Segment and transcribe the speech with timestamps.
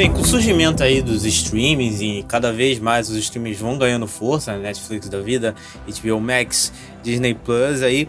[0.00, 4.06] Bem, com o surgimento aí dos streamings e cada vez mais os streamings vão ganhando
[4.06, 4.68] força, né?
[4.68, 5.54] Netflix da vida,
[5.86, 6.72] HBO Max,
[7.02, 8.08] Disney Plus aí,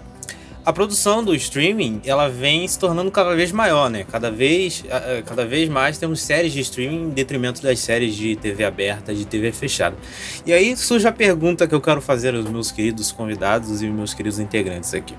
[0.65, 4.05] a produção do streaming ela vem se tornando cada vez maior, né?
[4.09, 4.85] Cada vez,
[5.25, 9.25] cada vez mais temos séries de streaming em detrimento das séries de TV aberta, de
[9.25, 9.97] TV fechada.
[10.45, 14.13] E aí surge a pergunta que eu quero fazer aos meus queridos convidados e meus
[14.13, 15.13] queridos integrantes aqui.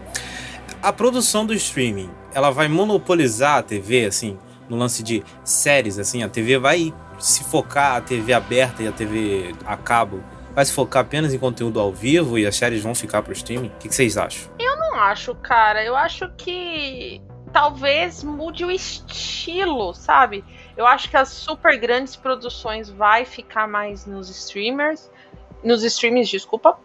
[0.83, 4.39] A produção do streaming, ela vai monopolizar a TV, assim,
[4.73, 8.93] no lance de séries, assim, a TV vai se focar a TV aberta e a
[8.93, 12.95] TV a cabo vai se focar apenas em conteúdo ao vivo e as séries vão
[12.95, 13.69] ficar pro streaming?
[13.69, 14.51] O que, vocês acham?
[14.59, 15.85] Eu não acho, cara.
[15.85, 17.23] Eu acho que
[17.53, 20.45] talvez mude o estilo, sabe?
[20.77, 25.11] Eu acho que as super grandes produções vai ficar mais nos streamers,
[25.62, 26.79] nos streamings, desculpa.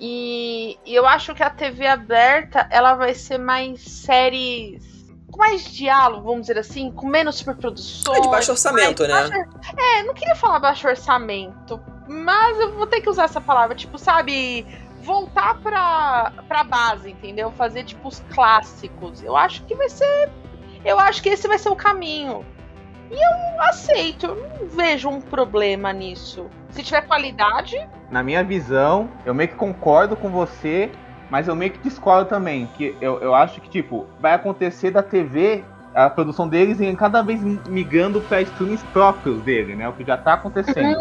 [0.00, 4.93] E, e eu acho que a TV aberta ela vai ser mais séries
[5.34, 8.18] com mais diálogo, vamos dizer assim, com menos superproduções.
[8.18, 9.28] É de baixo orçamento, né?
[9.28, 9.32] Baixo...
[9.76, 13.98] É, não queria falar baixo orçamento, mas eu vou ter que usar essa palavra, tipo,
[13.98, 14.64] sabe,
[15.02, 17.50] voltar pra, pra base, entendeu?
[17.50, 19.24] Fazer, tipo, os clássicos.
[19.24, 20.30] Eu acho que vai ser.
[20.84, 22.46] Eu acho que esse vai ser o caminho.
[23.10, 26.46] E eu aceito, eu não vejo um problema nisso.
[26.70, 27.76] Se tiver qualidade.
[28.10, 30.90] Na minha visão, eu meio que concordo com você
[31.30, 35.02] mas eu meio que discordo também, que eu, eu acho que, tipo, vai acontecer da
[35.02, 39.88] TV, a produção deles em cada vez migrando para streams próprios dele, né?
[39.88, 40.98] O que já tá acontecendo.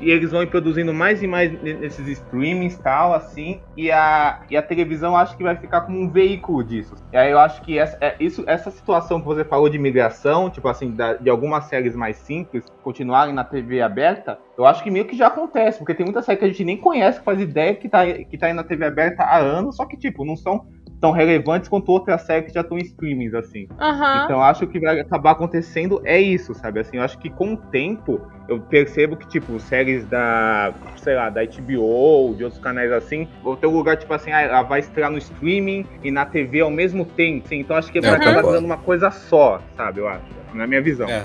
[0.00, 4.62] E eles vão produzindo mais e mais nesses streamings tal, assim, e a, e a
[4.62, 6.94] televisão acho que vai ficar como um veículo disso.
[7.12, 10.48] E aí eu acho que essa, é, isso, essa situação que você falou de migração,
[10.48, 14.90] tipo assim, da, de algumas séries mais simples continuarem na TV aberta, eu acho que
[14.90, 17.40] meio que já acontece, porque tem muita série que a gente nem conhece, que faz
[17.40, 20.36] ideia que tá, que tá aí na TV aberta há anos, só que, tipo, não
[20.36, 20.66] são
[21.00, 23.66] tão relevantes quanto outras séries que já estão em streamings, assim.
[23.80, 24.24] Uhum.
[24.24, 26.80] Então acho que vai acabar acontecendo é isso, sabe?
[26.80, 31.30] Assim, eu acho que com o tempo eu percebo que, tipo, séries da, sei lá,
[31.30, 34.80] da HBO, de outros canais assim, vão ter um lugar, tipo assim, ah, ela vai
[34.80, 37.60] estrear no streaming e na TV ao mesmo tempo, assim.
[37.60, 38.16] Então acho que vai uhum.
[38.16, 40.00] acabar dando uma coisa só, sabe?
[40.00, 40.22] Eu acho,
[40.52, 41.08] na minha visão.
[41.08, 41.24] É.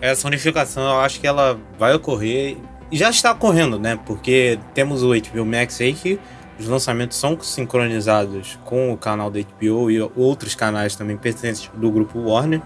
[0.00, 2.56] Essa unificação, eu acho que ela vai ocorrer
[2.90, 3.96] e já está ocorrendo, né?
[4.04, 6.18] Porque temos o HBO Max aí que
[6.58, 11.90] os lançamentos são sincronizados com o canal da HBO e outros canais também pertencentes do
[11.90, 12.60] grupo Warner.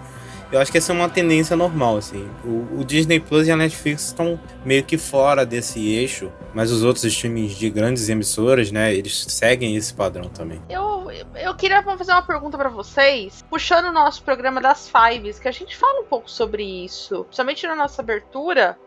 [0.51, 2.29] Eu acho que essa é uma tendência normal, assim.
[2.45, 6.85] O, o, Disney Plus e a Netflix estão meio que fora desse eixo, mas os
[6.85, 10.63] outros streamings de grandes emissoras, né, eles seguem esse padrão também.
[10.69, 15.49] Eu, eu queria fazer uma pergunta para vocês, puxando o nosso programa das Fives, que
[15.49, 18.79] a gente fala um pouco sobre isso, principalmente na nossa abertura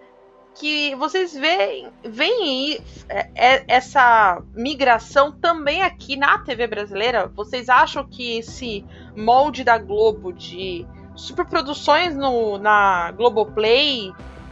[0.59, 7.31] que vocês veem, veem é, é, essa migração também aqui na TV brasileira?
[7.33, 14.11] Vocês acham que esse molde da Globo de superproduções no, na Globoplay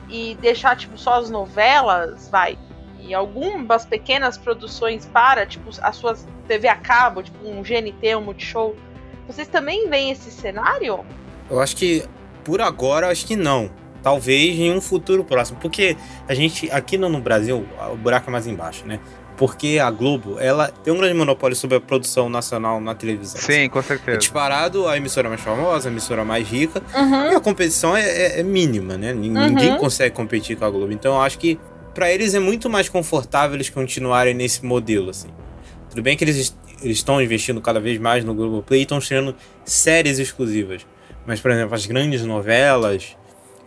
[0.09, 2.57] e deixar tipo só as novelas, vai,
[3.01, 8.21] e algumas pequenas produções para, tipo, as suas TV a cabo, tipo um GNT, um
[8.21, 8.75] Multishow,
[9.27, 11.05] vocês também veem esse cenário?
[11.49, 12.05] Eu acho que
[12.45, 13.69] por agora acho que não.
[14.07, 15.59] Talvez em um futuro próximo.
[15.59, 15.97] Porque
[16.29, 19.01] a gente, aqui no, Brasil, o buraco é mais embaixo, né?
[19.35, 23.41] Porque a Globo, ela tem um grande monopólio sobre a produção nacional na televisão.
[23.41, 24.15] Sim, com certeza.
[24.15, 26.81] É disparado a emissora mais famosa, a emissora mais rica.
[26.95, 27.31] Uhum.
[27.33, 29.11] E a competição é, é, é mínima, né?
[29.11, 29.77] Ninguém uhum.
[29.77, 30.93] consegue competir com a Globo.
[30.93, 31.59] Então eu acho que
[31.93, 35.27] para eles é muito mais confortável eles continuarem nesse modelo, assim.
[35.89, 39.35] Tudo bem que eles, eles estão investindo cada vez mais no Globoplay e estão estreando
[39.65, 40.87] séries exclusivas.
[41.25, 43.17] Mas, por exemplo, as grandes novelas,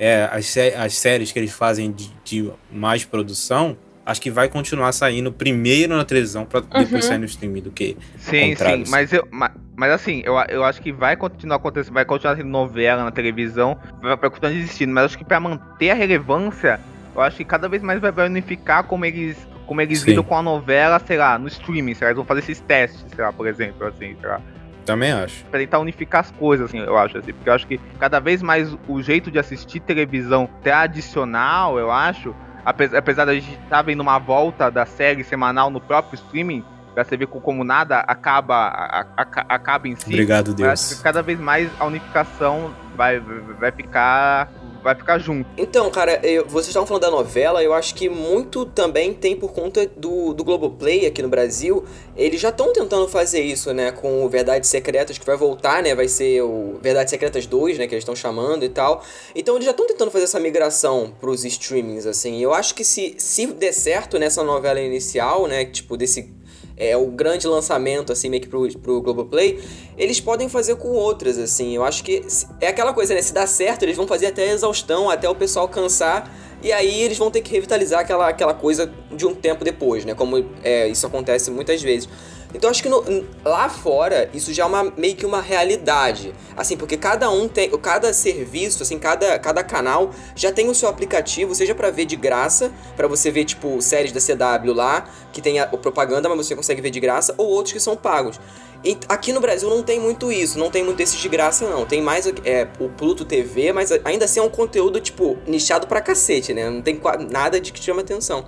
[0.01, 4.91] é, as, as séries que eles fazem de, de, mais produção, acho que vai continuar
[4.93, 7.03] saindo primeiro na televisão para depois uhum.
[7.03, 10.81] sair no streaming do que Sim, sim, mas eu mas, mas, assim, eu, eu acho
[10.81, 15.05] que vai continuar acontecendo, vai continuar sendo novela na televisão, vai, vai continuar existindo, mas
[15.05, 16.81] acho que para manter a relevância,
[17.15, 19.37] eu acho que cada vez mais vai, vai unificar como eles
[19.67, 22.41] como eles lidam com a novela, sei lá, no streaming, sei lá, eles vão fazer
[22.41, 24.41] esses testes, sei lá, por exemplo, assim, sei lá.
[24.91, 25.45] Também acho.
[25.45, 27.33] Pra tentar unificar as coisas, assim, eu acho, assim.
[27.33, 32.35] Porque eu acho que cada vez mais o jeito de assistir televisão tradicional, eu acho,
[32.65, 37.05] apesar, da gente estar tá vendo uma volta da série semanal no próprio streaming, pra
[37.05, 40.09] você ver como nada acaba, a, a, acaba em si.
[40.09, 41.01] Obrigado, Deus.
[41.03, 43.21] cada vez mais a unificação vai,
[43.61, 44.49] vai ficar
[44.83, 45.49] vai ficar junto.
[45.57, 49.53] Então, cara, eu, vocês estavam falando da novela, eu acho que muito também tem por
[49.53, 51.85] conta do, do Globoplay aqui no Brasil.
[52.17, 55.95] Eles já estão tentando fazer isso, né, com o Verdades Secretas, que vai voltar, né,
[55.95, 59.05] vai ser o Verdades Secretas 2, né, que eles estão chamando e tal.
[59.35, 62.43] Então eles já estão tentando fazer essa migração pros streamings, assim.
[62.43, 66.40] Eu acho que se, se der certo nessa novela inicial, né, tipo, desse
[66.81, 69.61] é o grande lançamento, assim, meio que pro, pro Globoplay,
[69.99, 71.77] eles podem fazer com outras, assim.
[71.77, 72.23] Eu acho que
[72.61, 73.21] é aquela coisa, né?
[73.21, 76.35] Se dá certo, eles vão fazer até a exaustão, até o pessoal cansar.
[76.63, 80.15] E aí eles vão ter que revitalizar aquela, aquela coisa de um tempo depois, né?
[80.15, 82.09] Como é, isso acontece muitas vezes.
[82.55, 83.05] Então acho que no,
[83.45, 86.35] lá fora isso já é uma, meio que uma realidade.
[86.57, 87.71] Assim, porque cada um tem.
[87.79, 92.17] Cada serviço, assim, cada, cada canal já tem o seu aplicativo, seja para ver de
[92.17, 96.47] graça, para você ver, tipo, séries da CW lá, que tem a, a propaganda, mas
[96.47, 98.41] você consegue ver de graça, ou outros que são pagos.
[98.83, 101.85] E aqui no Brasil não tem muito isso, não tem muito esses de graça, não.
[101.85, 106.01] Tem mais é, o Pluto TV, mas ainda assim é um conteúdo, tipo, nichado pra
[106.01, 106.69] cacete, né?
[106.71, 106.99] Não tem
[107.31, 108.47] nada de que chama atenção.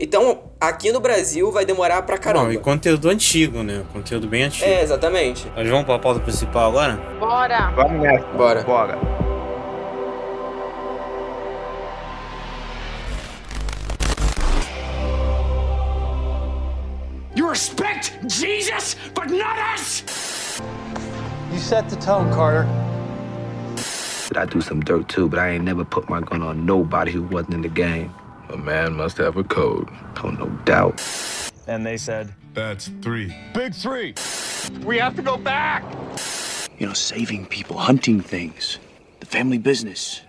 [0.00, 2.44] Então, aqui no Brasil vai demorar pra caramba.
[2.44, 3.82] Não, e conteúdo antigo, né?
[3.92, 4.64] Conteúdo bem antigo.
[4.64, 5.50] É, exatamente.
[5.56, 6.94] Nós vamos pra pauta principal agora?
[7.18, 7.72] Bora!
[7.74, 8.24] Vamos nessa.
[8.28, 8.62] Bora.
[8.62, 8.96] Bora.
[17.34, 20.04] You respect Jesus, but not us!
[21.52, 22.68] You set the tone, Carter.
[24.36, 27.22] I do some dirt too, but I ain't never put my gun on nobody who
[27.22, 28.12] wasn't in the game.
[28.50, 29.88] A man must have a code.
[30.24, 31.02] Oh, no doubt.
[31.66, 33.34] And they said, That's three.
[33.52, 34.14] Big three.
[34.84, 35.84] We have to go back!
[36.78, 38.78] You know, saving people, hunting things,
[39.20, 40.22] the family business.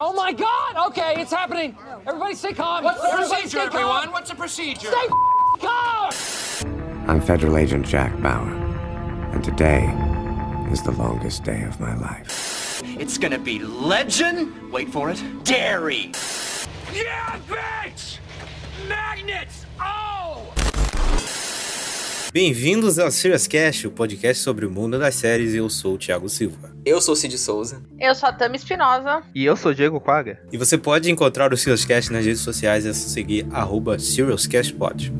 [0.00, 0.88] Oh my god!
[0.88, 1.76] Okay, it's happening!
[2.06, 2.84] Everybody stay calm!
[2.84, 3.76] What's the Everybody procedure, stay calm.
[3.76, 4.12] everyone?
[4.12, 4.90] What's the procedure?
[4.90, 5.08] Stay
[5.60, 6.10] calm!
[7.08, 8.52] I'm Federal Agent Jack Bauer,
[9.32, 9.84] and today
[10.70, 12.82] is the longest day of my life.
[12.84, 14.72] It's gonna be legend.
[14.72, 15.22] Wait for it.
[15.44, 16.12] Dairy.
[16.94, 18.20] Yeah, bitch!
[18.88, 19.66] Magnets!
[19.80, 20.42] Oh!
[22.32, 25.54] Bem-vindos ao Serious Cast, o podcast sobre o mundo das séries.
[25.54, 26.72] Eu sou o Thiago Silva.
[26.84, 27.82] Eu sou o Cid Souza.
[27.98, 29.24] Eu sou a Tami Espinosa.
[29.34, 30.40] E eu sou Diego Quaga.
[30.52, 35.12] E você pode encontrar o Serious Cast nas redes sociais, é só seguir arroba SeriousCastPod.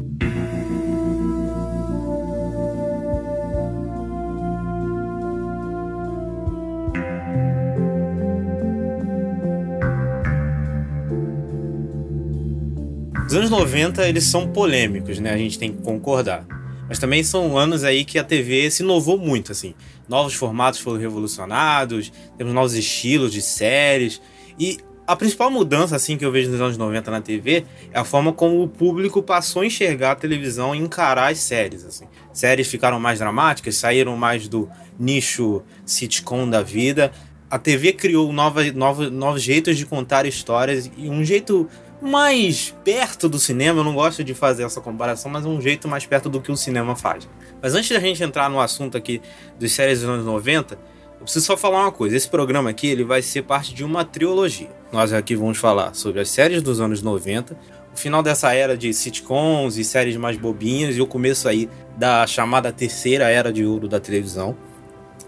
[13.35, 15.33] Os anos 90, eles são polêmicos, né?
[15.33, 16.47] A gente tem que concordar.
[16.89, 19.75] Mas também são anos aí que a TV se inovou muito, assim.
[20.09, 24.23] Novos formatos foram revolucionados, temos novos estilos de séries.
[24.57, 28.05] E a principal mudança, assim, que eu vejo nos anos 90 na TV é a
[28.05, 32.05] forma como o público passou a enxergar a televisão e encarar as séries, assim.
[32.33, 37.11] Séries ficaram mais dramáticas, saíram mais do nicho sitcom da vida.
[37.51, 38.63] A TV criou nova,
[39.11, 41.69] novos jeitos de contar histórias e um jeito
[42.05, 46.05] mais perto do cinema, eu não gosto de fazer essa comparação, mas um jeito mais
[46.05, 47.27] perto do que o cinema faz.
[47.63, 49.23] Mas antes da gente entrar no assunto aqui
[49.59, 50.75] dos séries dos anos 90,
[51.19, 52.15] eu preciso só falar uma coisa.
[52.15, 54.69] Esse programa aqui ele vai ser parte de uma trilogia.
[54.93, 57.57] Nós aqui vamos falar sobre as séries dos anos 90,
[57.95, 62.27] o final dessa era de sitcoms e séries mais bobinhas e o começo aí da
[62.27, 64.55] chamada terceira era de ouro da televisão.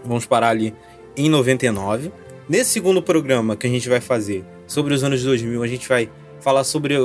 [0.05, 0.75] Vamos parar ali
[1.15, 2.11] em 99.
[2.47, 6.07] Nesse segundo programa que a gente vai fazer sobre os anos 2000, a gente vai
[6.47, 6.95] falar sobre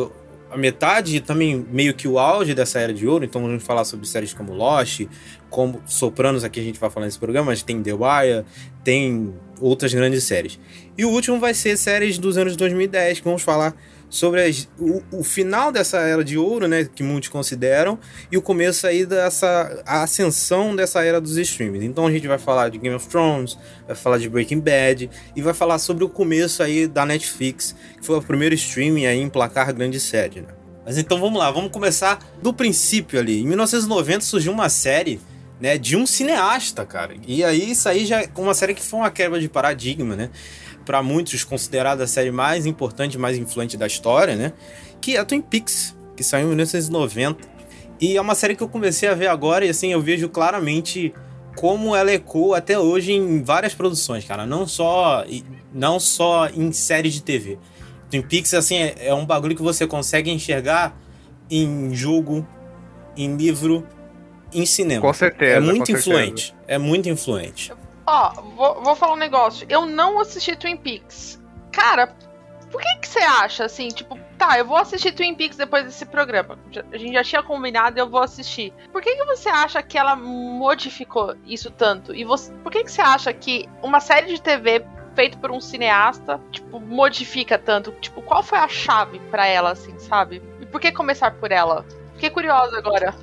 [0.53, 3.25] a metade e também meio que o auge dessa era de ouro.
[3.25, 5.01] Então vamos falar sobre séries como Lost,
[5.51, 8.45] como Sopranos, aqui a gente vai falar nesse programa, mas tem The Wire,
[8.85, 10.61] tem outras grandes séries.
[10.97, 13.75] E o último vai ser séries dos anos 2010, que vamos falar
[14.13, 17.99] sobre as, o, o, final dessa era de ouro, né, que muitos consideram,
[18.31, 21.83] e o começo aí dessa a ascensão dessa era dos streams.
[21.83, 25.41] Então a gente vai falar de Game of Thrones, vai falar de Breaking Bad e
[25.41, 29.31] vai falar sobre o começo aí da Netflix, que foi o primeiro streaming aí em
[29.31, 30.49] placar grande série, né?
[30.85, 33.41] Mas então vamos lá, vamos começar do princípio ali.
[33.41, 35.21] Em 1990 surgiu uma série
[35.59, 37.15] né, de um cineasta, cara.
[37.27, 40.29] E aí isso aí já é uma série que foi uma quebra de paradigma, né?
[40.85, 44.53] Para muitos considerada a série mais importante, mais influente da história, né?
[45.01, 47.39] Que é Twin Peaks, que saiu em 1990.
[48.01, 51.15] E é uma série que eu comecei a ver agora e assim eu vejo claramente
[51.57, 55.25] como ela ecoa até hoje em várias produções, cara, não só
[55.73, 57.59] não só em séries de TV.
[58.11, 60.99] Twin Peaks assim é, é um bagulho que você consegue enxergar
[61.51, 62.47] em jogo,
[63.17, 63.87] em livro,
[64.53, 65.01] em cinema.
[65.01, 65.57] Com certeza.
[65.57, 66.47] É muito influente.
[66.47, 66.65] Certeza.
[66.67, 67.73] É muito influente.
[68.13, 69.67] Ó, vou, vou falar um negócio.
[69.71, 71.43] Eu não assisti Twin Peaks.
[71.73, 72.15] Cara,
[72.71, 76.05] por que que você acha, assim, tipo, tá, eu vou assistir Twin Peaks depois desse
[76.05, 76.59] programa.
[76.93, 78.71] A gente já tinha combinado eu vou assistir.
[78.93, 82.15] Por que que você acha que ela modificou isso tanto?
[82.15, 85.61] E você, por que que você acha que uma série de TV feita por um
[85.61, 87.93] cineasta, tipo, modifica tanto?
[87.93, 90.43] Tipo, qual foi a chave para ela, assim, sabe?
[90.61, 91.87] E por que começar por ela?
[92.13, 93.15] Fiquei curiosa agora.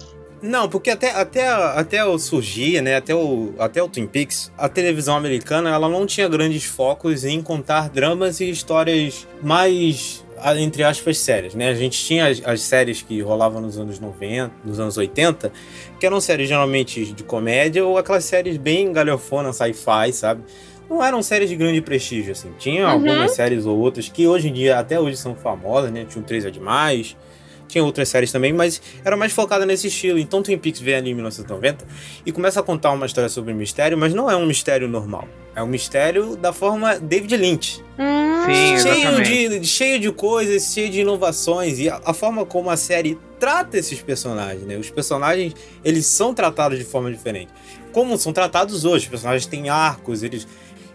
[0.41, 4.69] Não, porque até, até, até o surgir, né, até o, até o Twin Peaks, a
[4.69, 10.23] televisão americana ela não tinha grandes focos em contar dramas e histórias mais
[10.57, 11.69] entre aspas, séries, né?
[11.69, 15.51] A gente tinha as, as, séries que rolavam nos anos 90, nos anos 80,
[15.99, 20.41] que eram séries geralmente de comédia ou aquelas séries bem galhofona, sci-fi, sabe?
[20.89, 22.51] Não eram séries de grande prestígio, assim.
[22.57, 22.91] Tinha uhum.
[22.91, 26.05] algumas séries ou outras que hoje em dia, até hoje, são famosas, né?
[26.07, 27.15] Tinha o 3 é Demais,
[27.69, 30.19] tinha outras séries também, mas era mais focada nesse estilo.
[30.19, 31.85] Então Twin Peaks vem ali em 1990
[32.25, 35.27] e começa a contar uma história sobre mistério, mas não é um mistério normal.
[35.55, 37.83] É um mistério da forma David Lynch.
[37.97, 38.29] Hum.
[38.45, 41.79] Sim, cheio de, cheio de coisas, cheio de inovações.
[41.79, 44.77] E a, a, forma como a série trata esses personagens, né?
[44.77, 47.51] Os personagens, eles são tratados de forma diferente.
[47.91, 49.05] Como são tratados hoje.
[49.05, 50.47] Os personagens têm arcos, eles...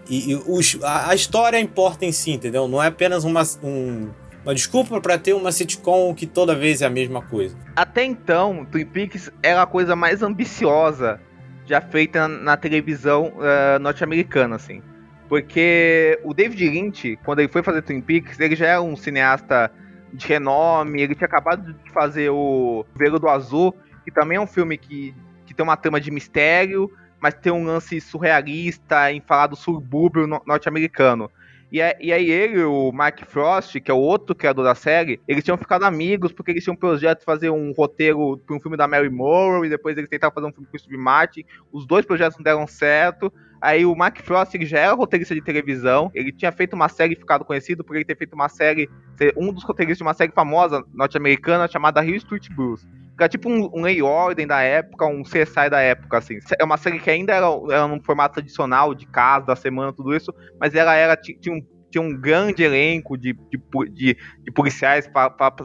[0.09, 2.69] E, e os, a, a, história importa em si, entendeu?
[2.69, 4.09] Não é apenas uma, um,
[4.45, 7.57] uma desculpa para ter uma sitcom que toda vez é a mesma coisa.
[7.75, 11.21] Até então, Twin Peaks era a coisa mais ambiciosa
[11.67, 14.83] já feita na televisão uh, norte-americana, assim.
[15.29, 19.71] Porque o David Lynch, quando ele foi fazer Twin Peaks, ele já era um cineasta
[20.13, 23.75] de renome, ele tinha acabado de fazer o Velo do Azul,
[24.05, 25.15] que também é um filme que,
[25.47, 30.27] que tem uma trama de mistério, mas tem um lance surrealista em falar do subúrbio
[30.47, 31.31] norte-americano.
[31.75, 35.43] E, e aí ele, o Mark Frost, que é o outro criador da série, eles
[35.43, 38.77] tinham ficado amigos porque eles tinham um projeto de fazer um roteiro para um filme
[38.77, 41.43] da Mary Morrow e depois eles tentaram fazer um filme com o Steve Martin.
[41.73, 43.33] Os dois projetos não deram certo.
[43.61, 47.17] Aí o Mark Frost ele já era roteirista de televisão, ele tinha feito uma série
[47.17, 50.31] ficado conhecido por ele ter feito uma série, ser um dos roteiristas de uma série
[50.31, 52.87] famosa norte-americana chamada Hill Street Blues.
[53.19, 56.39] Era tipo um, um Lei Ordem da época, um CSI da época, assim.
[56.59, 60.15] É uma série que ainda era, era num formato tradicional, de casa, da semana, tudo
[60.15, 61.63] isso, mas ela era, tinha um
[61.95, 63.61] tinha um grande elenco de, de,
[63.93, 65.09] de, de policiais,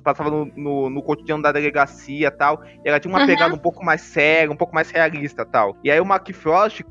[0.03, 2.63] passava no, no, no, cotidiano da delegacia e tal.
[2.85, 3.25] E ela tinha uma uhum.
[3.25, 5.75] pegada um pouco mais séria, um pouco mais realista tal.
[5.83, 6.83] E aí o Mark Frost,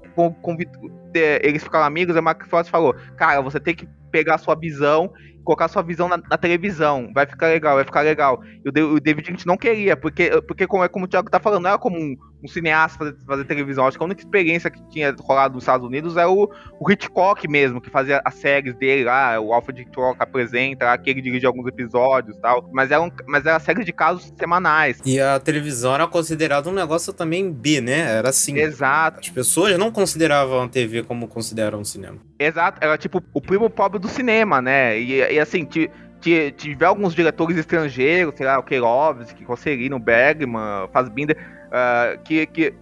[0.42, 4.38] convidou, eles ficaram amigos, e o Mark Frost falou: Cara, você tem que pegar a
[4.38, 5.12] sua visão
[5.48, 7.10] colocar sua visão na, na, televisão.
[7.14, 8.42] Vai ficar legal, vai ficar legal.
[8.62, 11.40] E o, o David Lynch não queria, porque, porque como, é como o Thiago tá
[11.40, 13.86] falando, não era como um, um cineasta fazer, fazer, televisão.
[13.86, 17.48] Acho que a única experiência que tinha rolado nos Estados Unidos é o, o Hitchcock
[17.48, 21.46] mesmo, que fazia as séries dele lá, o Alfred Hitchcock apresenta, lá, que ele dirige
[21.46, 22.68] alguns episódios e tal.
[22.72, 25.00] Mas era, um, mas era série de casos semanais.
[25.04, 28.18] E a televisão era considerada um negócio também B, né?
[28.18, 28.56] Era assim.
[28.56, 29.20] Exato.
[29.20, 32.18] As pessoas não consideravam a TV como consideram o cinema.
[32.38, 34.98] Exato, era tipo o primo pobre do cinema, né?
[34.98, 35.90] E, e assim, te,
[36.56, 41.36] tiver alguns diretores estrangeiros, sei lá, o Keirovski, Rosserino, Bergman, Fassbinder,
[41.68, 42.74] uh, que, que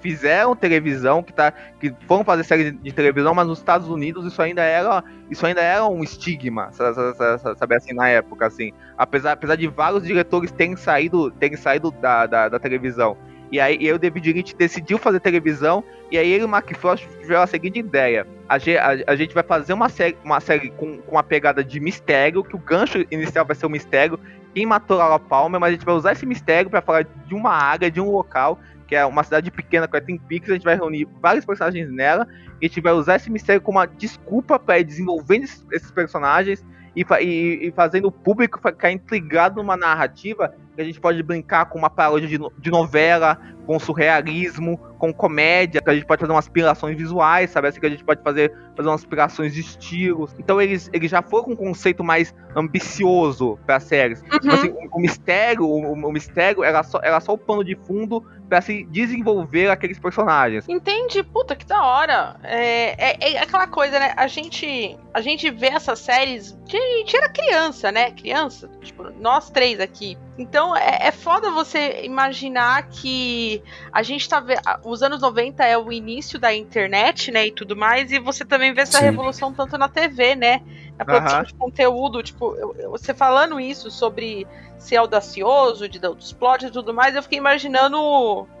[0.00, 4.40] fizeram televisão, que, tá, que foram fazer séries de, televisão, mas nos Estados Unidos isso
[4.40, 8.72] ainda era, isso ainda era um estigma, sabe assim, na época, assim.
[8.96, 13.16] Apesar, apesar de vários diretores terem saído, terem saído da, da, da televisão.
[13.52, 16.72] E aí, e o David Lynch decidiu fazer televisão, e aí ele e o Mark
[16.76, 18.24] Frost tiveram a seguinte ideia.
[18.48, 21.80] A, a, a, gente vai fazer uma série, uma série com, com uma pegada de
[21.80, 24.20] mistério, que o gancho inicial vai ser um mistério,
[24.54, 27.52] quem matou Laura Palmer, mas a gente vai usar esse mistério para falar de uma
[27.52, 30.64] área, de um local, que é uma cidade pequena com a Twin Peaks, a gente
[30.64, 32.26] vai reunir vários personagens nela,
[32.60, 36.64] e a gente vai usar esse mistério como uma desculpa para ir desenvolvendo esses, personagens
[36.96, 41.78] e, e, e, fazendo o público ficar intrigado numa narrativa a gente pode brincar com
[41.78, 46.44] uma paródia de, de novela, com surrealismo, com comédia, que a gente pode fazer umas
[46.44, 47.68] aspirações visuais, sabe?
[47.68, 50.34] Assim que a gente pode fazer, fazer umas aspirações de estilos.
[50.38, 54.22] Então eles, eles já foram com um conceito mais ambicioso para as séries.
[54.22, 54.38] Uhum.
[54.38, 57.76] Tipo assim, o, o, mistério, o, o, mistério era só, era só o pano de
[57.76, 60.68] fundo para se desenvolver aqueles personagens.
[60.68, 61.22] Entende?
[61.22, 62.36] Puta, que da hora.
[62.42, 64.12] É, é, é, aquela coisa, né?
[64.16, 68.10] A gente, a gente vê essas séries a gente era criança, né?
[68.12, 70.16] Criança, tipo, nós três aqui.
[70.40, 74.62] Então é, é foda você imaginar que a gente tá vendo.
[74.84, 77.48] Os anos 90 é o início da internet, né?
[77.48, 79.04] E tudo mais, e você também vê essa Sim.
[79.04, 80.62] revolução tanto na TV, né?
[80.96, 81.44] Na produção uhum.
[81.44, 82.56] de conteúdo, tipo,
[82.90, 84.46] você falando isso sobre
[84.78, 87.98] ser audacioso, de dar outros plots e tudo mais, eu fiquei imaginando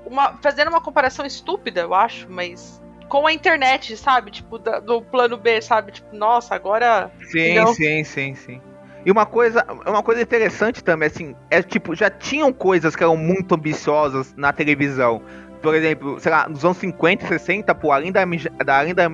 [0.04, 0.36] uma.
[0.42, 4.30] fazendo uma comparação estúpida, eu acho, mas com a internet, sabe?
[4.30, 5.92] Tipo, do plano B, sabe?
[5.92, 7.10] Tipo, nossa, agora.
[7.30, 7.72] Sim, não...
[7.72, 8.60] sim, sim, sim.
[9.04, 13.16] E uma coisa, uma coisa interessante também, assim, é tipo, já tinham coisas que eram
[13.16, 15.22] muito ambiciosas na televisão.
[15.62, 18.24] Por exemplo, sei lá, nos anos 50 e 60, pô, Além da,
[18.64, 19.04] da, Além da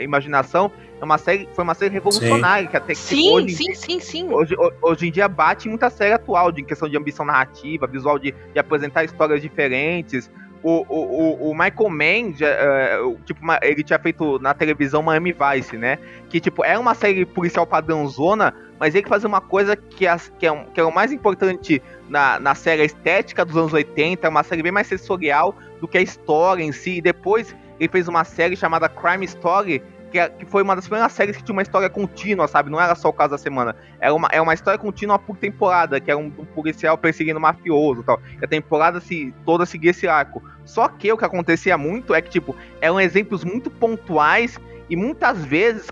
[0.00, 0.70] Imaginação,
[1.00, 2.64] é uma série, foi uma série revolucionária.
[2.64, 4.28] Sim, que até, sim, hoje, sim, sim, sim.
[4.32, 8.34] Hoje, hoje em dia bate muita série atual, de, questão de ambição narrativa, visual de,
[8.52, 10.30] de apresentar histórias diferentes.
[10.64, 15.98] O, o, o, Michael Mann, uh, tipo, ele tinha feito na televisão Miami Vice, né?
[16.28, 20.44] Que, tipo, é uma série policial padrãozona, mas ele fazia uma coisa que, as, que,
[20.44, 24.42] é, que é o mais importante na, na série estética dos anos 80, é uma
[24.42, 26.96] série bem mais sensorial do que a história em si.
[26.96, 31.12] E depois ele fez uma série chamada Crime Story, que, que foi uma das primeiras
[31.12, 32.70] séries que tinha uma história contínua, sabe?
[32.70, 33.76] Não era só o caso da semana.
[34.00, 37.42] Era uma, é uma história contínua por temporada, que era um, um policial perseguindo um
[37.42, 38.20] mafioso e tal.
[38.40, 40.42] E a temporada se, toda seguia esse arco.
[40.64, 44.58] Só que o que acontecia muito é que, tipo, eram exemplos muito pontuais
[44.92, 45.88] e muitas vezes,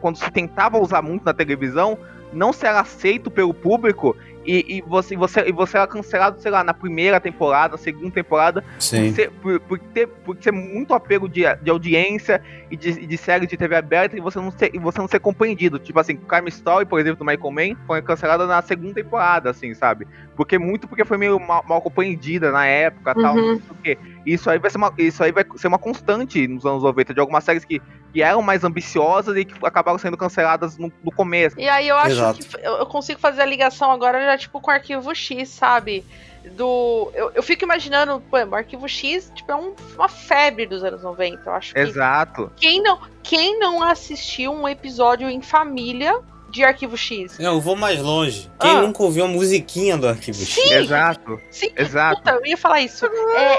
[0.00, 1.98] quando se tentava usar muito na televisão,
[2.32, 4.14] não ser aceito pelo público
[4.44, 8.64] e, e, você, você, e você era cancelado, sei lá, na primeira temporada, segunda temporada,
[8.78, 9.08] Sim.
[9.08, 13.16] Por, ser, por, por, ter, por ser muito apego de, de audiência e de, de
[13.16, 15.78] série de TV aberta e você não ser, e você não ser compreendido.
[15.78, 19.74] Tipo assim, Crime Story, por exemplo, do Michael Mann, foi cancelada na segunda temporada, assim,
[19.74, 20.06] sabe?
[20.36, 23.52] Porque muito porque foi meio mal, mal compreendida na época tal, uhum.
[23.52, 23.98] não sei o quê.
[24.24, 27.20] Isso aí vai ser uma, isso aí vai ser uma constante nos anos 90, de
[27.20, 27.80] algumas séries que
[28.12, 31.58] que eram mais ambiciosas e que acabaram sendo canceladas no, no começo.
[31.58, 32.38] E aí eu acho Exato.
[32.40, 36.04] que eu consigo fazer a ligação agora já, tipo, com o arquivo X, sabe?
[36.52, 37.10] Do.
[37.14, 41.02] Eu, eu fico imaginando, pô, o arquivo X, tipo, é um, uma febre dos anos
[41.02, 41.42] 90.
[41.44, 41.80] Eu acho que.
[41.80, 42.50] Exato.
[42.56, 46.18] Quem não, quem não assistiu um episódio em família
[46.48, 47.38] de Arquivo X.
[47.38, 48.50] Não, eu vou mais longe.
[48.58, 48.80] Quem ah.
[48.80, 50.62] nunca ouviu a musiquinha do Arquivo Sim.
[50.62, 50.70] X?
[50.70, 51.40] Exato.
[51.50, 52.16] Sim, Exato.
[52.22, 53.04] Puta, eu ia falar isso.
[53.06, 53.58] É...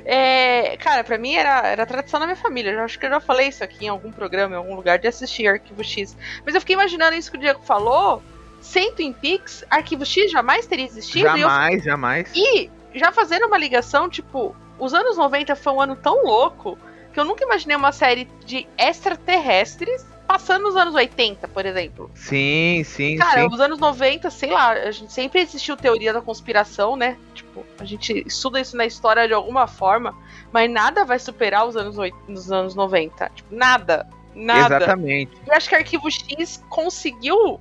[0.05, 2.73] É, cara, pra mim era, era tradição na minha família.
[2.73, 5.07] Eu acho que eu já falei isso aqui em algum programa, em algum lugar, de
[5.07, 6.17] assistir Arquivo X.
[6.45, 8.23] Mas eu fiquei imaginando isso que o Diego falou.
[8.61, 11.25] Sem Twin Peaks, Arquivo X jamais teria existido.
[11.25, 11.85] Jamais, eu...
[11.85, 12.31] jamais.
[12.35, 16.79] E já fazendo uma ligação, tipo, os anos 90 foi um ano tão louco
[17.13, 22.09] que eu nunca imaginei uma série de extraterrestres passando nos anos 80, por exemplo.
[22.15, 23.49] Sim, sim, Cara, sim.
[23.53, 27.17] os anos 90, sei lá, a gente sempre existiu teoria da conspiração, né?
[27.35, 30.17] Tipo, a gente estuda isso na história de alguma forma,
[30.53, 33.29] mas nada vai superar os anos, 8, nos anos 90.
[33.35, 34.09] Tipo, nada.
[34.33, 34.77] Nada.
[34.77, 35.37] Exatamente.
[35.45, 37.61] E acho que Arquivo X conseguiu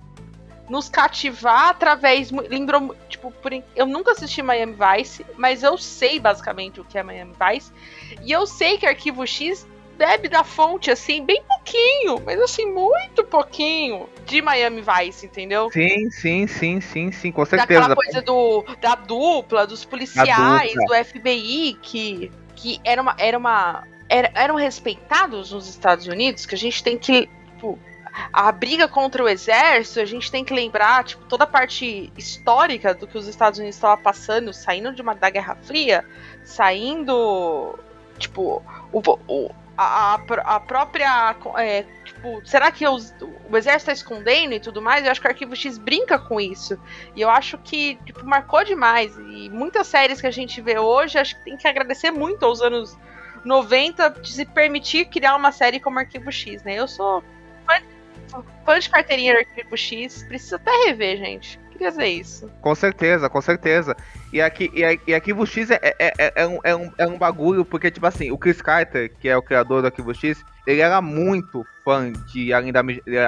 [0.69, 2.31] nos cativar através.
[2.31, 7.03] Lembrou, tipo, por, eu nunca assisti Miami Vice, mas eu sei basicamente o que é
[7.03, 7.71] Miami Vice.
[8.23, 13.21] E eu sei que Arquivo X bebe da fonte, assim, bem pouquinho, mas assim, muito
[13.25, 15.69] pouquinho de Miami Vice, entendeu?
[15.71, 17.81] Sim, sim, sim, sim, sim, com certeza.
[17.81, 20.99] Daquela coisa do, da dupla, dos policiais, dupla.
[20.99, 23.15] do FBI, que, que era uma.
[23.17, 27.29] Era uma era, eram respeitados nos Estados Unidos, que a gente tem que.
[27.53, 27.77] Tipo,
[28.31, 32.93] a briga contra o exército, a gente tem que lembrar, tipo, toda a parte histórica
[32.93, 36.05] do que os Estados Unidos estavam passando, saindo de uma da Guerra Fria,
[36.43, 37.77] saindo.
[38.17, 41.35] Tipo, o, o, a, a própria.
[41.57, 43.13] É, tipo, será que os,
[43.49, 45.05] o exército tá escondendo e tudo mais?
[45.05, 46.77] Eu acho que o Arquivo X brinca com isso.
[47.15, 49.17] E eu acho que tipo, marcou demais.
[49.17, 52.61] E muitas séries que a gente vê hoje, acho que tem que agradecer muito aos
[52.61, 52.97] anos
[53.45, 56.75] 90 de se permitir criar uma série como Arquivo X, né?
[56.75, 57.23] Eu sou
[58.65, 62.51] fã, de carteirinha do Arquivo X, preciso até rever, gente queria dizer isso.
[62.61, 63.95] Com certeza, com certeza.
[64.33, 67.17] E aqui, e, e Arquivo X é, é, é, é, um, é, um, é um
[67.17, 70.81] bagulho, porque, tipo assim, o Chris Carter, que é o criador do Arquivo X, ele
[70.81, 72.81] era muito fã de Além da,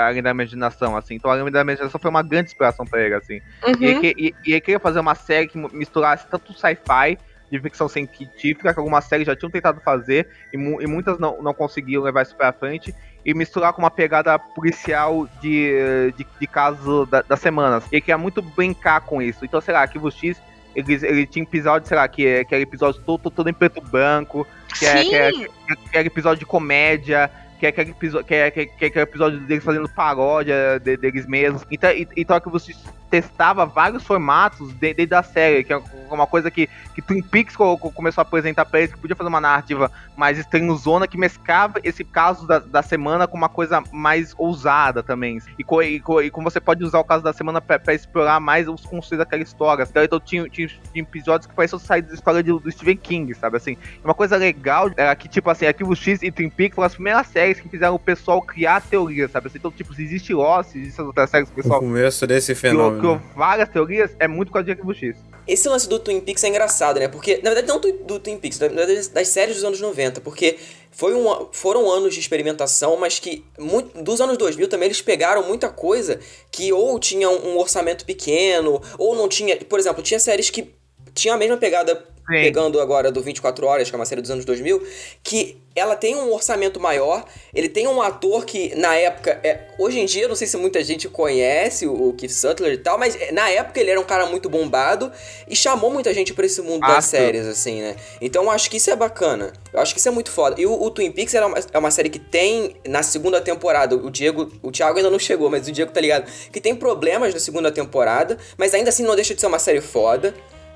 [0.06, 1.16] Além da Imaginação, assim.
[1.16, 3.42] Então, Além da Imaginação foi uma grande inspiração pra ele, assim.
[3.66, 3.74] Uhum.
[3.80, 7.18] E, ele, e, e ele queria fazer uma série que misturasse tanto sci-fi
[7.50, 11.42] de ficção científica que algumas séries já tinham tentado fazer e, mu e muitas não,
[11.42, 16.48] não conseguiam levar isso pra frente e misturar com uma pegada policial de, de, de
[16.48, 17.84] casos da, das semanas.
[17.92, 19.46] Ele queria muito brincar com isso.
[19.46, 20.42] Então, sei lá, Arquivo X,
[20.76, 24.48] ele, ele tinha episódio, sei lá, que, que era episódio todo, todo em preto branco,
[24.78, 27.30] que era, que, era, que era episódio de comédia,
[27.60, 31.64] que é aquele episódio, que é, que é episódio deles fazendo paródia de, deles mesmos.
[31.70, 32.74] Então, então que você
[33.12, 38.22] testava vários formatos dentro da série, que é uma coisa que, que Twin Peaks começou
[38.22, 42.48] a apresentar pra eles, que podia fazer uma narrativa mais estranhozona, que mescava esse caso
[42.48, 45.42] da, da semana com uma coisa mais ousada também.
[45.60, 47.94] E, co, e, co, e como você pode usar o caso da semana pra, pra
[47.94, 49.84] explorar mais os conceitos daquela história.
[49.84, 53.34] Então, então tinha, tinha, tinha, episódios que pareciam sair da história de, do Stephen King,
[53.34, 53.58] sabe?
[53.58, 56.94] Assim, uma coisa legal era que, tipo assim, Arquivo X e Twin Peaks foram as
[56.94, 59.48] primeiras séries que fizeram o pessoal criar teorias, sabe?
[59.48, 61.80] Assim, então, tipo, se existe Lost, existem outras séries que o pessoal.
[61.80, 65.16] O começo desse fenômeno criou várias teorias, é muito com a Arquivo X.
[65.48, 67.08] Esse lance do Twin Peaks é engraçado, né?
[67.08, 70.58] Porque, na verdade, não do Twin Peaks, na verdade, das séries dos anos 90, porque
[70.92, 75.48] foi um, foram anos de experimentação, mas que muito, dos anos 2000 também eles pegaram
[75.48, 76.20] muita coisa
[76.52, 79.58] que ou tinha um orçamento pequeno, ou não tinha.
[79.58, 80.74] Por exemplo, tinha séries que
[81.14, 82.06] tinha a mesma pegada.
[82.32, 84.86] Pegando agora do 24 Horas, que é uma série dos anos 2000,
[85.24, 90.00] que ela tem um orçamento maior, ele tem um ator que na época, é, hoje
[90.00, 93.16] em dia, não sei se muita gente conhece o, o Keith Sutler e tal, mas
[93.16, 95.12] é, na época ele era um cara muito bombado
[95.48, 97.96] e chamou muita gente para esse mundo ah, das séries, assim, né?
[98.20, 100.60] Então eu acho que isso é bacana, eu acho que isso é muito foda.
[100.60, 103.96] E o, o Twin Peaks é uma, é uma série que tem, na segunda temporada,
[103.96, 107.34] o Diego, o Thiago ainda não chegou, mas o Diego tá ligado, que tem problemas
[107.34, 110.34] na segunda temporada, mas ainda assim não deixa de ser uma série foda.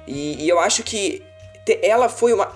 [0.08, 1.22] E, e eu acho que
[1.82, 2.52] ela foi uma.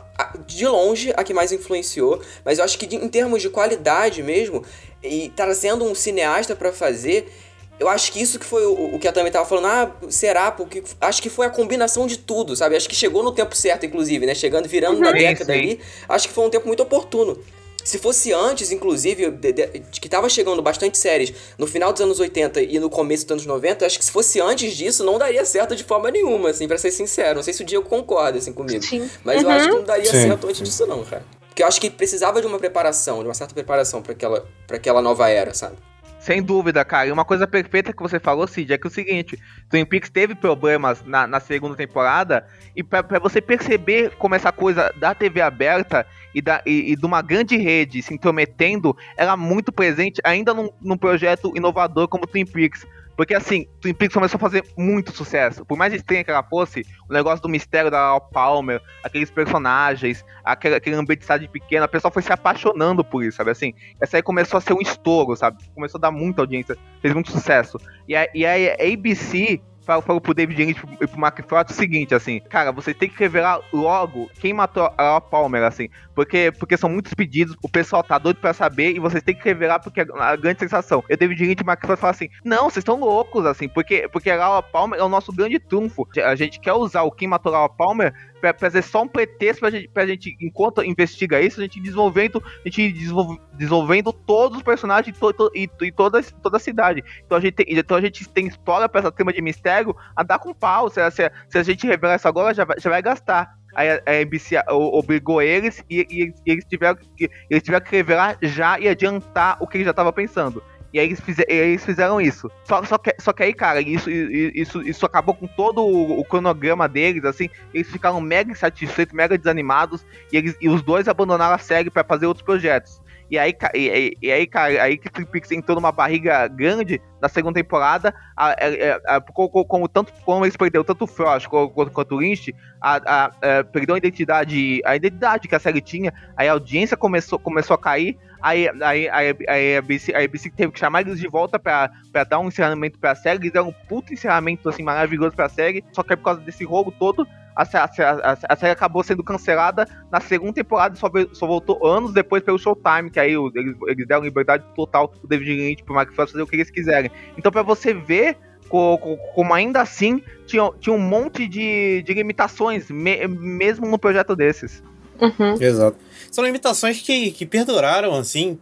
[0.46, 4.22] de longe a que mais influenciou, mas eu acho que de- em termos de qualidade
[4.22, 4.64] mesmo,
[5.04, 7.32] e trazendo um cineasta pra fazer,
[7.80, 10.52] eu acho que isso que foi o, o que a Tami tava falando, ah, será?
[10.52, 12.76] Porque acho que foi a combinação de tudo, sabe?
[12.76, 14.36] Acho que chegou no tempo certo, inclusive, né?
[14.36, 15.60] Chegando, virando na Sim, década sim.
[15.60, 17.40] ali, acho que foi um tempo muito oportuno.
[17.84, 22.02] Se fosse antes, inclusive, de- de- de que tava chegando bastante séries no final dos
[22.02, 25.18] anos 80 e no começo dos anos 90, acho que se fosse antes disso, não
[25.18, 27.36] daria certo de forma nenhuma, assim, pra ser sincero.
[27.36, 28.84] Não sei se o Diego concorda, assim, comigo.
[28.84, 29.10] Sim.
[29.24, 29.56] Mas eu Uhum.
[29.56, 30.28] acho que não daria Sim.
[30.28, 31.24] certo antes disso, não, cara.
[31.48, 34.78] Porque eu acho que precisava de uma preparação, de uma certa preparação pra aquela, pra
[34.78, 35.76] aquela nova era, sabe?
[36.22, 37.08] Sem dúvida, cara.
[37.08, 39.40] E uma coisa perfeita que você falou, Cid, é que é o seguinte:
[39.70, 44.94] Twin Peaks teve problemas na, na segunda temporada, e pra você perceber como essa coisa
[44.98, 49.72] da TV aberta e, da, e, e de uma grande rede se intrometendo era muito
[49.72, 52.86] presente ainda num, num projeto inovador como Twin Peaks.
[53.20, 55.66] Porque assim, Twin Peaks começou a fazer muito sucesso.
[55.66, 60.24] Por mais estranha que ela fosse, o negócio do mistério da Laura Palmer, aqueles personagens,
[60.42, 63.74] aquele, aquele ambiente de cidade pequena, o pessoal foi se apaixonando por isso, sabe assim?
[64.00, 65.58] Essa aí começou a ser um estouro, sabe?
[65.76, 67.78] Começou a dar muita audiência, fez muito sucesso.
[68.08, 71.74] E a, e a ABC falou, falou pro David Lynch e pro Mark Frost o
[71.74, 76.52] seguinte, assim, cara, vocês têm que revelar logo quem matou a Laura Palmer, assim, porque,
[76.60, 79.80] porque são muitos pedidos, o pessoal tá doido pra saber e vocês têm que revelar
[79.80, 81.04] porque é a grande sensação.
[81.10, 83.68] E o David Lynch e o Mark Frost falam assim, não, vocês estão loucos, assim,
[83.68, 86.08] porque, porque a Laura Palmer é o nosso grande trunfo.
[86.24, 89.60] A gente quer usar o quem matou a Laura Palmer pra, ser só um pretexto
[89.62, 94.58] pra gente, pra gente, enquanto investiga isso, a gente desenvolvendo, a gente desenvolve- desenvolvendo todos
[94.58, 97.04] os personagens to- to- e, e toda, toda a cidade.
[97.26, 100.24] Então a gente tem, então a gente tem história pra essa trama de mistério a
[100.24, 100.90] dar com pau.
[100.90, 103.58] Se, se, se a gente revelar isso agora, já já vai gastar.
[103.76, 108.38] Aí a, o- obrigou eles e, e e eles, tiveram, que- eles tiveram que revelar
[108.42, 110.64] já e adiantar o que eles já estavam pensando.
[110.94, 112.50] E aí eles, fize- aí eles fizeram isso.
[112.64, 116.26] Só, só, que, só que aí, cara, isso, isso, isso acabou com todo o, o
[116.26, 117.50] cronograma deles, assim.
[117.74, 120.06] Eles ficaram mega insatisfeitos, mega desanimados.
[120.32, 123.02] E, eles, e os dois abandonaram a série pra fazer outros projetos.
[123.32, 127.30] E aí, e, e- aí, cara, aí que Twin Peaks entrou numa barriga grande na
[127.30, 131.92] segunda temporada, a- a- a- como, como tanto como eles perderam tanto o Frost quanto,
[131.92, 136.48] quanto- o Lynch, a, a- perdeu a identidade, a identidade que a série tinha, aí
[136.50, 140.72] a audiência começou, começou a cair, aí, aí, aí, aí a, ABC, a ABC teve
[140.72, 143.74] que chamar eles de volta pra, pra dar um encerramento pra série, eles deram um
[143.88, 148.32] puto encerramento assim, maravilhoso pra série, só que por causa desse rolo todo, a, a,
[148.32, 152.58] a, a série acabou sendo cancelada na segunda temporada só, só voltou anos depois pelo
[152.58, 156.32] Showtime, que aí o- eles, eles deram liberdade total pro David Lynch, pro Mark Frost
[156.32, 157.12] fazer o que eles quiserem.
[157.38, 158.38] Então pra você ver
[158.70, 163.98] co- co- como ainda assim tinha, tinha um monte de, de limitações, me- mesmo num
[163.98, 164.82] projeto desses.
[165.22, 165.56] Uhum.
[165.60, 165.98] Exato.
[166.32, 168.58] São limitações que, que perduraram, assim,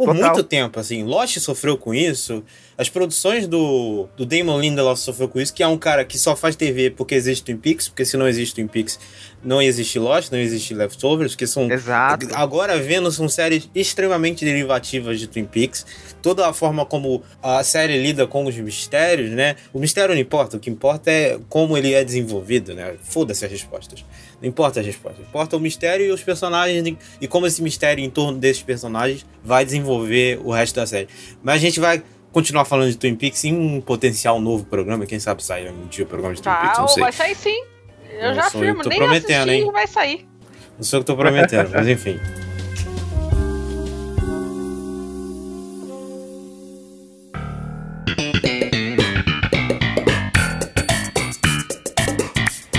[0.00, 0.34] por Total.
[0.34, 1.04] muito tempo, assim.
[1.04, 2.42] Lost sofreu com isso,
[2.78, 6.34] as produções do, do Damon Lindelof sofreu com isso, que é um cara que só
[6.34, 8.98] faz TV porque existe Twin Peaks, porque se não existe Twin Peaks,
[9.44, 11.70] não existe Lost, não existe Leftovers, que são...
[11.70, 12.26] Exato.
[12.32, 15.84] Agora vendo, são séries extremamente derivativas de Twin Peaks.
[16.22, 19.56] Toda a forma como a série lida com os mistérios, né?
[19.70, 22.94] O mistério não importa, o que importa é como ele é desenvolvido, né?
[23.02, 24.02] Foda-se as respostas.
[24.40, 25.20] Não importa as respostas.
[25.26, 29.64] Importa o mistério e os personagens e- como esse mistério em torno desses personagens vai
[29.64, 31.08] desenvolver o resto da série.
[31.42, 35.04] Mas a gente vai continuar falando de Twin Peaks em um potencial novo programa.
[35.06, 37.02] Quem sabe sair um dia o programa de Twin Peaks, não sei.
[37.02, 37.64] vai sair sim.
[38.12, 39.72] Eu já eu afirmo, nem prometendo, assisti, hein?
[39.72, 40.28] vai sair.
[40.76, 42.18] Não sou eu que tô prometendo, mas enfim.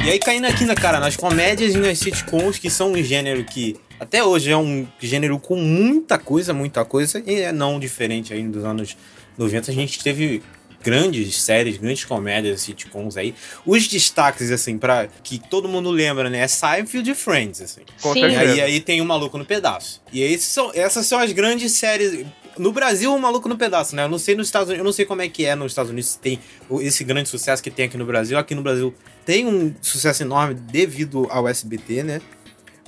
[0.04, 3.44] E aí caindo aqui na cara, nas comédias e nas sitcoms, que são um gênero
[3.46, 8.34] que até hoje é um gênero com muita coisa, muita coisa, e é não diferente
[8.34, 8.98] aí dos anos
[9.38, 9.70] 90.
[9.70, 10.42] A gente teve
[10.82, 13.36] grandes séries, grandes comédias, sitcoms aí.
[13.64, 16.40] Os destaques, assim, para que todo mundo lembra, né?
[16.40, 17.82] É Seinfeld e Friends, assim.
[17.98, 18.20] Sim.
[18.22, 20.02] E aí, aí tem o Maluco no Pedaço.
[20.12, 22.26] E aí são, essas são as grandes séries.
[22.58, 24.04] No Brasil, o Maluco no Pedaço, né?
[24.04, 25.92] Eu não sei nos Estados Unidos, eu não sei como é que é nos Estados
[25.92, 26.40] Unidos se tem
[26.82, 28.38] esse grande sucesso que tem aqui no Brasil.
[28.38, 28.94] Aqui no Brasil
[29.26, 32.22] tem um sucesso enorme devido ao SBT, né?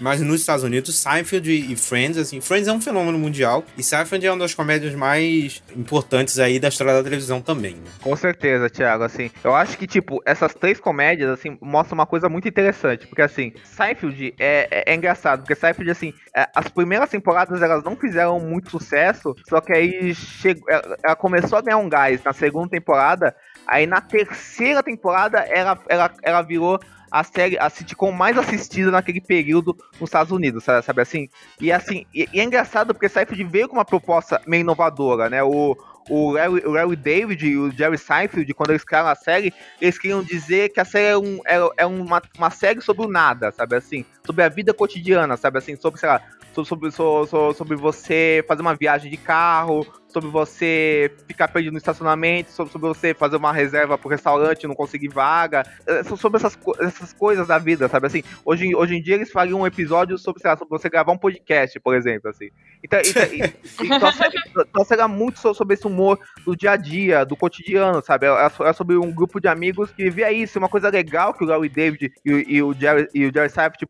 [0.01, 4.25] Mas nos Estados Unidos, Seinfeld e Friends, assim, Friends é um fenômeno mundial e Seinfeld
[4.25, 7.91] é uma das comédias mais importantes aí da história da televisão também, né?
[8.01, 12.27] Com certeza, Thiago, assim, eu acho que, tipo, essas três comédias, assim, mostram uma coisa
[12.27, 17.09] muito interessante, porque, assim, Seinfeld é, é, é engraçado, porque Seinfeld, assim, é, as primeiras
[17.09, 21.77] temporadas, elas não fizeram muito sucesso, só que aí chegou, ela, ela começou a ganhar
[21.77, 23.35] um gás na segunda temporada,
[23.67, 26.79] aí na terceira temporada, ela, ela, ela virou
[27.13, 31.29] a série, a sitcom mais assistida naquele período nos Estados Unidos, sabe, sabe assim?
[31.61, 35.43] E assim, e, e é engraçado porque Seinfeld veio com uma proposta meio inovadora, né?
[35.43, 35.77] O,
[36.09, 39.99] o Larry, o Larry David e o Jerry Seinfeld, quando eles criaram a série, eles
[39.99, 43.51] queriam dizer que a série é, um, é, é uma, uma série sobre o nada,
[43.51, 44.03] sabe assim?
[44.25, 45.75] Sobre a vida cotidiana, sabe assim?
[45.75, 46.19] Sobre, sei lá,
[46.51, 52.51] sobre, sobre, sobre você fazer uma viagem de carro, sobre você ficar perdido no estacionamento,
[52.51, 56.57] sobre, sobre você fazer uma reserva pro restaurante e não conseguir vaga, é, sobre essas,
[56.79, 58.23] essas coisas da vida, sabe assim?
[58.45, 61.17] Hoje, hoje em dia eles fariam um episódio sobre, sei lá, sobre você gravar um
[61.17, 62.49] podcast, por exemplo, assim.
[62.83, 63.23] Então, então,
[63.83, 68.27] então, então será muito sobre esse humor do dia a dia, do cotidiano, sabe?
[68.27, 71.47] É, é sobre um grupo de amigos que via isso, uma coisa legal que o
[71.47, 73.87] Larry David e, e o Jerry, e o Jerry Seinfeld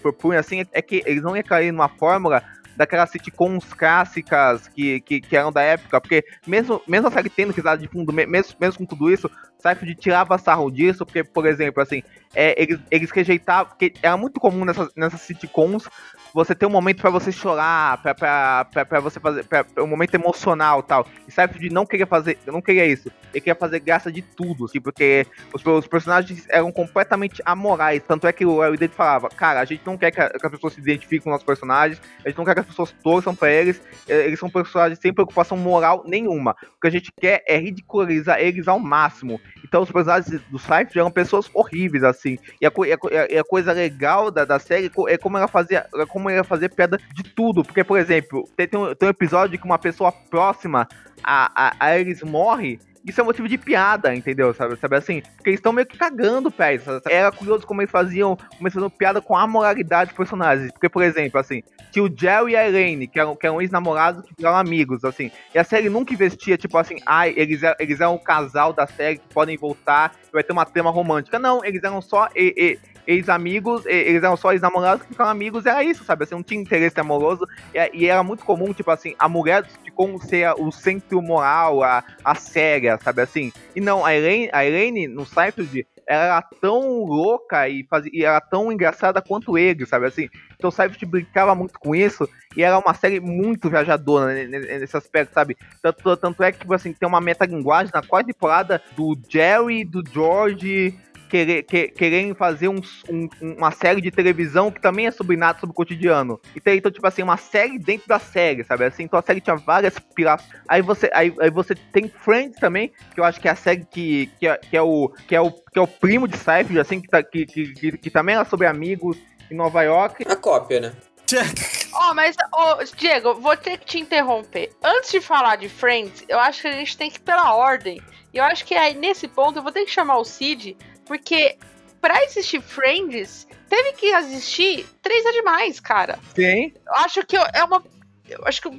[0.00, 2.42] propunham, assim, é que eles não iam cair numa fórmula
[2.80, 7.52] daquelas sitcoms clássicas que, que, que, eram da época, porque mesmo, mesmo a série tendo
[7.52, 9.30] risada de fundo, mesmo, mesmo com tudo isso,
[9.60, 12.02] Seinfeld tirava sarro disso, porque, por exemplo, assim,
[12.34, 15.88] é, eles, eles rejeitavam, porque era muito comum nessas, nessas sitcoms
[16.32, 21.06] você ter um momento para você chorar, para você fazer, pra, um momento emocional tal.
[21.26, 23.10] E Seinfeld não queria fazer, não queria isso.
[23.32, 28.02] Ele queria fazer graça de tudo, assim, porque os, os personagens eram completamente amorais.
[28.06, 30.46] Tanto é que o Larry David falava, cara, a gente não quer que, a, que,
[30.46, 32.94] as pessoas se identifiquem com os nossos personagens, a gente não quer que as pessoas
[33.02, 36.52] torçam para eles, eles são personagens sem preocupação moral nenhuma.
[36.76, 39.40] O que a gente quer é ridicularizar eles ao máximo.
[39.64, 42.38] Então os personagens do Seinfeld eram pessoas horríveis, assim.
[42.60, 45.86] E a, e a, a coisa legal da, da série é como ela fazia.
[46.08, 47.64] Como como ia fazer piada de tudo.
[47.64, 50.86] Porque, por exemplo, tem, tem, um, tem um episódio que uma pessoa próxima
[51.24, 54.52] a, a, a eles morre isso é motivo de piada, entendeu?
[54.52, 55.22] Sabe, sabe assim?
[55.36, 56.78] Porque eles estão meio que cagando pé.
[57.08, 60.70] Era curioso como eles faziam, faziam piada com a moralidade dos personagens.
[60.72, 64.24] Porque, por exemplo, assim, tinha o Jerry e a Elaine, que eram, que eram ex-namorados
[64.24, 65.30] que viraram amigos, assim.
[65.54, 69.18] E a série nunca investia, tipo assim, ai, eles, eles eram o casal da série
[69.18, 71.38] que podem voltar vai ter uma trama romântica.
[71.38, 72.28] Não, eles eram só.
[72.34, 72.78] E, e,
[73.10, 76.24] ex-amigos, eles eram só ex-namorados que ficaram amigos, era isso, sabe?
[76.24, 77.46] Assim, não tinha interesse amoroso.
[77.74, 82.02] E, e era muito comum, tipo assim, a mulher como ser o centro moral, a,
[82.24, 83.20] a séria, sabe?
[83.22, 83.52] Assim.
[83.74, 88.40] E não, a Elaine, a Elaine no Seinfeld, era tão louca e, fazia, e era
[88.40, 90.06] tão engraçada quanto ele, sabe?
[90.06, 90.28] Assim.
[90.56, 95.32] Então o Seinfeld brincava muito com isso e era uma série muito viajadora nesse aspecto,
[95.32, 95.56] sabe?
[95.82, 100.02] Tanto, tanto é que, tipo assim, tem uma metalinguagem na quarta temporada do Jerry, do
[100.10, 100.98] George
[101.30, 105.58] querer, que, querem fazer um, um, uma série de televisão que também é sobre nada,
[105.58, 106.40] sobre o cotidiano.
[106.54, 108.84] Então, então, tipo assim, uma série dentro da série, sabe?
[108.84, 110.50] Assim, então a série tinha várias pirações.
[110.68, 113.84] Aí você, aí, aí você tem Friends também, que eu acho que é a série
[113.84, 116.80] que, que, é, que, é, o, que, é, o, que é o primo de Seinfeld,
[116.80, 119.16] assim, que, tá, que, que, que, que também é sobre amigos
[119.50, 120.24] em Nova York.
[120.28, 120.92] A cópia, né?
[121.92, 124.70] Ó, oh, mas, oh, Diego, vou ter que te interromper.
[124.82, 128.00] Antes de falar de Friends, eu acho que a gente tem que ir pela ordem.
[128.32, 130.76] E eu acho que aí, nesse ponto, eu vou ter que chamar o Cid
[131.10, 131.56] porque
[132.00, 136.20] pra existir Friends, teve que existir três é demais, cara.
[136.36, 136.72] Sim.
[136.86, 137.82] Eu acho que é uma.
[138.28, 138.70] Eu acho que,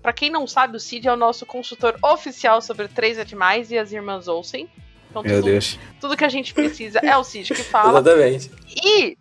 [0.00, 3.72] para quem não sabe, o Cid é o nosso consultor oficial sobre Três é Demais
[3.72, 4.68] e as Irmãs Olsen.
[5.10, 5.76] Então, Meu tudo, Deus.
[6.00, 7.98] Tudo que a gente precisa é o Cid que fala.
[7.98, 8.52] Exatamente.
[8.68, 9.18] E.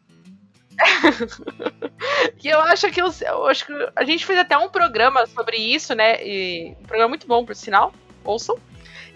[2.43, 5.57] e eu acho que eu, eu, acho que a gente fez até um programa sobre
[5.57, 6.23] isso, né?
[6.23, 7.91] E, um programa muito bom, por sinal.
[8.23, 8.59] Ouçam.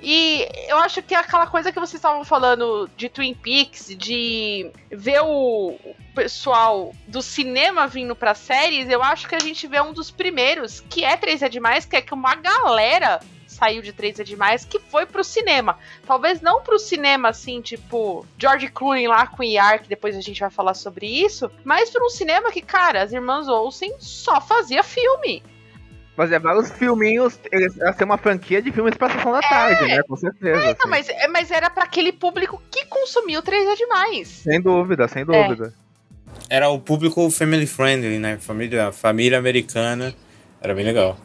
[0.01, 4.69] E eu acho que é aquela coisa que vocês estavam falando de Twin Peaks, de
[4.91, 5.77] ver o
[6.13, 10.79] pessoal do cinema vindo para séries, eu acho que a gente vê um dos primeiros,
[10.79, 14.65] que é 3 é demais, que é que uma galera saiu de 3 é demais,
[14.65, 15.77] que foi pro cinema.
[16.05, 20.39] Talvez não pro cinema, assim, tipo, George Clooney lá com IAR, que depois a gente
[20.39, 24.83] vai falar sobre isso, mas para um cinema que, cara, as irmãs Olsen só fazia
[24.83, 25.41] filme
[26.15, 29.49] fazia vários filminhos, eles têm uma franquia de filmes pra sessão da é.
[29.49, 30.03] tarde, né?
[30.03, 30.61] Com certeza.
[30.61, 30.89] É, assim.
[30.89, 34.27] mas, é, mas era para aquele público que consumiu 3 é demais.
[34.27, 35.73] Sem dúvida, sem dúvida.
[36.49, 36.55] É.
[36.57, 38.37] Era o público family friendly, né?
[38.39, 40.13] Família, família americana.
[40.61, 41.17] Era bem legal.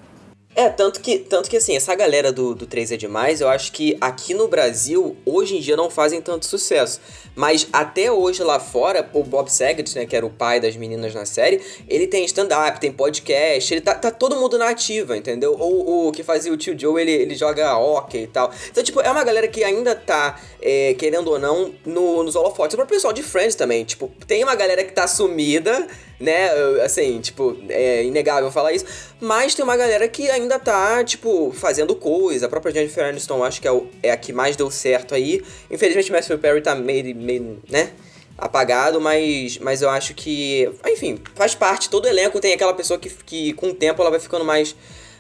[0.55, 3.71] É, tanto que, tanto que assim, essa galera do, do 3 é demais, eu acho
[3.71, 7.01] que aqui no Brasil, hoje em dia, não fazem tanto sucesso.
[7.37, 11.15] Mas até hoje lá fora, o Bob Saget, né, que era o pai das meninas
[11.15, 15.57] na série, ele tem stand-up, tem podcast, ele tá, tá todo mundo na ativa, entendeu?
[15.57, 18.53] Ou o que fazia o tio Joe, ele, ele joga hockey e tal.
[18.71, 22.75] Então, tipo, é uma galera que ainda tá, é, querendo ou não, no, nos holofotes.
[22.75, 25.87] Para o pessoal de Friends também, tipo, tem uma galera que tá sumida
[26.21, 26.51] né?
[26.85, 28.85] Assim, tipo, é inegável falar isso.
[29.19, 32.47] Mas tem uma galera que ainda tá, tipo, fazendo coisa.
[32.47, 35.43] A própria Jennifer Aniston acho que é, o, é a que mais deu certo aí.
[35.71, 37.91] Infelizmente, Matthew Perry tá meio, meio né?
[38.37, 41.89] Apagado, mas, mas eu acho que, enfim, faz parte.
[41.89, 44.77] Todo elenco tem aquela pessoa que, que com o tempo ela vai ficando mais,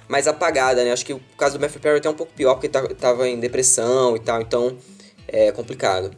[0.07, 0.93] mais apagada, né?
[0.93, 3.29] Acho que o caso do Matthew Perry é até um pouco pior, porque tá, tava
[3.29, 4.77] em depressão e tal, então
[5.29, 6.11] é complicado.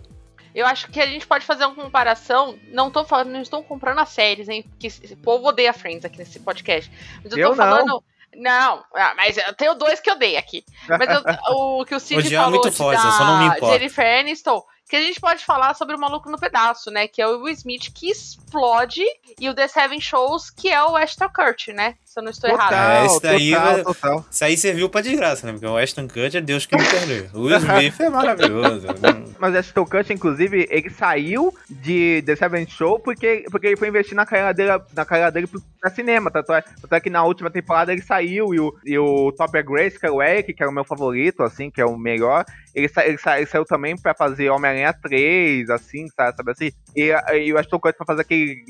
[0.55, 2.59] Eu acho que a gente pode fazer uma comparação.
[2.69, 4.63] Não tô falando, não estou comprando as séries, hein?
[4.63, 6.91] Porque o povo odeia Friends aqui nesse podcast.
[7.23, 7.57] Mas eu, Eu tô não.
[7.57, 8.05] falando.
[8.35, 10.65] Não, ah, mas eu tenho dois que eu dei aqui.
[10.89, 11.23] Mas eu-
[11.55, 13.47] o que o Cid Odiar é falou muito de forte, da eu só não me
[13.47, 13.75] importo.
[13.75, 17.07] Jennifer Aniston, que a gente pode falar sobre o Maluco no Pedaço, né?
[17.07, 19.05] Que é o Will Smith que explode
[19.39, 21.97] e o The Seven Shows, que é o Ashton Kutcher, né?
[22.13, 23.03] Se eu não estou Total, errado.
[23.03, 24.27] É, esse daí total, vai- total.
[24.31, 25.55] Isso aí serviu pra desgraça, né?
[25.55, 27.31] Porque o Ashton Kutcher, Deus que me perdoe.
[27.33, 28.87] O Will Smith é maravilhoso.
[29.41, 34.15] Mas o Kutcher, inclusive, ele saiu de The Seven Show porque, porque ele foi investir
[34.15, 36.31] na carreira dele, na carreira dele pro, na cinema.
[36.31, 39.65] Tanto é, tanto é que na última temporada ele saiu e o, e o Topper
[39.65, 42.45] Grace, que era o Eric, que era o meu favorito, assim, que é o melhor,
[42.75, 46.73] ele, sa, ele, sa, ele saiu também pra fazer Homem-Aranha 3, assim, sabe, sabe assim?
[46.95, 47.11] E,
[47.43, 48.63] e o Ashton Kutcher pra fazer aquele,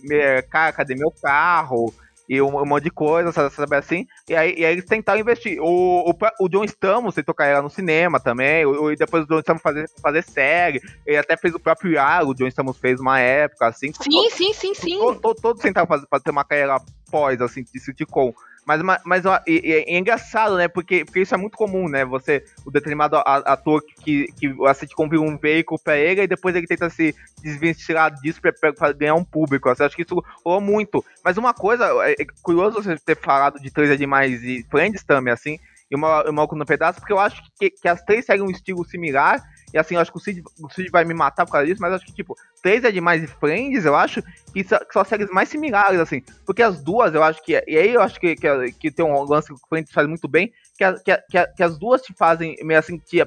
[0.49, 1.93] cara, cadê meu carro?
[2.29, 4.07] E um, um monte de coisa, sabe, sabe assim?
[4.29, 5.61] E aí, e aí eles tentaram investir.
[5.61, 8.65] O, o, o John Stamos tentou carreira no cinema também.
[8.93, 10.81] E depois o John Stamos fazer, fazer série.
[11.07, 13.93] Ele até fez o próprio Yaro, o John Stamos fez uma época, assim.
[13.93, 14.99] Sim, sim, sim, sim.
[14.99, 16.81] To- to- Todos tentaram fazer, fazer uma carreira
[17.11, 18.33] pós, assim, de sitcom.
[18.65, 20.69] Mas, ma- mas e é, engraçado, né?
[20.69, 22.05] Porque, porque isso é muito comum, né?
[22.05, 26.55] Você, o determinado ator que, que a sitcom vira um veículo pra ele e depois
[26.55, 29.69] ele tenta se desvencilhar disso pra, pra- ganhar um público.
[29.69, 31.05] Assim, acho que isso rolou muito.
[31.25, 35.03] Mas uma coisa, é, é curioso você ter falado de Três é Demais e Friends
[35.05, 35.59] também, assim,
[35.91, 38.85] e uma, uma no pedaço, porque eu acho que, que as três seguem um estilo
[38.85, 39.43] similar.
[39.73, 41.81] E assim, eu acho que o Cid, o Cid vai me matar por causa disso,
[41.81, 44.93] mas eu acho que, tipo, Três é Demais e Friends, eu acho que, são- que
[44.93, 46.23] são séries mais similares, assim.
[46.47, 47.53] Porque as duas, eu acho que.
[47.67, 50.29] E aí eu acho que, que, que tem um lance que o Friends faz muito
[50.29, 53.27] bem, que, a- que, a- que, as duas te fazem meio assim, que é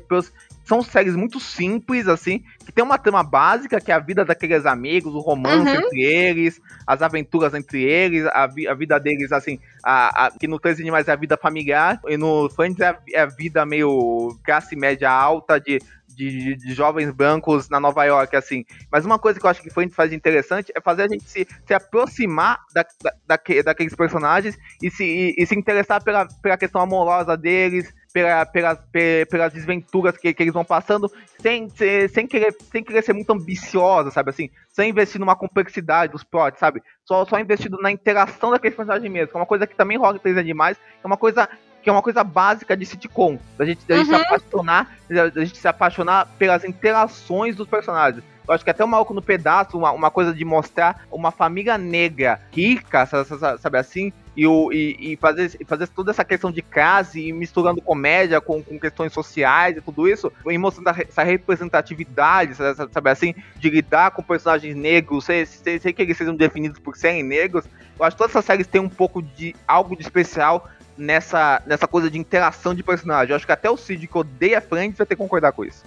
[0.67, 4.65] são séries muito simples, assim, que tem uma trama básica, que é a vida daqueles
[4.65, 5.83] amigos, o romance Uhum.
[5.83, 10.47] entre eles, as aventuras entre eles, a, vi- a vida deles, assim, a, a- que
[10.47, 13.63] no Três Animais é a vida familiar, e no Friends é a, é a vida
[13.63, 15.77] meio classe média alta, de,
[16.15, 18.65] de, de jovens brancos na Nova York, assim.
[18.91, 21.47] Mas uma coisa que eu acho que Friends faz interessante é fazer a gente se,
[21.65, 26.57] se aproximar da, da, daque- daqueles personagens e se, e, e se interessar pela, pela
[26.57, 31.67] questão amorosa deles, pela, pelas, pe- pelas desventuras que, que eles vão passando, sem,
[32.09, 34.49] sem, querer, sem querer ser muito ambiciosa, sabe assim?
[34.71, 36.81] Sem investir numa complexidade dos plots, sabe?
[37.03, 40.15] Só, só investido na interação daqueles personagens mesmo, que é uma coisa que também rola
[40.15, 41.49] em 3 é demais, é uma coisa
[41.85, 44.21] que é uma coisa básica de sitcom, da gente, da gente se Uhum.
[44.23, 48.23] apaixonar, da gente se apaixonar pelas interações dos personagens.
[48.47, 51.77] Eu acho que até o Maluco no Pedaço, uma, uma coisa de mostrar uma família
[51.77, 54.11] negra rica, sa- sa- sa- sabe assim?
[54.35, 58.61] E, o, e, e fazer, fazer toda essa questão de classe e misturando comédia com,
[58.63, 63.33] com questões sociais e tudo isso, e mostrando essa representatividade, sa- sa- sabe assim?
[63.57, 67.65] De lidar com personagens negros, sem, sem, sem que eles sejam definidos por serem negros.
[67.97, 71.87] Eu acho que todas essas séries têm um pouco de algo de especial nessa, nessa
[71.87, 73.31] coisa de interação de personagem.
[73.31, 75.83] Eu acho que até o Cid, que odeia Friends, vai ter que concordar com isso.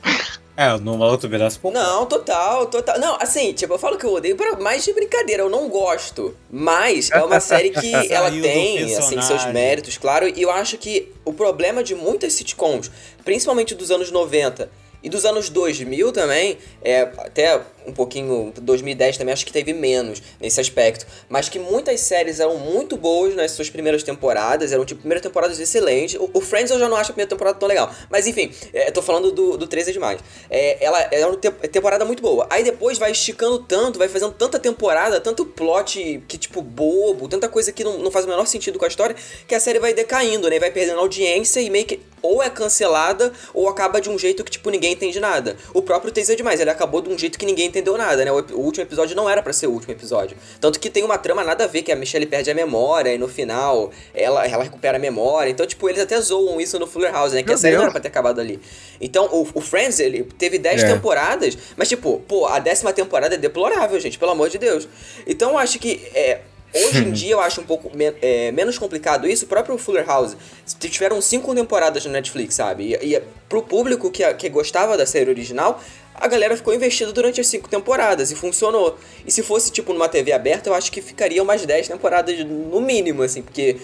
[0.56, 1.60] É, no outro pedaço.
[1.72, 2.98] Não, total, total.
[2.98, 6.36] Não, assim, tipo, eu falo que eu odeio mais de brincadeira, eu não gosto.
[6.50, 10.28] Mas é uma série que ela tem, assim, seus méritos, claro.
[10.28, 12.90] E eu acho que o problema de muitas sitcoms,
[13.24, 14.68] principalmente dos anos 90
[15.02, 20.22] e dos anos 2000 também, é até um pouquinho, 2010 também acho que teve menos
[20.40, 25.00] nesse aspecto, mas que muitas séries eram muito boas nas suas primeiras temporadas, eram tipo
[25.00, 26.20] primeiras temporadas excelentes.
[26.20, 28.90] O, o Friends eu já não acho a primeira temporada tão legal, mas enfim, é,
[28.90, 30.20] tô falando do, do 13 é demais.
[30.50, 32.46] É, ela é uma te- temporada muito boa.
[32.50, 37.48] Aí depois vai esticando tanto, vai fazendo tanta temporada, tanto plot que tipo bobo, tanta
[37.48, 39.94] coisa que não, não faz o menor sentido com a história, que a série vai
[39.94, 40.58] decaindo, né?
[40.58, 44.50] Vai perdendo audiência e meio que ou é cancelada ou acaba de um jeito que
[44.50, 45.56] tipo ninguém entende nada.
[45.74, 48.32] O próprio 13 é demais, ele acabou de um jeito que ninguém entendeu nada, né?
[48.32, 50.36] O, último episódio não era pra ser o último episódio.
[50.60, 53.18] Tanto que tem uma trama nada a ver, que a Michelle perde a memória e
[53.18, 55.50] no final ela, ela recupera a memória.
[55.50, 57.42] Então, tipo, eles até zoam isso no Fuller House, né?
[57.42, 57.84] Que Meu a série não Deus.
[57.84, 58.60] era pra ter acabado ali.
[59.00, 60.92] Então, o, o Friends, ele teve 10 É.
[60.92, 64.88] temporadas, mas, tipo, pô, a décima temporada é deplorável, gente, pelo amor de Deus.
[65.26, 66.02] Então, eu acho que.
[66.14, 66.40] É,
[66.74, 69.44] Hoje em dia eu acho um pouco men- é, menos complicado isso.
[69.46, 70.36] O próprio Fuller House
[70.78, 72.96] tiveram cinco temporadas no Netflix, sabe?
[73.00, 75.82] E, e pro público que, que gostava da série original,
[76.20, 78.98] a galera ficou investida durante as cinco temporadas e funcionou.
[79.26, 82.80] E se fosse tipo numa TV aberta, eu acho que ficaria umas 10 temporadas no
[82.80, 83.76] mínimo, assim, porque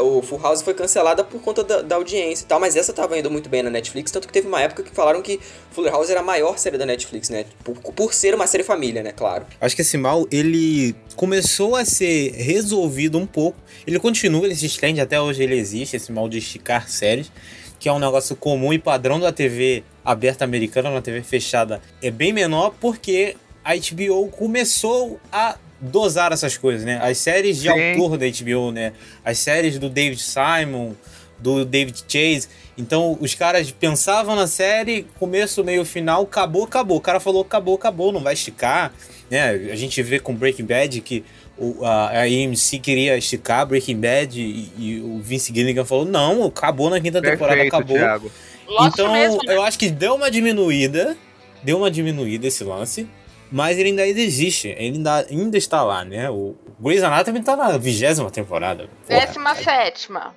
[0.00, 3.18] o Full House foi cancelada por conta da, da audiência e tal, mas essa tava
[3.18, 6.10] indo muito bem na Netflix, tanto que teve uma época que falaram que Fuller House
[6.10, 7.44] era a maior série da Netflix, né?
[7.62, 9.12] Por, por ser uma série família, né?
[9.12, 9.46] Claro.
[9.60, 13.58] Acho que esse mal, ele começou a ser resolvido um pouco.
[13.86, 17.30] Ele continua, ele se estende, até hoje ele existe, esse mal de esticar séries,
[17.78, 22.10] que é um negócio comum e padrão da TV aberta americana, na TV fechada, é
[22.10, 26.98] bem menor porque a HBO começou a dosar essas coisas, né?
[27.02, 27.92] As séries de Sim.
[27.92, 28.92] autor da HBO, né?
[29.24, 30.92] As séries do David Simon,
[31.38, 32.48] do David Chase.
[32.76, 36.98] Então os caras pensavam na série, começo, meio, final, acabou, acabou.
[36.98, 38.92] O cara falou acabou, acabou, não vai esticar.
[39.30, 39.50] Né?
[39.72, 41.24] A gente vê com Breaking Bad que
[41.56, 46.44] o, a, a AMC queria esticar Breaking Bad e, e, o Vince Gilligan falou: não,
[46.44, 47.96] acabou na quinta temporada, Perfeito, acabou.
[47.96, 48.32] Thiago.
[48.68, 49.54] Então mesmo, né?
[49.54, 51.16] eu acho que deu uma diminuída,
[51.62, 53.08] deu uma diminuída esse lance.
[53.52, 56.28] Mas ele ainda existe, ele ainda, ainda está lá, né?
[56.28, 58.88] O Grey's Anatomy tá na vigésima temporada.
[59.06, 60.34] Décima sétima.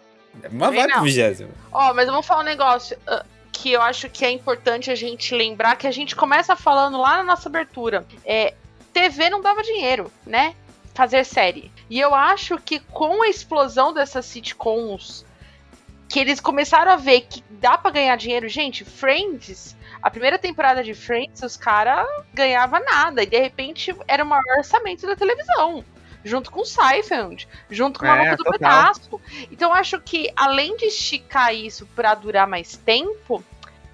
[0.51, 1.01] mas vai não.
[1.01, 1.49] vigésima.
[1.71, 4.95] Ó, mas eu vou falar um negócio ah, que eu acho que é importante a
[4.95, 8.05] gente lembrar que a gente começa falando lá na nossa abertura.
[8.23, 8.53] É,
[8.93, 10.53] TV não dava dinheiro, né?
[10.93, 11.71] Fazer série.
[11.89, 15.25] E eu acho que com a explosão dessas sitcoms,
[16.07, 20.83] que eles começaram a ver que dá pra ganhar dinheiro, gente, Friends, a primeira temporada
[20.83, 23.23] de Friends, os caras ganhavam nada.
[23.23, 25.83] E de repente era o maior orçamento da televisão.
[26.23, 28.59] Junto com Seinfeld, junto com o É, Maluco do total.
[28.59, 29.21] Pedaço.
[29.51, 33.43] Então acho que, além de esticar isso pra durar mais tempo,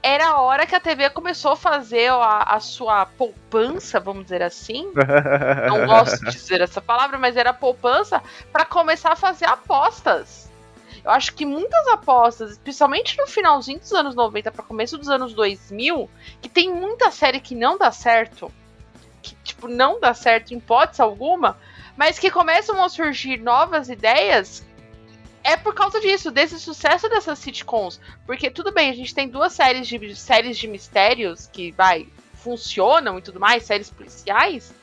[0.02, 4.42] era a hora que a TV começou a fazer a, a sua poupança, vamos dizer
[4.42, 4.92] assim.
[5.68, 10.52] Não gosto de dizer essa palavra, mas era poupança pra começar a fazer apostas.
[11.04, 15.34] Eu acho que muitas apostas, especialmente no finalzinho dos anos 90 para começo dos anos
[15.34, 16.10] 2000,
[16.42, 18.52] que tem muita série que não dá certo,
[19.22, 21.58] que tipo não dá certo em hipótese alguma,
[21.98, 24.66] mas que começam a surgir novas ideias
[25.44, 28.00] é por causa disso, desse sucesso dessas sitcoms.
[28.26, 33.20] Porque tudo bem, a gente tem duas séries de séries de mistérios que vai funcionam
[33.20, 34.74] e tudo mais, séries policiais,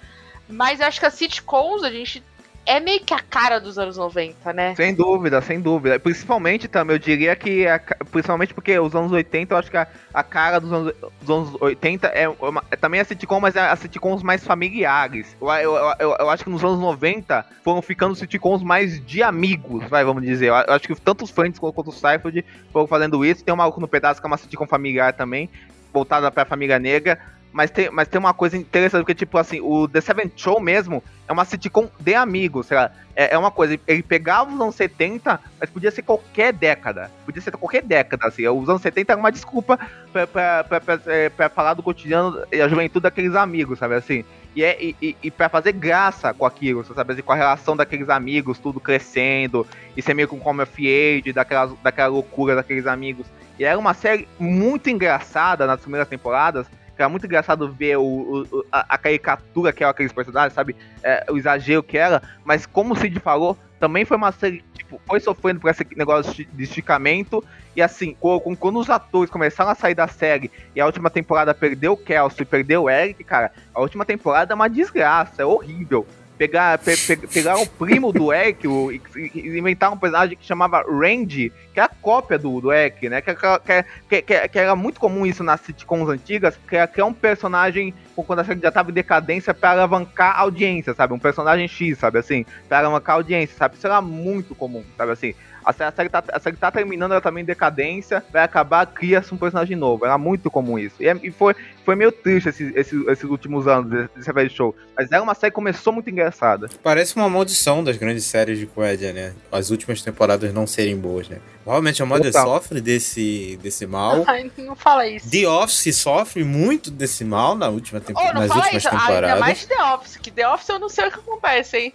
[0.48, 2.22] mas acho que as sitcoms a gente
[2.70, 4.74] é meio que a cara dos anos 90, né?
[4.76, 5.98] Sem dúvida, sem dúvida.
[5.98, 9.76] Principalmente também, eu diria que, a ca- principalmente porque os anos 80, eu acho que
[9.76, 13.56] a, a cara dos anos, dos anos 80 é, uma- é também a sitcom, mas
[13.56, 15.36] é a sitcoms mais familiares.
[15.40, 19.84] Eu, eu, eu, eu acho que nos anos 90 foram ficando sitcoms mais de amigos,
[19.88, 20.46] vai, vamos dizer.
[20.46, 23.42] Eu, acho que tanto os Friends quanto o Seinfeld foram fazendo isso.
[23.44, 25.50] Tem o Maluco no Pedaço, que é uma sitcom familiar também,
[25.92, 27.18] voltada pra família negra.
[27.52, 31.02] Mas tem, mas tem uma coisa interessante, porque, tipo assim, o The Seven Show mesmo
[31.26, 32.92] é uma sitcom de amigos, sei lá.
[33.14, 37.10] É, é uma coisa, ele pegava os anos 70, mas podia ser qualquer década.
[37.26, 38.46] Podia ser qualquer década, assim.
[38.46, 39.78] Os anos 70 era uma desculpa
[40.12, 43.96] pra, pra, pra, pra, é, pra falar do cotidiano e a juventude daqueles amigos, sabe
[43.96, 44.24] assim?
[44.54, 47.22] E, é, e, e, pra fazer graça com aquilo, sabe assim?
[47.22, 51.72] Com a relação daqueles amigos, tudo crescendo, e ser meio com come of age, daquela,
[51.82, 53.26] daquela loucura daqueles amigos.
[53.58, 56.66] E era uma série muito engraçada nas primeiras temporadas,
[57.02, 58.02] era muito engraçado ver o,
[58.50, 60.76] o- a, a caricatura que eram aqueles personagens, sabe?
[61.02, 65.00] É, o exagero que era, mas como o Cid falou, também foi uma série, tipo,
[65.06, 67.42] foi sofrendo por esse negócio de esticamento,
[67.74, 68.14] e assim,
[68.58, 72.42] quando os atores começaram a sair da série, e a última temporada perdeu o Kelso
[72.42, 76.06] e perdeu o Eric, cara, a última temporada é uma desgraça, é horrível.
[76.40, 81.52] Pegar, pe, pe, pegaram o primo do Eric e, inventaram um personagem que chamava Randy,
[81.74, 83.20] que é a cópia do, do né?
[83.20, 87.04] Que, que, que, que, que era muito comum isso nas sitcoms antigas, que era criar
[87.04, 87.92] um personagem
[88.26, 91.12] quando a série já tava em decadência pra alavancar a audiência, sabe?
[91.12, 92.46] Um personagem X, sabe assim?
[92.68, 93.76] Pra alavancar a audiência, sabe?
[93.76, 95.34] Isso era muito comum, sabe assim?
[95.70, 98.42] A série, a série, tá, a série tá terminando, ela tá meio em decadência, vai
[98.42, 100.04] acabar, cria-se um personagem novo.
[100.04, 100.96] Era muito comum isso.
[101.00, 101.54] E, é- e foi,
[101.84, 104.74] foi meio triste esses, esses, esses últimos anos desse, desse velho show.
[104.96, 106.68] Mas era uma série que começou muito engraçada.
[106.82, 109.32] Parece uma maldição das grandes séries de comédia, né?
[109.52, 111.38] As últimas temporadas não serem boas, né?
[111.62, 112.46] Provavelmente a Mother Total.
[112.46, 114.24] sofre desse, desse mal.
[114.26, 115.30] Ai, não fala isso.
[115.30, 118.88] The Office sofre muito desse mal na última tempo- Oh, não nas fala últimas isso.
[118.88, 119.40] Ah, ainda temporadas.
[119.40, 121.92] mais de The Office, que The Office eu não sei o que acontece, hein?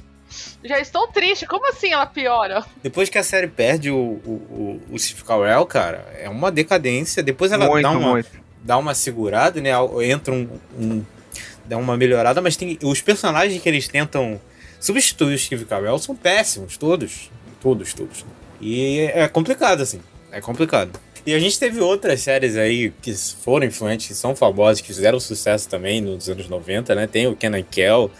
[0.63, 1.45] Já estou triste.
[1.45, 2.63] Como assim ela piora?
[2.82, 7.21] Depois que a série perde o, o, o, o Steve Carell, cara, é uma decadência.
[7.23, 8.30] Depois ela muito, dá, uma, muito.
[8.63, 9.69] dá uma segurada, né?
[10.03, 10.49] Entra um,
[10.80, 11.03] um-
[11.65, 14.39] dá uma melhorada, mas tem os personagens que eles tentam
[14.80, 17.30] substituir o Steve Carell são péssimos, todos.
[17.61, 18.26] Todos, todos.
[18.61, 19.99] E é complicado, assim.
[20.32, 20.99] É complicado.
[21.26, 23.11] E a gente teve outras séries aí que
[23.43, 27.07] foram influentes, que são famosas, que fizeram sucesso também nos anos 90, né?
[27.07, 28.11] Tem o Kenan Kel,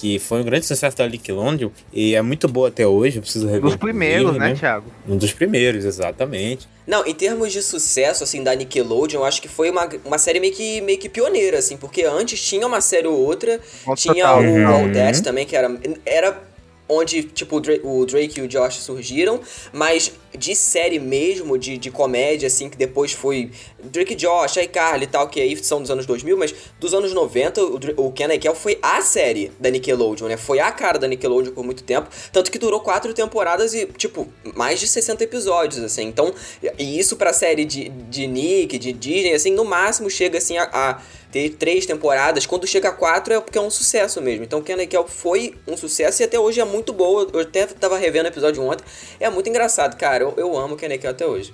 [0.00, 3.46] que foi um grande sucesso da Nickelodeon e é muito boa até hoje, eu preciso
[3.46, 3.62] rever.
[3.62, 4.86] Dos primeiros, inclusive, né, Thiago?
[5.08, 6.68] Um dos primeiros, exatamente.
[6.86, 10.38] Não, em termos de sucesso, assim, da Nickelodeon, eu acho que foi uma, uma série
[10.38, 14.24] meio que, meio que pioneira, assim, porque antes tinha uma série ou outra, Nossa, tinha
[14.24, 14.40] total.
[14.40, 14.66] o Uhum.
[14.68, 15.68] All That também, que era,
[16.06, 16.47] era
[16.88, 19.40] onde, tipo, o Drake, e o Josh surgiram,
[19.72, 23.50] mas de série mesmo, de, de comédia, assim, que depois foi
[23.82, 27.12] Drake e Josh, iCarly e tal, que aí são dos anos 2000, mas dos anos
[27.12, 30.36] 90, o, o Kenan e Kel foi a série da Nickelodeon, né?
[30.36, 34.28] Foi a cara da Nickelodeon por muito tempo, tanto que durou quatro temporadas e, tipo,
[34.54, 36.04] mais de 60 episódios, assim.
[36.04, 36.32] Então,
[36.78, 40.64] e isso pra série de, de Nick, de Disney, assim, no máximo chega, assim, a,
[40.72, 42.46] a ter três temporadas.
[42.46, 44.44] Quando chega a quatro é porque é um sucesso mesmo.
[44.44, 47.28] Então Kenan Kel foi um sucesso e até hoje é muito boa.
[47.32, 48.84] Eu até tava revendo o episódio ontem.
[49.20, 50.24] É muito engraçado, cara.
[50.24, 51.52] Eu, eu amo Kenan Kel até hoje.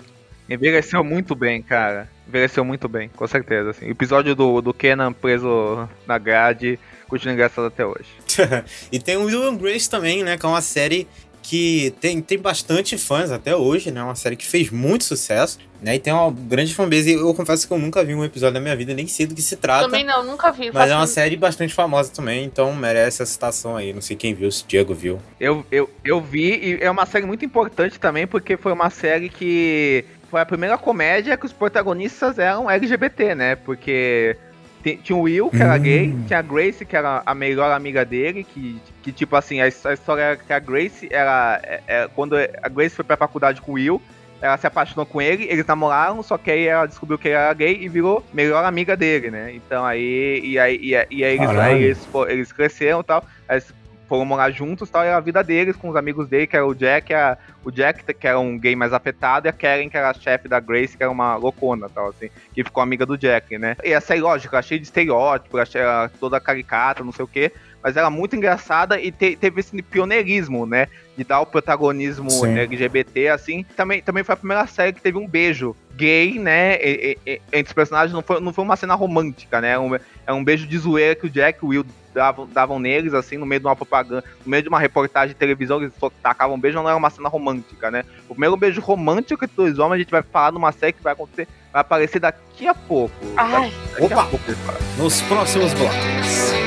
[0.48, 2.08] Envelheceu muito bem, cara.
[2.28, 3.70] Envelheceu muito bem, com certeza.
[3.70, 3.86] Assim.
[3.86, 8.08] O episódio do, do Kenan preso na grade continua engraçado até hoje.
[8.92, 10.36] e tem o Will and Grace também, né?
[10.36, 11.06] Que é uma série
[11.44, 14.02] que tem, tem bastante fãs até hoje, né?
[14.02, 15.96] Uma série que fez muito sucesso, né?
[15.96, 17.12] E tem uma grande fanbase.
[17.12, 19.42] Eu confesso que eu nunca vi um episódio da minha vida, nem sei do que
[19.42, 19.84] se trata.
[19.84, 20.72] Também não, nunca vi.
[20.72, 23.92] Mas é uma série bastante famosa também, então merece a citação aí.
[23.92, 25.20] Não sei quem viu, se o Diego viu.
[25.38, 29.28] Eu, eu, eu vi, e é uma série muito importante também, porque foi uma série
[29.28, 33.54] que foi a primeira comédia que os protagonistas eram LGBT, né?
[33.54, 34.34] Porque
[34.96, 36.24] tinha o Will, que era gay, Hum.
[36.26, 39.84] tinha a Grace, que era a melhor amiga dele, que, que tipo assim, a, his-
[39.86, 41.60] a história era que a Grace era.
[41.64, 44.00] é- é- quando a Grace foi pra faculdade com o Will,
[44.42, 47.54] ela se apaixonou com ele, eles namoraram, só que aí ela descobriu que ele era
[47.54, 49.52] gay e virou melhor amiga dele, né?
[49.54, 50.40] Então aí.
[50.44, 53.24] E aí, e aí, e aí eles, aí eles, eles cresceram e tal.
[53.48, 53.72] Eles
[54.14, 56.74] foram morar juntos tal, e a vida deles com os amigos dele, que era o
[56.74, 60.10] Jack, a, o Jack, que era um gay mais afetado, e a Karen, que era
[60.10, 63.58] a chefe da Grace, que era uma loucona tal, assim, que ficou amiga do Jack,
[63.58, 63.76] né?
[63.82, 67.28] E essa aí, lógico, ela cheia de estereótipos, achei ela toda caricata, não sei o
[67.28, 67.52] quê,
[67.84, 70.88] mas era muito engraçada e te- teve esse pioneirismo, né?
[71.18, 72.58] De dar o protagonismo Sim.
[72.58, 73.62] LGBT, assim.
[73.76, 76.76] Também, também foi a primeira série que teve um beijo gay, né?
[76.82, 79.68] e- e- e- entre os personagens, não foi, não foi uma cena romântica, né?
[79.72, 82.78] Era um, era um beijo de zoeira que o Jack e o Will davam, davam
[82.78, 85.92] neles, assim, no meio de uma propaganda, no meio de uma reportagem de televisão, eles
[86.00, 88.02] só tacavam um beijo, não era uma cena romântica, né?
[88.28, 91.12] O primeiro beijo romântico entre dois homens, a gente vai falar numa série que vai
[91.12, 93.14] acontecer, vai aparecer daqui a pouco.
[93.36, 93.70] Ai.
[93.92, 94.22] Daqui Opa!
[94.22, 94.44] a pouco.
[94.96, 96.63] Nos próximos blocos.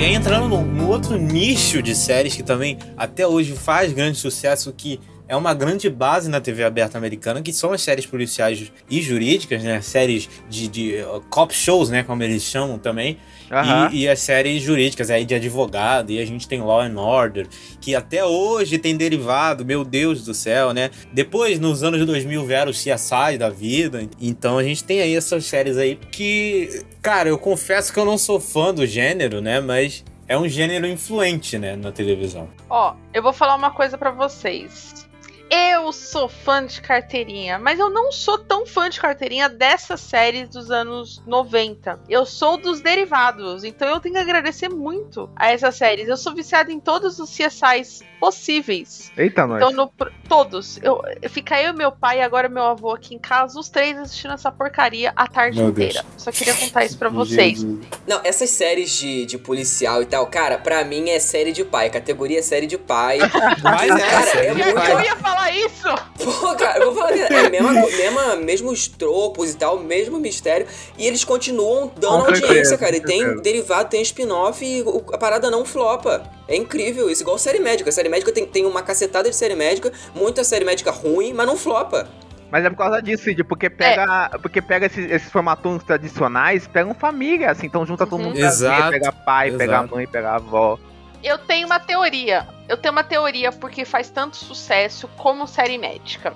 [0.00, 4.72] E aí entrando no outro nicho de séries que também até hoje faz grande sucesso,
[4.72, 4.98] que
[5.28, 9.62] é uma grande base na TV aberta americana, que são as séries policiais e jurídicas,
[9.62, 9.82] né?
[9.82, 12.02] Séries de, de uh, cop shows, né?
[12.02, 13.18] Como eles chamam também.
[13.50, 13.90] Aham.
[13.92, 17.48] E, e as séries jurídicas aí de advogado, e a gente tem Law and Order,
[17.80, 20.90] que até hoje tem derivado, meu Deus do céu, né?
[21.12, 25.44] Depois, nos anos 2000, vieram o CSI da vida, então a gente tem aí essas
[25.44, 29.60] séries aí que, cara, eu confesso que eu não sou fã do gênero, né?
[29.60, 32.48] Mas é um gênero influente, né, na televisão.
[32.68, 35.09] Ó, eu vou falar uma coisa pra vocês.
[35.50, 40.48] Eu sou fã de carteirinha, mas eu não sou tão fã de carteirinha dessas séries
[40.48, 41.98] dos anos 90.
[42.08, 46.08] Eu sou dos derivados, então eu tenho que agradecer muito a essas séries.
[46.08, 49.10] Eu sou viciada em todos os CSIs possíveis.
[49.16, 49.56] Eita, nós.
[49.56, 49.90] Então, no
[50.28, 50.78] todos.
[50.82, 54.34] Eu, fica eu, meu pai e agora meu avô aqui em casa, os três assistindo
[54.34, 55.90] essa porcaria a tarde Meu Deus.
[55.90, 56.06] inteira.
[56.16, 57.64] Só queria contar isso pra vocês.
[58.06, 61.90] Não, essas séries de, de policial e tal, cara, pra mim é série de pai,
[61.90, 63.18] categoria série de pai.
[63.64, 64.80] Mas é, Cara, série é de muito-.
[64.80, 65.88] Eu ia falar isso!
[66.22, 70.66] Pô, cara, eu vou falar, é a mesma, mesma, mesmos tropos e tal, mesmo mistério.
[70.98, 72.96] E eles continuam dando Com certeza, audiência, cara.
[72.96, 73.42] E tem certeza.
[73.42, 76.22] derivado, tem spin-off e a parada não flopa.
[76.48, 77.90] É incrível isso, igual série médica.
[77.92, 81.56] Série médica tem, tem uma cacetada de série médica, muita série médica ruim, mas não
[81.56, 82.08] flopa.
[82.50, 86.92] Mas é por causa disso, Cid, porque pega, porque pega esses, esses formatões tradicionais, pegam
[86.92, 88.26] família, assim, então junta todo Uhum.
[88.26, 89.94] mundo pra ver, Exato, pega pai, pega exato.
[89.94, 90.76] mãe, pega avó.
[91.22, 92.48] Eu tenho uma teoria.
[92.68, 96.34] Eu tenho uma teoria porque faz tanto sucesso como série médica.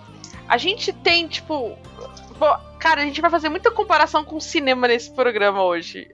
[0.49, 1.77] A gente tem, tipo.
[2.79, 6.11] Cara, a gente vai fazer muita comparação com o cinema nesse programa hoje.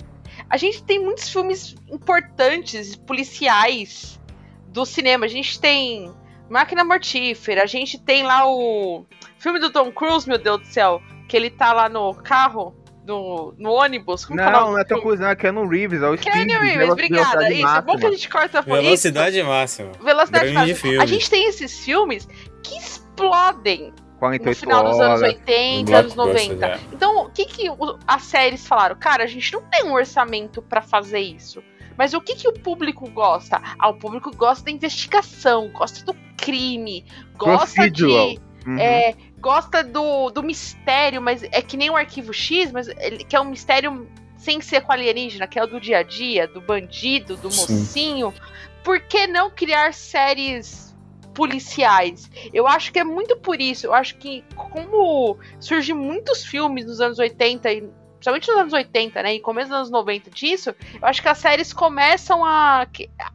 [0.49, 4.21] A gente tem muitos filmes importantes, policiais
[4.69, 5.27] do cinema.
[5.27, 6.13] A gente tem
[6.49, 9.05] Máquina Mortífera, a gente tem lá o
[9.39, 12.75] filme do Tom Cruise, meu Deus do céu, que ele tá lá no carro,
[13.11, 14.25] no, no ônibus.
[14.25, 14.85] Como é Não, não é
[15.19, 16.33] não, é Keanu Reeves, é o Speed.
[16.33, 17.25] Keanu Reeves, obrigada.
[17.39, 18.13] Velocidade Isso, é bom que a Máxima.
[18.13, 18.83] gente corta por isso.
[18.83, 19.93] Velocidade máxima.
[20.01, 20.77] Velocidade Grande máxima.
[20.79, 20.99] filme.
[21.03, 22.29] A gente tem esses filmes
[22.63, 25.35] que explodem no 48 final dos anos horas.
[25.35, 26.67] 80, anos Blockbuster, 90.
[26.67, 26.81] é.
[26.93, 27.67] Então, o que, que
[28.07, 28.97] as séries falaram?
[28.97, 31.63] Cara, a gente não tem um orçamento pra fazer isso.
[31.97, 33.61] Mas o que, que o público gosta?
[33.79, 37.05] Ah, o público gosta da investigação, gosta do crime,
[37.37, 38.29] gosta Procedural.
[38.31, 38.41] de.
[38.67, 38.79] Uhum.
[38.79, 43.35] É, gosta do, do mistério, mas é que nem o arquivo X, mas ele, que
[43.35, 46.61] é um mistério sem ser com alienígena, que é o do dia a dia, do
[46.61, 47.75] bandido, do Sim.
[47.75, 48.35] mocinho.
[48.83, 50.97] Por que não criar séries
[51.35, 52.31] policiais?
[52.53, 53.87] Eu acho que é muito por isso.
[53.87, 57.89] Eu acho que como surgem muitos filmes nos anos 80 e
[58.21, 61.39] principalmente nos anos 80, né, e começo dos anos 90 disso, eu acho que as
[61.39, 62.87] séries começam a,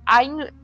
[0.06, 0.20] a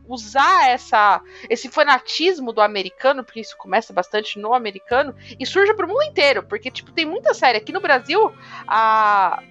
[0.08, 5.88] usar essa esse fanatismo do americano, porque isso começa bastante no americano, e surge pro
[5.88, 7.58] mundo inteiro, porque, tipo, tem muita série.
[7.58, 8.32] Aqui no Brasil,
[8.68, 9.42] a,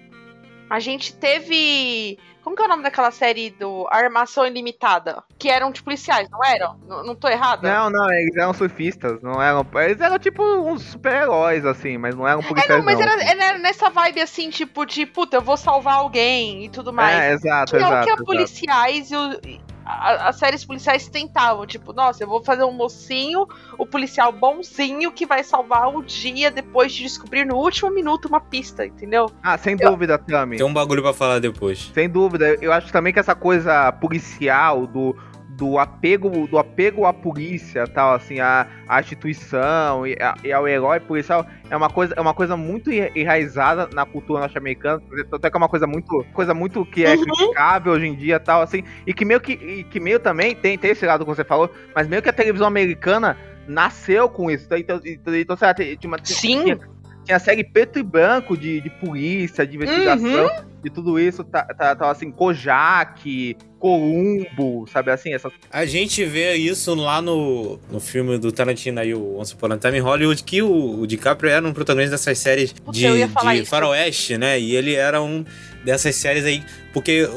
[0.71, 2.17] A gente teve.
[2.43, 5.23] Como que é o nome daquela série do Armação Ilimitada?
[5.37, 6.75] Que eram de policiais, não eram?
[6.87, 7.71] Não, não tô errada?
[7.71, 9.65] Não, não, eles eram surfistas, não eram.
[9.75, 12.77] Eles eram tipo uns super-heróis, assim, mas não eram É, policiais.
[12.79, 13.07] não, mas não.
[13.07, 17.19] era, era nessa vibe assim, tipo, de puta, eu vou salvar alguém e tudo mais.
[17.19, 18.03] É, exato, que é o exato.
[18.03, 18.25] que a exato.
[18.25, 19.15] policiais e
[19.47, 24.31] e a- as séries policiais tentavam, tipo, nossa, eu vou fazer um mocinho, o policial
[24.31, 29.29] bonzinho que vai salvar o dia depois de descobrir no último minuto uma pista, entendeu?
[29.43, 30.57] Ah, sem dúvida, Tami.
[30.57, 31.91] Tem um bagulho pra falar depois.
[31.93, 32.57] Sem dúvida.
[32.61, 35.15] Eu acho também que essa coisa policial, do,
[35.61, 40.67] do apego do apego à polícia, tal, assim, à, à instituição e, a- e ao
[40.67, 44.99] herói policial, é uma coisa, é uma coisa muito enra- enraizada na cultura norte-americana,
[45.31, 47.23] até que é uma coisa muito, coisa muito que é Uhum.
[47.23, 50.89] criticável hoje em dia, tal, assim, e que meio que, que meio também tem, tem
[50.91, 53.37] esse lado que você falou, mas meio que a televisão americana
[53.67, 54.67] nasceu com isso.
[54.73, 56.63] Então, então, então sei lá, tinha, tinha, Sim.
[56.63, 56.79] tinha,
[57.23, 60.65] tinha série preto e branco de, de polícia, de investigação, Uhum.
[60.83, 66.53] de tudo isso, tá, tá, tá assim, Kojak, Columbo, sabe assim, essas A gente vê
[66.55, 70.43] isso lá no, no filme do Tarantino aí, o Once Upon a Time in Hollywood,
[70.43, 74.59] que o, o DiCaprio era um protagonista dessas séries Puta, de, de faroeste, né?
[74.59, 75.43] E ele era um
[75.83, 76.63] dessas séries aí,
[76.93, 77.27] porque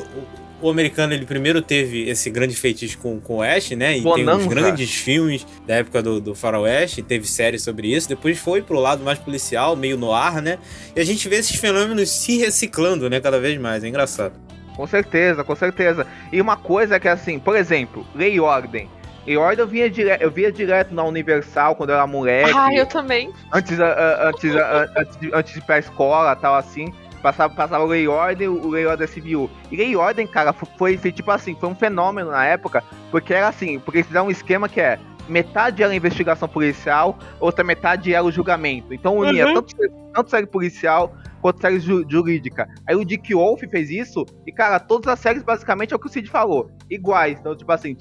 [0.66, 3.96] o, americano, ele primeiro teve esse grande feitiço com, com o Oeste, né?
[3.96, 4.38] E tem Bonanza.
[4.38, 8.08] uns grandes filmes da época do, do faroeste, teve séries sobre isso.
[8.08, 10.58] Depois foi pro lado mais policial, meio no ar, né?
[10.94, 13.20] E a gente vê esses fenômenos se reciclando, né?
[13.20, 14.34] Cada vez mais, é engraçado.
[14.76, 16.06] Com certeza, com certeza.
[16.32, 18.88] E uma coisa que é assim, por exemplo, Lei e Ordem.
[19.24, 20.16] Lei e Ordem eu via, dire...
[20.20, 22.52] eu via direto na Universal quando eu era moleque.
[22.54, 23.32] Ah, eu também.
[23.52, 24.50] Antes, antes,
[24.96, 26.92] antes, de, antes de ir pra escola tal assim.
[27.24, 29.50] Passava, passava o Lei Ordem, o Lei Ordem SBU.
[29.72, 33.32] E Lei Ordem, cara, fo- foi, foi tipo assim, foi um fenômeno na época, porque
[33.32, 34.98] era assim, porque eles fizeram um esquema que é
[35.28, 38.92] metade era investigação policial, outra metade era o julgamento.
[38.94, 39.54] Então unia Uhum.
[39.54, 39.74] tanto,
[40.14, 42.66] tanto série policial quanto série ju- jurídica.
[42.88, 46.06] Aí o Dick Wolf fez isso, e cara, todas as séries basicamente é o que
[46.06, 47.38] o Cid falou, iguais.
[47.38, 47.94] Então, tipo assim,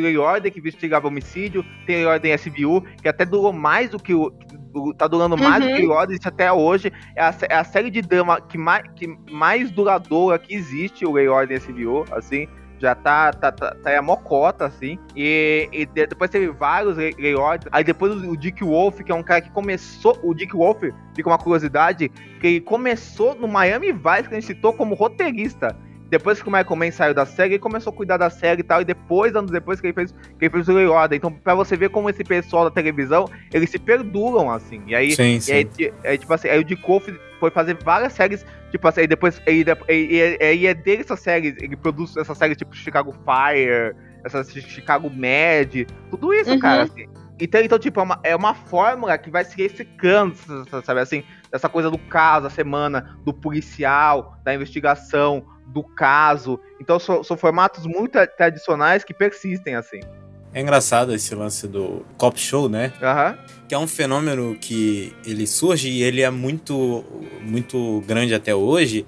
[0.00, 4.12] Lei e Ordem que investigava homicídio, e Ordem SBU, que até durou mais do que
[4.14, 4.30] o.
[4.30, 5.76] do- Tá durando mais do Uhum.
[5.76, 6.92] que o Ordem, isso até hoje.
[7.16, 11.18] É a, é a série de drama que mais, que mais duradoura que existe, o
[11.18, 12.46] e Ordem SBU, assim.
[12.78, 14.98] Já tá, tá, tá, tá aí a mocota, assim.
[15.16, 16.96] E, e de- depois teve vários
[17.38, 17.68] Ordem.
[17.72, 20.18] Aí depois o, o Dick Wolf, que é um cara que começou.
[20.22, 20.82] O Dick Wolf,
[21.14, 22.08] fica uma curiosidade,
[22.40, 25.76] que ele começou no Miami Vice, que a gente citou como roteirista.
[26.08, 28.64] Depois que o Michael Mann saiu da série, ele começou a cuidar da série e
[28.64, 31.16] tal, e depois, anos depois, que ele fez, que ele fez o Ordem.
[31.16, 34.82] Então, pra você ver como esse pessoal da televisão, eles se perduram, assim.
[34.86, 35.52] E aí, Sim, e sim.
[35.52, 37.08] aí, ti- aí, tipo assim, aí o Dick Wolf
[37.38, 39.64] foi fazer várias séries, tipo assim, aí depois, aí,
[40.40, 45.86] aí, é dele essas séries, ele produz essas séries tipo Chicago Fire, essas Chicago Med,
[46.10, 46.58] tudo isso, Uhum.
[46.58, 47.06] cara, assim.
[47.38, 50.34] Então, então, tipo, é uma, é uma fórmula que vai se reciclando,
[50.82, 51.22] sabe assim?
[51.52, 56.58] Dessa coisa do caso, da semana, do policial, da investigação, do caso.
[56.80, 60.00] Então, são, são formatos muito tradicionais que persistem, assim.
[60.56, 62.90] É engraçado esse lance do cop show, né?
[63.02, 63.36] Aham.
[63.68, 67.04] que é um fenômeno que ele surge e ele é muito
[67.42, 69.04] muito grande até hoje.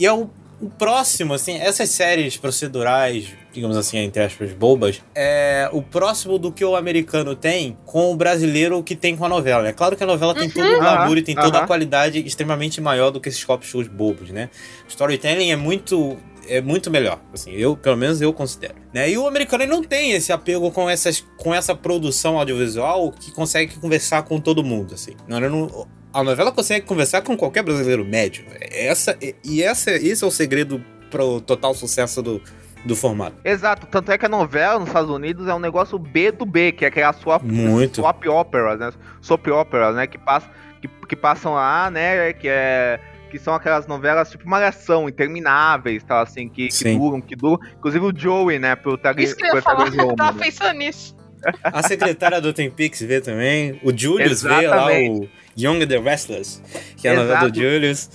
[0.00, 0.28] E é o,
[0.60, 6.50] o próximo, assim, essas séries procedurais, digamos assim, entre aspas, bobas, é o próximo do
[6.50, 9.68] que o americano tem com o brasileiro que tem com a novela.
[9.68, 11.66] É claro que a novela tem todo o glamour e tem toda a aham.
[11.68, 14.50] qualidade extremamente maior do que esses cop shows bobos, né?
[14.88, 16.18] Storytelling é muito
[16.56, 18.74] é muito melhor, assim, eu, pelo menos eu considero.
[18.92, 19.10] Né?
[19.10, 23.76] E o americano não tem esse apego com, essas, com essa produção audiovisual que consegue
[23.76, 25.12] conversar com todo mundo, assim.
[25.28, 28.44] Não, não- a novela consegue conversar com qualquer brasileiro médio.
[28.60, 32.42] Essa, e essa, esse é o segredo pro total sucesso do,
[32.84, 33.36] do formato.
[33.44, 36.72] Exato, tanto é que a novela nos Estados Unidos é um negócio B do B,
[36.72, 38.00] que é aquela swap, Muito.
[38.00, 38.92] swap operas, né?
[39.20, 40.06] Soap operas, né?
[40.08, 40.44] Que, pass,
[40.80, 42.32] que, que passam lá, né?
[42.32, 42.98] Que é.
[43.30, 47.58] Que são aquelas novelas tipo malhação, intermináveis, tal, assim, que, que duram, que duram.
[47.78, 48.74] Inclusive o Joey, né?
[48.76, 51.16] Pro tag, Isso que eu ia falar, eu tava pensando nisso.
[51.64, 53.80] A secretária do Peaks vê também.
[53.82, 54.62] O Julius vê lá,
[54.92, 55.24] Exatamente.
[55.24, 55.28] o
[55.58, 56.60] Young the Restless,
[56.98, 57.58] que é a novela do.
[57.58, 58.10] Julius.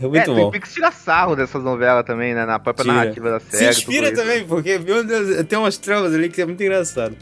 [0.00, 0.92] É É, muito Twin bom.
[0.92, 2.46] Sarro dessas novelas também, né?
[2.46, 2.96] Na própria Tira.
[2.96, 3.70] narrativa da Se série.
[3.70, 4.22] inspira tudo isso.
[4.22, 7.16] também, porque, meu Deus, tem umas tramas ali que é muito engraçado.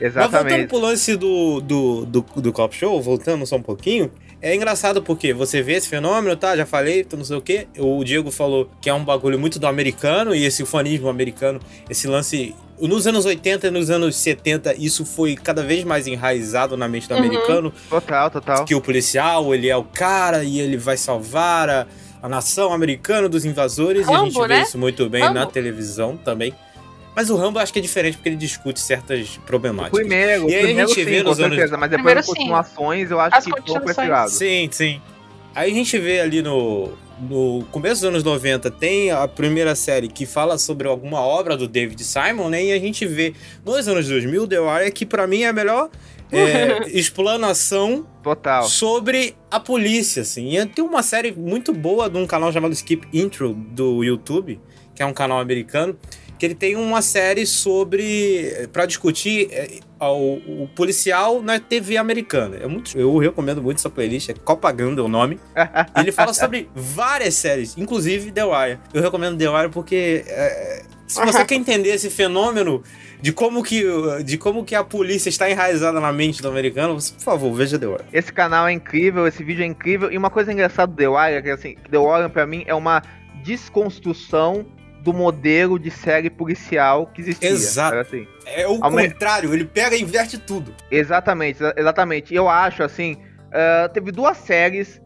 [0.00, 0.68] Mas voltando Exatamente.
[0.68, 5.32] pro lance do, do, do, do Cop Show, voltando só um pouquinho, é engraçado porque
[5.32, 6.56] você vê esse fenômeno, tá?
[6.56, 7.66] Já falei, não sei o quê.
[7.78, 11.60] O Diego falou que é um bagulho muito do americano e esse ufanismo americano,
[11.90, 12.54] esse lance.
[12.80, 17.08] Nos anos 80 e nos anos 70, isso foi cada vez mais enraizado na mente
[17.08, 17.20] do Uhum.
[17.20, 17.72] americano.
[17.90, 18.64] Total, total.
[18.64, 21.86] Que o policial, ele é o cara e ele vai salvar a,
[22.22, 24.06] a nação americana dos invasores.
[24.06, 24.62] e a gente Rambo, vê né?
[24.62, 25.34] isso muito bem Rambo.
[25.34, 26.54] na televisão também.
[27.18, 29.98] Mas o Rambo eu acho que é diferente porque ele discute certas O problemáticas.
[29.98, 32.04] primeiro, o E aí a primeiro gente sim, vê com nos anos- certeza, mas depois
[32.04, 32.32] Primeiro as sim.
[32.34, 34.08] continuações eu acho As que continuações.
[34.08, 34.30] lado.
[34.30, 35.00] Sim, sim.
[35.52, 36.92] Aí a gente vê ali no,
[37.28, 41.66] no começo dos anos 90 tem a primeira série que fala sobre alguma obra do
[41.66, 42.66] David Simon, né?
[42.66, 43.34] E a gente vê
[43.66, 45.90] nos anos 2000 The Wire que para mim é a melhor
[46.30, 48.62] é, explanação Total.
[48.62, 50.56] sobre a polícia, assim.
[50.56, 54.60] E tem uma série muito boa de um canal chamado Skip Intro do YouTube,
[54.94, 55.96] que é um canal americano,
[56.38, 62.56] que ele tem uma série sobre para discutir é, o, o, policial na TV americana.
[62.56, 65.40] É muito, eu recomendo muito essa playlist, é Copaganda o nome.
[65.98, 68.78] ele fala sobre várias séries, inclusive The Wire.
[68.94, 72.82] Eu recomendo The Wire porque é, se você quer entender esse fenômeno
[73.20, 73.82] de como que
[74.24, 77.78] de como que a polícia está enraizada na mente do americano, você, por favor, veja
[77.78, 78.04] The Wire.
[78.12, 81.34] Esse canal é incrível, esse vídeo é incrível e uma coisa engraçada do The Wire
[81.34, 83.02] é que assim, The Wire para mim é uma
[83.42, 84.66] desconstrução
[85.08, 87.48] do modelo de série policial que existia.
[87.48, 87.96] Exato.
[87.96, 88.28] Assim.
[88.44, 90.74] É o Ao contrário, ele pega e inverte tudo.
[90.90, 92.34] Exatamente, exatamente.
[92.34, 95.00] E eu acho, assim, uh, teve duas séries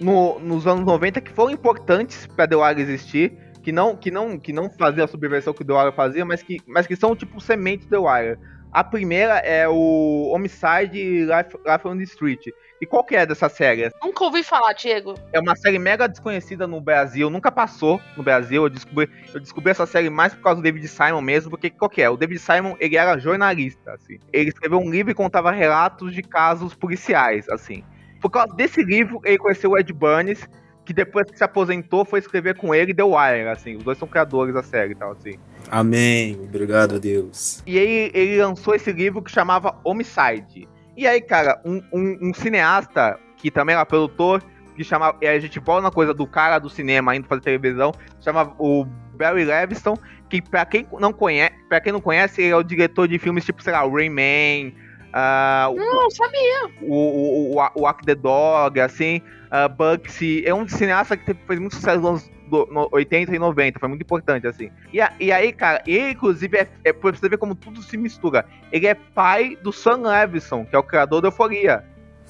[0.00, 4.38] no, nos anos 90 que foram importantes para The Wire existir, que não, que não,
[4.38, 7.14] que não fazia a subversão que o The Wire fazia, mas que, mas que são
[7.14, 8.38] tipo sementes do The Wire.
[8.72, 12.46] A primeira é o Homicide Life, Life on the Street,
[12.80, 13.90] e qual que é dessa série?
[14.02, 15.14] Nunca ouvi falar, Diego.
[15.32, 18.64] É uma série mega desconhecida no Brasil, nunca passou no Brasil.
[18.64, 21.88] Eu descobri, eu descobri essa série mais por causa do David Simon mesmo, porque qual
[21.88, 22.10] que é?
[22.10, 24.18] O David Simon, ele era jornalista, assim.
[24.32, 27.84] Ele escreveu um livro e contava relatos de casos policiais, assim.
[28.20, 30.48] Por causa desse livro, ele conheceu o Ed Burns,
[30.84, 33.76] que depois que se aposentou foi escrever com ele The Wire, assim.
[33.76, 35.38] Os dois são criadores da série e tal, assim.
[35.70, 36.38] Amém.
[36.42, 37.62] Obrigado a Deus.
[37.66, 40.68] E aí ele lançou esse livro que chamava Homicide.
[40.96, 44.42] E aí, cara, um, um, um cineasta, que também era produtor,
[44.76, 45.14] que chama.
[45.20, 48.84] E a gente volta na coisa do cara do cinema indo fazer televisão, chama o
[49.14, 49.96] Barry Levinson,
[50.28, 53.44] que pra quem não conhece, para quem não conhece, ele é o diretor de filmes
[53.44, 54.74] tipo, sei lá, Rayman.
[55.14, 56.70] Uh, não, sabia.
[56.82, 60.44] O, o, o, o Walk the Dog, assim, uh, Bugsy.
[60.44, 63.88] É um cineasta que fez muito sucesso nos anos do, no 80 e 90, foi
[63.88, 64.70] muito importante, assim.
[64.92, 67.96] E, a, e aí, cara, ele, inclusive, é, é, pra você ver como tudo se
[67.96, 68.46] mistura.
[68.70, 71.84] Ele é pai do Sam Levinson, que é o criador da Euforia.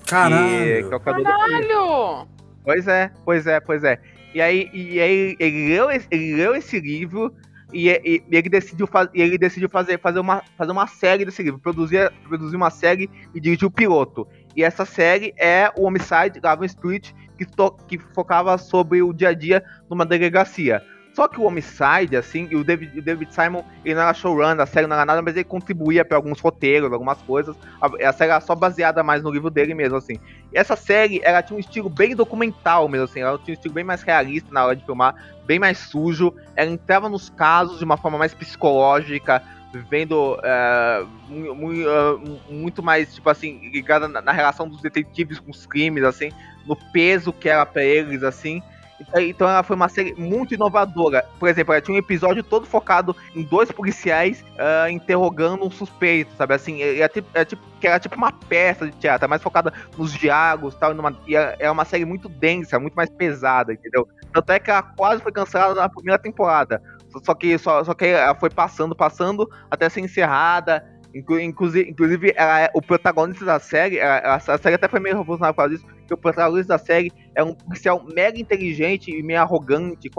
[0.07, 0.47] Caralho!
[0.47, 2.29] E, que é o criador Caralho!
[2.65, 4.01] Pois é, pois é, pois é.
[4.35, 7.33] E aí, e aí ele, leu, ele leu esse livro
[7.73, 11.43] e, e, e, ele decidiu, faz, ele decidiu fazer, fazer, uma, fazer uma série desse
[11.43, 14.27] livro, produzir, produzir uma série e dirigir o piloto.
[14.57, 17.47] E essa série é o Homicide, Gavin Street, que,
[17.89, 20.83] que focava sobre o dia a dia numa delegacia.
[21.15, 24.61] Só que o Homicide, assim, e o David, o David Simon, ele não era showrunner,
[24.61, 27.57] a série não era nada, mas ele contribuía para alguns roteiros, algumas coisas.
[27.81, 30.19] A, a, série era só baseada mais no livro dele mesmo, assim.
[30.53, 33.21] E essa série, ela tinha um estilo bem documental mesmo, assim.
[33.21, 35.15] Ela tinha um estilo bem mais realista na hora de filmar,
[35.47, 36.35] bem mais sujo.
[36.57, 39.41] Ela entrava nos casos de uma forma mais psicológica,
[39.79, 45.67] vendo é, muito, é, muito, mais, tipo assim, ligada na, relação dos detetives com os
[45.67, 46.31] crimes, assim,
[46.67, 48.63] no peso que era pra eles, assim.
[49.01, 51.25] Então, então ela foi uma série muito inovadora.
[51.39, 56.33] Por exemplo, ela tinha um episódio todo focado em dois policiais uh, interrogando um suspeito,
[56.37, 56.55] sabe?
[56.55, 60.13] Assim, era tipo, era tipo, que era tipo uma peça de teatro, mais focada nos
[60.13, 64.09] diálogos tal, numa, e era uma série muito densa, muito mais pesada, entendeu?
[64.33, 66.83] Tanto é que ela quase foi cancelada na primeira temporada.
[67.23, 70.85] Só que, só, só que ela foi passando, passando, até ser encerrada.
[71.15, 75.55] Inclusive, inclusive ela é, o protagonista da série, ela, a série até foi meio revolucionária
[75.55, 79.41] por causa disso, porque o protagonista da série é um policial mega inteligente e meio
[79.41, 80.11] arrogante,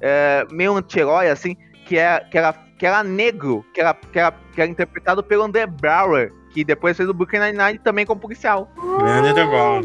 [0.00, 4.32] é, meio anti-herói, assim, que, é, que, era, que era negro, que era, que, era,
[4.52, 8.68] que era interpretado pelo André Brower, que depois fez o Brooklyn Nine-Nine também como policial.
[9.30, 9.84] André Brower.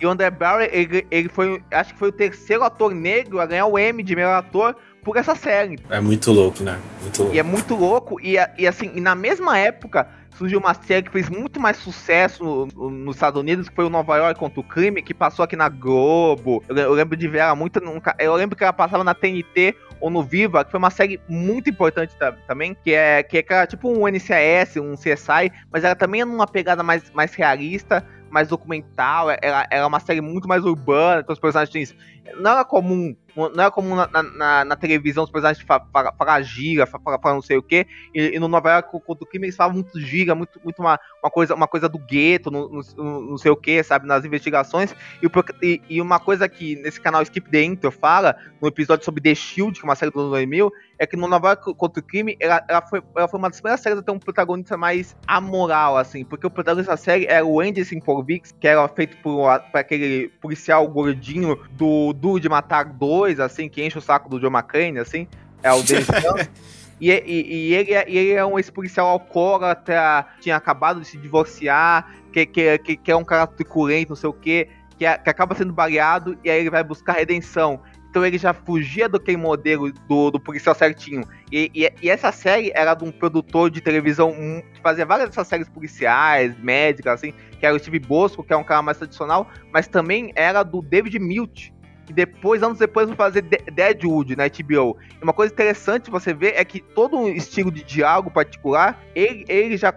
[0.00, 3.46] E o André Brower, ele, ele foi, acho que foi o terceiro ator negro a
[3.46, 5.78] ganhar o Emmy de melhor ator por essa série.
[5.90, 6.80] É muito louco, né?
[7.02, 7.36] Muito louco.
[7.36, 8.20] E é muito louco.
[8.20, 12.42] E, e assim, e na mesma época surgiu uma série que fez muito mais sucesso
[12.42, 15.44] no, no, nos Estados Unidos, que foi o Nova York contra o Crime, que passou
[15.44, 16.64] aqui na Globo.
[16.68, 17.80] Eu, eu lembro de ver ela muito.
[17.80, 21.20] Nunca, eu lembro que ela passava na TNT ou no Viva, que foi uma série
[21.28, 22.14] muito importante
[22.46, 26.46] também, que é, que é tipo um NCIS, um CSI, mas ela também é numa
[26.46, 31.32] pegada mais, mais realista, mais documental, ela, ela é uma série muito mais urbana, então
[31.32, 31.94] os personagens
[32.36, 37.18] não era comum não é como na, na, na televisão os personagens falam giga, falam
[37.24, 40.00] não sei o que, e, e, no Nova York contra o crime eles falam muito
[40.00, 43.82] giga, muito, muito uma, uma, coisa, uma coisa do gueto, não, não, sei o que,
[43.82, 44.94] sabe, nas investigações.
[45.22, 45.28] E,
[45.62, 49.34] e, e, uma coisa que nesse canal Skip the Intro fala, no episódio sobre The
[49.34, 52.02] Shield, que é uma série do ano 2000, é que no Nova York contra o
[52.02, 55.16] crime, ela, ela, foi, ela foi uma das primeiras séries a ter um protagonista mais
[55.26, 59.58] amoral, assim, porque o protagonista da série era o Andy Simpovix, que era feito por,
[59.60, 64.38] por aquele policial gordinho do Duro de Matar 2, assim, que enche o saco do
[64.38, 65.26] John McClane, assim,
[65.62, 66.06] é o Dennis
[67.00, 72.08] E, e, e, ele, é, ele é um ex-policial alcoólatra, tinha acabado de se divorciar,
[72.32, 75.28] que, que, que, que é um cara truculento, não sei o quê, que, é, que
[75.28, 77.80] acaba sendo baleado e aí ele vai buscar redenção.
[78.08, 81.24] Então ele já fugia do aquele modelo do, do policial certinho.
[81.50, 84.32] E, e, e, essa série era de um produtor de televisão
[84.72, 88.56] que fazia várias dessas séries policiais, médicas, assim, que era o Steve Bosco, que é
[88.56, 91.73] um cara mais tradicional, mas também era do David Milch,
[92.06, 94.96] que depois, anos depois, vai fazer Deadwood na HBO.
[95.20, 99.44] E uma coisa interessante você ver é que todo um estilo de diálogo particular, ele,
[99.48, 99.92] ele já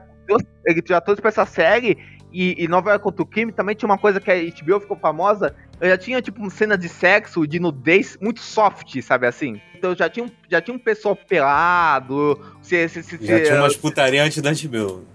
[0.65, 1.97] ele já trouxe pra essa série
[2.31, 4.97] e, e Nova York contra o Crime também tinha uma coisa que a HBO ficou
[4.97, 5.55] famosa.
[5.79, 9.61] Eu já tinha, tipo, uma cena de sexo, de nudez muito soft, sabe assim?
[9.75, 12.39] Então já tinha, já tinha um pessoal pelado.
[12.61, 15.05] Se, se, se, já tinha umas putaria antes da HBO.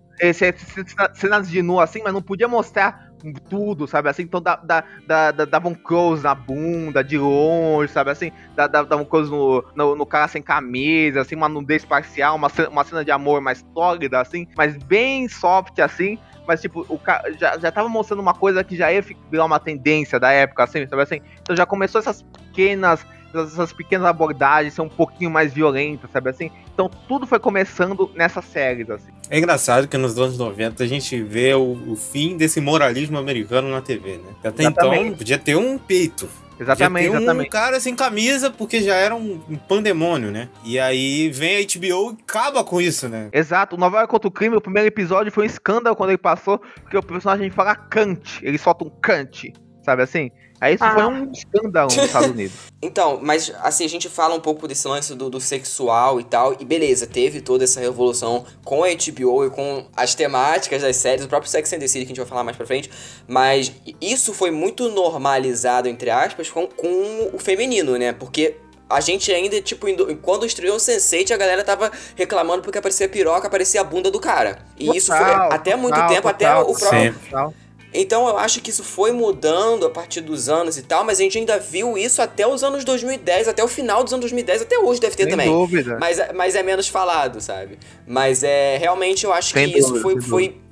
[1.15, 4.23] Cenas de nu assim, mas não podia mostrar tudo, sabe assim?
[4.23, 8.33] Então da, da, da, dava um close na bunda, de longe, sabe assim?
[8.57, 12.85] Dava um close no, no, no, cara sem camisa, assim, uma nudez parcial, uma, uma
[12.85, 16.19] cena de amor mais sólida, assim, mas bem soft, assim.
[16.47, 17.01] Mas, tipo, o
[17.39, 20.87] já, já tava mostrando uma coisa que já ia virar uma tendência da época, assim,
[20.87, 21.21] sabe assim?
[21.41, 26.51] Então já começou essas pequenas essas pequenas abordagens são um pouquinho mais violentas, sabe assim?
[26.73, 29.11] Então tudo foi começando nessas séries, assim.
[29.31, 33.71] É engraçado que nos anos 90 a gente vê o, o fim desse moralismo americano
[33.71, 34.31] na TV, né?
[34.45, 35.05] Até então, exatamente.
[35.05, 36.29] então podia ter um peito.
[36.61, 37.49] Exatamente, ter exatamente.
[37.49, 40.49] um cara sem camisa, porque já era um, pandemônio, né?
[40.65, 43.29] E aí vem a HBO e acaba com isso, né?
[43.33, 43.75] Exato.
[43.75, 46.59] O Nova York contra o Crime, o primeiro episódio foi um escândalo quando ele passou,
[46.59, 48.45] porque o personagem fala cante.
[48.45, 49.53] Ele solta um cante,
[49.83, 50.31] sabe assim?
[50.63, 50.95] Aí isso ah.
[50.95, 52.53] foi um escândalo nos Estados Unidos.
[52.81, 56.55] então, mas assim, a gente fala um pouco desse lance do, do, sexual e tal,
[56.57, 61.25] e beleza, teve toda essa revolução com a HBO e com as temáticas das séries,
[61.25, 62.89] o próprio Sex and the City que a gente vai falar mais pra frente,
[63.27, 68.13] mas isso foi muito normalizado, entre aspas, com, com o feminino, né?
[68.13, 68.55] Porque
[68.89, 69.89] a gente ainda, tipo,
[70.23, 74.21] quando estreou o Sense8, a galera tava reclamando porque aparecia piroca, aparecia a bunda do
[74.21, 74.59] cara.
[74.79, 77.62] E total, isso foi até total, muito tempo, total, até o próprio.
[77.93, 81.23] Então eu acho que isso foi mudando a partir dos anos e tal, mas a
[81.23, 84.79] gente ainda viu isso até os anos 2010, até o final dos anos 2010, até
[84.79, 85.49] hoje deve ter Sem também.
[85.51, 85.99] Dúvida.
[86.01, 87.79] Mas, mas é menos falado, sabe?
[88.07, 90.63] Mas é realmente eu acho Sem que dúvida, isso foi, foi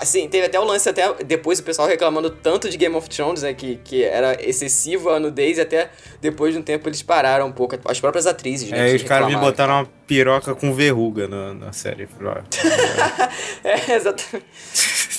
[0.00, 3.42] Assim, teve até o lance, até depois o pessoal reclamando tanto de Game of Thrones,
[3.42, 3.54] né?
[3.54, 7.52] Que, que era excessivo a nudez, e até depois de um tempo eles pararam um
[7.52, 7.78] pouco.
[7.84, 8.90] As próprias atrizes, né?
[8.90, 12.08] É, os caras me botaram uma piroca com verruga na, na série.
[13.62, 15.13] é, exatamente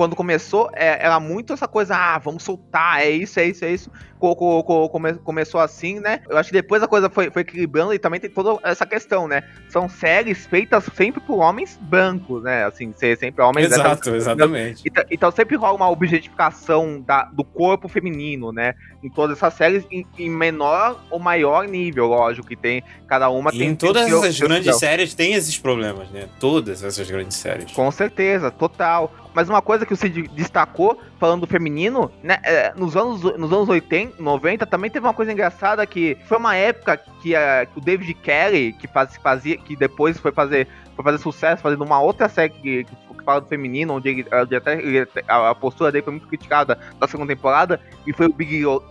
[0.00, 3.70] quando começou, é, era muito essa coisa, ah, vamos soltar, é isso, é isso, é
[3.70, 3.90] isso.
[4.18, 6.20] Co co co come começou assim, né?
[6.28, 9.28] Eu acho que depois a coisa foi, foi equilibrando e também tem toda essa questão,
[9.28, 9.42] né?
[9.68, 12.64] São séries feitas sempre por homens brancos, né?
[12.64, 13.66] Assim, ser sempre homens.
[13.72, 14.82] Exato, exatamente.
[14.86, 18.74] Então, então, sempre rola uma objetificação da, do corpo feminino, né?
[19.02, 22.82] Em todas essas séries, em, em menor ou maior nível, lógico, que tem.
[23.06, 23.68] Cada uma e tem.
[23.68, 26.26] Em todas tem essas grandes séries tem esses problemas, né?
[26.38, 27.70] Todas essas grandes séries.
[27.72, 29.12] Com certeza, total.
[29.34, 32.38] Mas uma coisa que o Cid destacou, falando do feminino, né?
[32.42, 36.56] É, nos, anos, nos anos 80, 90, também teve uma coisa engraçada que foi uma
[36.56, 41.18] época que, que o David Kelly, que faz, fazia, que depois foi fazer, foi fazer
[41.18, 45.06] sucesso, fazendo uma outra série que, que fala do feminino, onde, ele, onde até ele,
[45.28, 48.82] a, a, postura dele foi muito criticada na segunda temporada, e foi o Big Little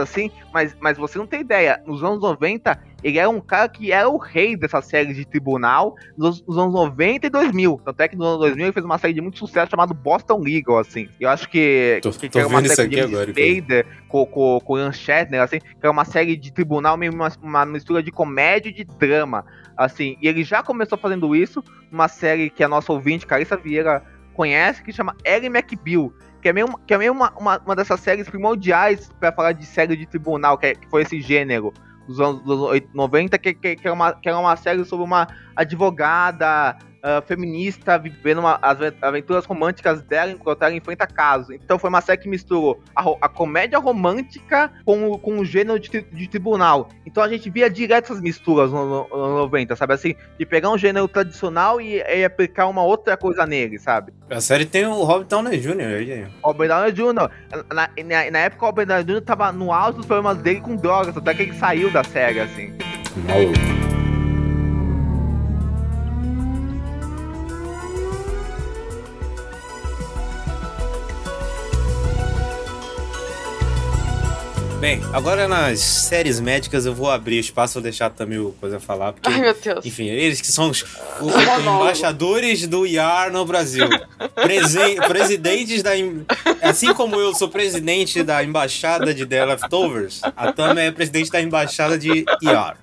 [0.00, 3.90] assim, mas, mas você não tem ideia, nos anos 90, ele era um cara que
[3.90, 7.80] era o rei dessa série de tribunal nos, nos anos 90 e 2000.
[7.84, 10.38] Tanto é que nos anos 2000 ele fez uma série de muito sucesso chamada Boston
[10.38, 11.08] Legal, assim.
[11.18, 14.92] Eu acho que, tô, que, tô era uma série de Spader com, com, com Ian
[14.92, 18.72] Shatner, assim, que era uma série de tribunal, meio uma, uma mistura de comédia e
[18.72, 19.44] de drama.
[19.76, 24.02] Assim, e ele já começou fazendo isso numa série que a nossa ouvinte, Carissa Vieira,
[24.34, 26.12] conhece, que chama Ellie McBeal.
[26.40, 29.64] Que é meio, que é meio uma, uma, uma dessas séries primordiais para falar de
[29.64, 31.72] série de tribunal, que, é, que foi esse gênero
[32.06, 35.28] dos anos, dos 90, que, que, que, é uma, que é uma série sobre uma
[35.54, 41.50] advogada uh, feminista vivendo uma, as aventuras românticas dela enquanto ela enfrenta casos.
[41.50, 45.88] Então foi uma série que misturou a, a comédia romântica com, com o gênero de,
[45.88, 46.88] de, tribunal.
[47.04, 50.14] Então a gente via direto essas misturas nos no, no 90, sabe assim?
[50.38, 54.12] De pegar um gênero tradicional e, e, aplicar uma outra coisa nele, sabe?
[54.30, 55.80] A série tem o Robert Downey Jr.
[55.80, 56.26] aí.
[56.42, 57.12] Robert Downey Jr.
[57.12, 59.20] Na, na, na época o Robert Downey Jr.
[59.22, 62.72] tava no auge dos problemas dele com drogas, até que ele saiu da série, assim.
[63.26, 63.81] Maluco.
[74.82, 79.12] Bem, agora nas séries médicas eu vou abrir espaço, vou deixar também o coisa falar.
[79.12, 79.86] Porque, Ai, meu Deus.
[79.86, 80.84] Enfim, eles que são os,
[81.20, 83.88] os embaixadores do IAR no Brasil.
[84.34, 85.92] Presen presidentes da.
[86.60, 91.40] Assim como eu sou presidente da embaixada de The Leftovers, a Tama é presidente da
[91.40, 92.76] embaixada de IAR.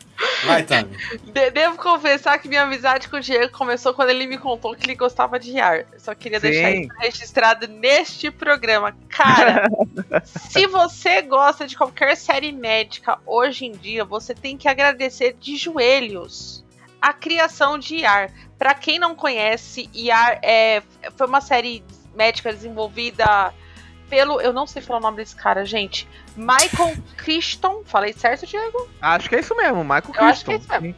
[0.46, 0.98] Vai, Tami.
[1.24, 4.86] De- devo confessar que minha amizade com o Diego começou quando ele me contou que
[4.86, 5.86] ele gostava de ar.
[5.98, 6.82] Só queria deixar Sim.
[6.82, 8.96] isso registrado neste programa.
[9.10, 9.68] Cara,
[10.24, 15.56] se você gosta de qualquer série médica hoje em dia, você tem que agradecer de
[15.56, 16.64] joelhos
[17.02, 18.32] a criação de IAR.
[18.58, 20.84] Pra quem não conhece, IAR é,
[21.16, 23.54] foi uma série médica desenvolvida
[24.10, 24.42] pelo.
[24.42, 26.08] Eu não sei falar o nome desse cara, gente.
[26.40, 27.84] Michael Crichton.
[27.86, 28.90] Falei certo, Diego?
[29.02, 30.96] Acho que é isso mesmo, Michael Eu acho que é isso mesmo.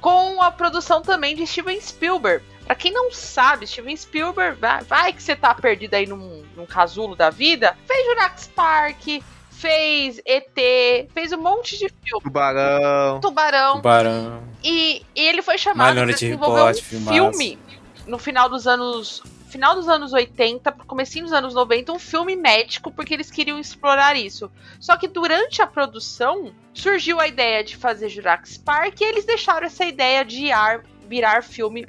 [0.00, 2.44] Com a produção também de Steven Spielberg.
[2.64, 6.66] Pra quem não sabe, Steven Spielberg, vai, vai que você tá perdido aí num, num
[6.66, 12.22] casulo da vida, fez Jurassic Park, fez ET, fez um monte de filme.
[12.22, 13.20] Tubarão.
[13.20, 13.76] Tubarão.
[13.76, 14.42] Tubarão.
[14.62, 17.58] E, e ele foi chamado para desenvolver Report, um filme
[18.06, 19.22] no final dos anos.
[19.48, 23.58] Final dos anos 80, pro comecinho dos anos 90, um filme médico, porque eles queriam
[23.58, 24.50] explorar isso.
[24.78, 29.66] Só que durante a produção, surgiu a ideia de fazer Jurassic Park e eles deixaram
[29.66, 31.86] essa ideia de ir, virar filme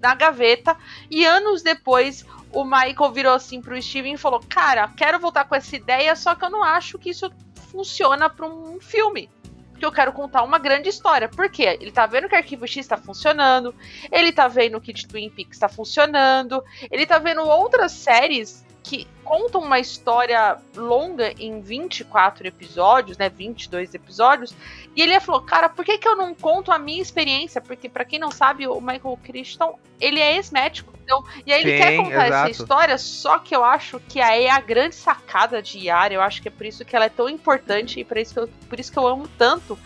[0.00, 0.76] na gaveta.
[1.10, 5.54] E anos depois, o Michael virou assim pro Steven e falou: Cara, quero voltar com
[5.54, 7.30] essa ideia, só que eu não acho que isso
[7.70, 9.30] funciona para um filme.
[9.78, 11.28] Porque eu quero contar uma grande história.
[11.28, 11.78] Por quê?
[11.80, 13.72] Ele tá vendo que Arquivo X está funcionando,
[14.10, 19.60] ele tá vendo que Twin Peaks está funcionando, ele tá vendo outras séries que contam
[19.60, 24.54] uma história longa em 24 episódios, né, 22 episódios,
[24.96, 27.60] e ele falou, cara, por que que eu não conto a minha experiência?
[27.60, 30.94] Porque pra quem não sabe, o Michael Crichton, ele é ex-médico.
[31.04, 32.50] Então, e aí ele Sim, quer contar essa exato.
[32.50, 36.40] história, só que eu acho que aí é a grande sacada de Yara, eu acho
[36.40, 38.80] que é por isso que ela é tão importante e por isso que eu, por
[38.80, 39.78] isso que eu amo tanto,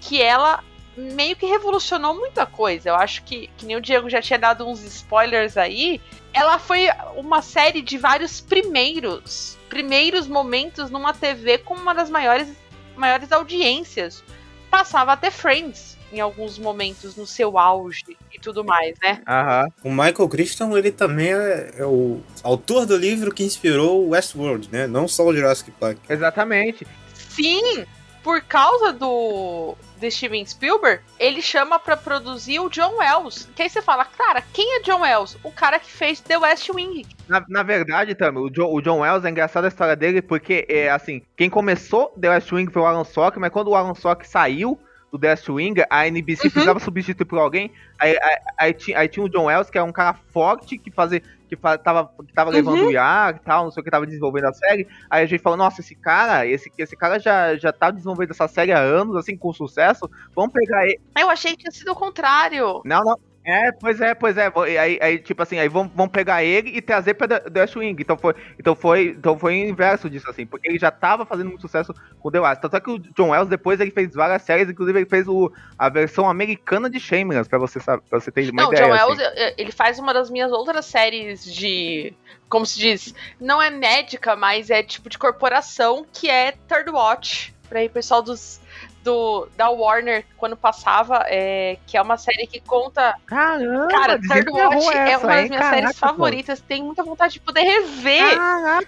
[0.00, 0.62] que ela
[0.96, 2.90] meio que revolucionou muita coisa.
[2.90, 6.00] Eu acho que, que nem o Diego já tinha dado uns spoilers aí,
[6.32, 12.48] ela foi uma série de vários primeiros, primeiros momentos numa TV com uma das maiores,
[12.96, 14.22] maiores audiências.
[14.70, 19.20] Passava até Friends em alguns momentos no seu auge e tudo mais, né?
[19.26, 19.66] Aham.
[19.82, 24.68] O Michael Crichton, ele também é, é o autor do livro que inspirou o Westworld,
[24.70, 24.86] né?
[24.86, 25.98] Não só o Jurassic Park.
[26.08, 26.86] Exatamente.
[27.14, 27.84] Sim,
[28.24, 33.48] por causa do de Steven Spielberg, ele chama pra produzir o John Wells.
[33.54, 35.38] Que aí você fala, cara, quem é John Wells?
[35.44, 37.06] O cara que fez The West Wing.
[37.28, 40.66] Na, na verdade, Tami, o, Jo- o John Wells é engraçada a história dele porque,
[40.68, 43.94] é, assim, quem começou The West Wing foi o Alan Sock, mas quando o Alan
[43.94, 44.78] Sock saiu
[45.16, 49.24] do The Wing, a NBC precisava substituir por alguém, aí, aí, aí tinha, aí tinha
[49.24, 52.50] o John Wells, que é um cara forte, que fazia que fa- tava, que tava
[52.50, 55.26] levando o IAR e tal, não sei o que, tava desenvolvendo a série, aí a
[55.26, 58.78] gente falou, nossa, esse cara, esse, esse cara já, já tá desenvolvendo essa série há
[58.78, 62.82] anos, assim, com sucesso, vamos pegar ele, Eu achei que tinha sido o contrário.
[62.84, 63.16] não, não.
[63.44, 64.50] É, pois é, pois é.
[64.80, 67.76] Aí, aí tipo assim, aí vão, vão pegar ele e trazer pra The The West
[67.76, 67.96] Wing.
[68.00, 71.48] Então foi, então foi, então foi o inverso disso, assim, porque ele já tava fazendo
[71.48, 72.62] muito sucesso com The West.
[72.62, 75.52] Tanto é que o John Wells depois ele fez várias séries, inclusive ele fez o,
[75.78, 78.86] a versão americana de Shameless, pra você, saber, pra você ter uma Não, ideia.
[78.86, 79.04] John assim.
[79.04, 82.14] Wells, eh, ele faz uma das minhas outras séries de.
[82.48, 83.14] Como se diz?
[83.38, 87.54] Não é médica, mas é tipo de corporação, que é Third Watch.
[87.68, 88.60] Pra aí, pessoal dos.
[89.04, 93.14] Do, da Warner, quando passava, é, que é uma série que conta.
[93.26, 95.48] Caramba, Cara, Third Watch é essa, uma das hein?
[95.50, 96.06] minhas Caraca, séries pô.
[96.06, 96.60] favoritas.
[96.62, 98.34] Tenho muita vontade de poder rever.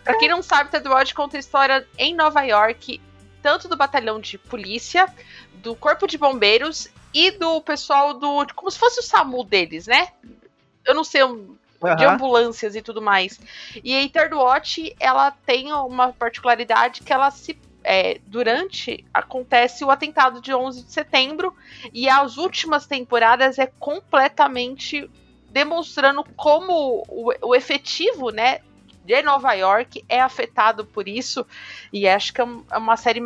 [0.03, 2.99] Pra quem não sabe, Third Watch conta a história em Nova York,
[3.43, 5.07] tanto do batalhão de polícia,
[5.57, 8.47] do corpo de bombeiros e do pessoal do.
[8.55, 10.09] Como se fosse o SAMU deles, né?
[10.85, 11.55] Eu não sei, um-
[11.99, 12.15] de Aham.
[12.15, 13.39] ambulâncias e tudo mais.
[13.85, 17.53] E a Third Watch, ela tem uma particularidade que ela se.
[17.87, 21.55] É, durante acontece o atentado de 11 de setembro
[21.95, 25.09] e as últimas temporadas é completamente
[25.51, 28.59] demonstrando como o, o efetivo, né,
[29.05, 31.47] de Nova York é afetado por isso.
[31.93, 33.23] E acho que é é uma série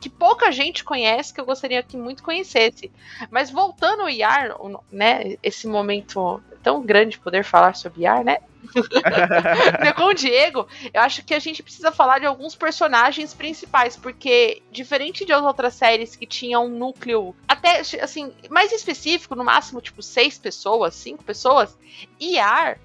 [0.00, 2.90] que pouca gente conhece, que eu gostaria que muito conhecesse.
[3.30, 8.38] Mas voltando ao Yar, o- né, esse momento tão grande poder falar sobre Yar, né?
[9.96, 14.62] com o Diego, eu acho que a gente precisa falar de alguns personagens principais, porque
[14.70, 20.02] diferente de outras séries que tinham um núcleo até assim, mais específico, no máximo tipo
[20.02, 21.76] seis pessoas, cinco pessoas,
[22.20, 22.78] Yar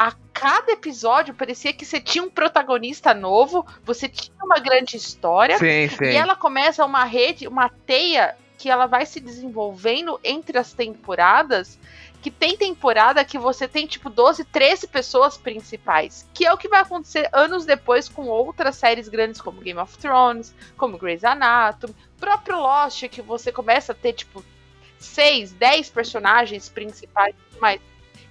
[0.00, 5.58] a cada episódio parecia que você tinha um protagonista novo, você tinha uma grande história,
[5.58, 6.04] Sim, sim.
[6.04, 11.78] e ela começa uma rede, uma teia que ela vai se desenvolvendo entre as temporadas,
[12.20, 16.68] que tem temporada que você tem tipo 12, 13 pessoas principais, que é o que
[16.68, 21.94] vai acontecer anos depois com outras séries grandes como Game of Thrones, como Grey's Anatomy,
[22.18, 24.44] próprio Lost, que você começa a ter tipo
[24.98, 27.80] 6, 10 personagens principais, mas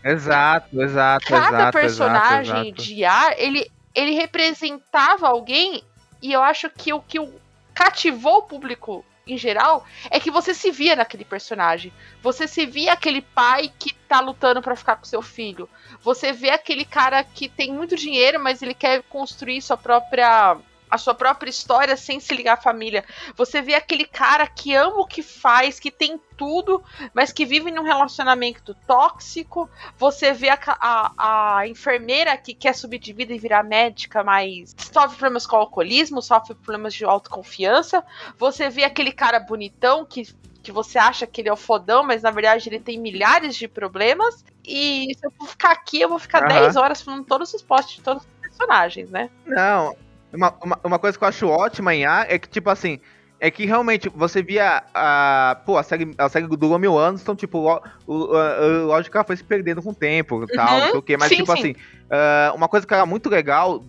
[0.04, 2.84] Exato, exato, cada exato, personagem exato, exato.
[2.84, 5.84] de ar, ele, ele representava alguém,
[6.22, 7.34] e eu acho que o que o
[7.74, 11.92] cativou o público em geral, é que você se via naquele personagem.
[12.22, 15.70] Você se via aquele pai que tá lutando para ficar com seu filho.
[16.02, 20.58] Você vê aquele cara que tem muito dinheiro, mas ele quer construir sua própria
[20.90, 23.04] a sua própria história sem se ligar à família.
[23.36, 26.84] Você vê aquele cara que ama o que faz, que tem tudo,
[27.14, 29.70] mas que vive num relacionamento tóxico.
[29.98, 34.76] Você vê a, a, a enfermeira que quer subir de vida e virar médica, mas
[34.78, 38.04] sofre problemas com alcoolismo, sofre problemas de autoconfiança.
[38.38, 40.28] Você vê aquele cara bonitão que
[40.62, 43.68] que você acha que ele é o fodão, mas na verdade ele tem milhares de
[43.68, 44.44] problemas.
[44.64, 46.50] E se eu for ficar aqui, eu vou ficar uhum.
[46.50, 49.30] 10 horas falando todos os posts de todos os personagens, né?
[49.46, 49.96] Não,
[50.34, 53.00] uma, uma, uma, coisa que eu acho ótima em A é que, tipo assim,
[53.40, 55.58] é que realmente você via a.
[55.66, 59.24] Pô, a série, a série mil anos, então, tipo, o, o, a, lógico que ela
[59.24, 61.18] foi se perdendo com o tempo e tal, uhum, não sei o quê.
[61.18, 61.60] Mas, sim, tipo sim.
[61.60, 63.84] assim, uh, uma coisa que era muito legal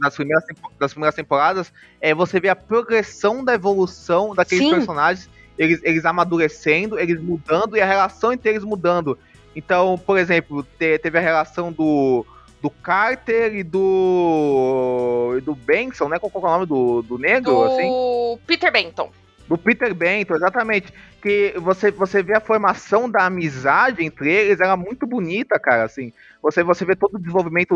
[0.00, 0.44] das, primeiras,
[0.78, 4.70] das primeiras temporadas é você ver a progressão da evolução daqueles sim.
[4.70, 5.28] personagens,
[5.58, 9.18] eles, eles amadurecendo, eles mudando e a relação entre eles mudando.
[9.54, 12.26] Então, por exemplo, te, teve a relação do
[12.64, 15.34] do Carter e do.
[15.36, 16.18] e do Benson, né?
[16.18, 17.52] Qual, qual é o nome do, do negro?
[17.52, 18.40] Do assim?
[18.46, 19.10] Peter Benton.
[19.46, 20.90] Do Peter Benton, exatamente.
[21.20, 26.10] Que você, você vê a formação da amizade entre eles, era muito bonita, cara, assim.
[26.42, 27.74] Você, você vê todo o desenvolvimento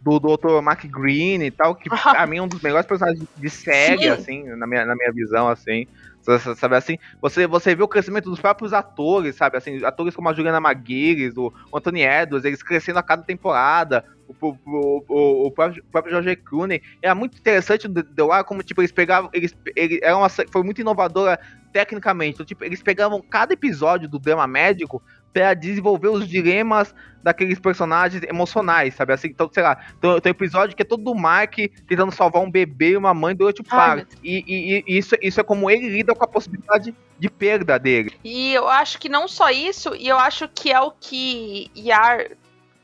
[0.00, 0.62] do, do Dr.
[0.62, 4.08] Mark Green e tal, que pra mim é um dos melhores personagens de série, Sim.
[4.08, 5.88] assim, na minha, na minha visão, assim.
[6.22, 6.98] Sabe assim?
[7.20, 9.56] Você, você vê o crescimento dos próprios atores, sabe?
[9.56, 14.04] Assim, atores como a Juliana Maguires, o Anthony Edwards, eles crescendo a cada temporada.
[14.40, 16.80] O, o, o, o próprio, próprio George Clooney.
[17.02, 19.28] Era muito interessante o The como tipo, eles pegavam.
[19.32, 21.38] Eles, eles, era uma, foi muito inovadora
[21.72, 22.34] tecnicamente.
[22.34, 25.02] Então, tipo, eles pegavam cada episódio do drama médico
[25.32, 29.12] para desenvolver os dilemas daqueles personagens emocionais, sabe?
[29.12, 31.54] Assim, então, sei lá, tem, tem um episódio que é todo do Mark
[31.86, 34.16] tentando salvar um bebê e uma mãe durante o parto.
[34.22, 38.12] E, e, e, isso, isso é como ele lida com a possibilidade de perda dele.
[38.24, 42.26] E eu acho que não só isso, e eu acho que é o que Yar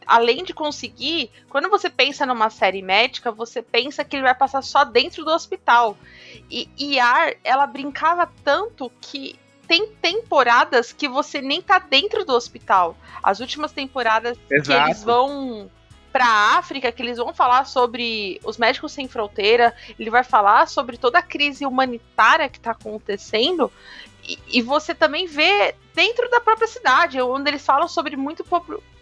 [0.06, 4.62] além de conseguir, quando você pensa numa série médica, você pensa que ele vai passar
[4.62, 5.98] só dentro do hospital.
[6.50, 9.38] E Yar, ela brincava tanto que
[9.68, 12.96] tem temporadas que você nem tá dentro do hospital.
[13.22, 14.84] As últimas temporadas Exato.
[14.84, 15.70] que eles vão
[16.10, 20.96] pra África, que eles vão falar sobre os médicos sem fronteira, ele vai falar sobre
[20.96, 23.70] toda a crise humanitária que tá acontecendo.
[24.26, 28.44] E, e você também vê dentro da própria cidade, onde eles falam sobre muito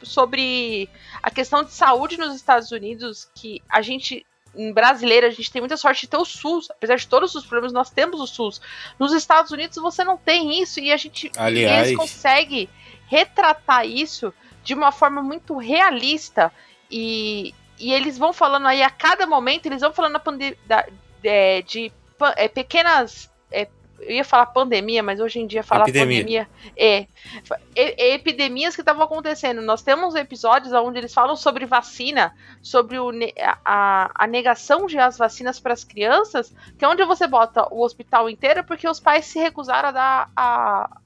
[0.03, 0.89] sobre
[1.23, 4.27] a questão de saúde nos Estados Unidos, que a gente
[4.73, 6.71] brasileira, a gente tem muita sorte de ter o SUS.
[6.71, 8.61] Apesar de todos os problemas, nós temos o SUS.
[8.99, 11.89] Nos Estados Unidos você não tem isso e a gente Aliás.
[11.89, 12.69] eles conseguem
[13.07, 14.33] retratar isso
[14.63, 16.53] de uma forma muito realista
[16.91, 20.21] e, e eles vão falando aí a cada momento, eles vão falando
[20.67, 20.87] da,
[21.23, 21.93] de, de
[22.37, 23.69] é, pequenas é,
[24.01, 26.19] eu ia falar pandemia, mas hoje em dia falar Epidemia.
[26.19, 27.07] pandemia é,
[27.75, 29.63] é, epidemias que estavam acontecendo.
[29.63, 33.11] Nós temos episódios onde eles falam sobre vacina, sobre o,
[33.65, 37.83] a, a negação de as vacinas para as crianças, que é onde você bota o
[37.83, 40.99] hospital inteiro porque os pais se recusaram a dar a,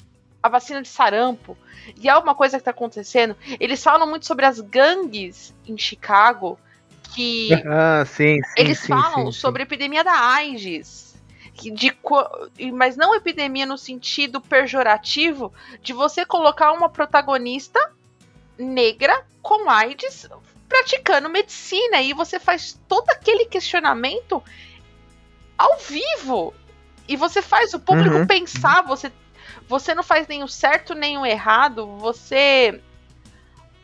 [0.43, 1.57] a vacina de sarampo.
[2.01, 3.37] E é uma coisa que está acontecendo.
[3.59, 6.59] Eles falam muito sobre as gangues em Chicago,
[7.15, 11.10] que ah, sim, sim, eles sim, falam sobre a epidemia da AIDS
[11.53, 11.97] de
[12.73, 17.79] mas não epidemia no sentido pejorativo de você colocar uma protagonista
[18.57, 20.29] negra com AIDS
[20.69, 22.01] praticando medicina.
[22.01, 24.43] E você faz todo aquele questionamento
[25.59, 26.55] ao vivo.
[27.09, 28.27] E você faz o público uhum.
[28.27, 29.13] pensar, você
[29.69, 32.81] você não faz o certo nem o errado, você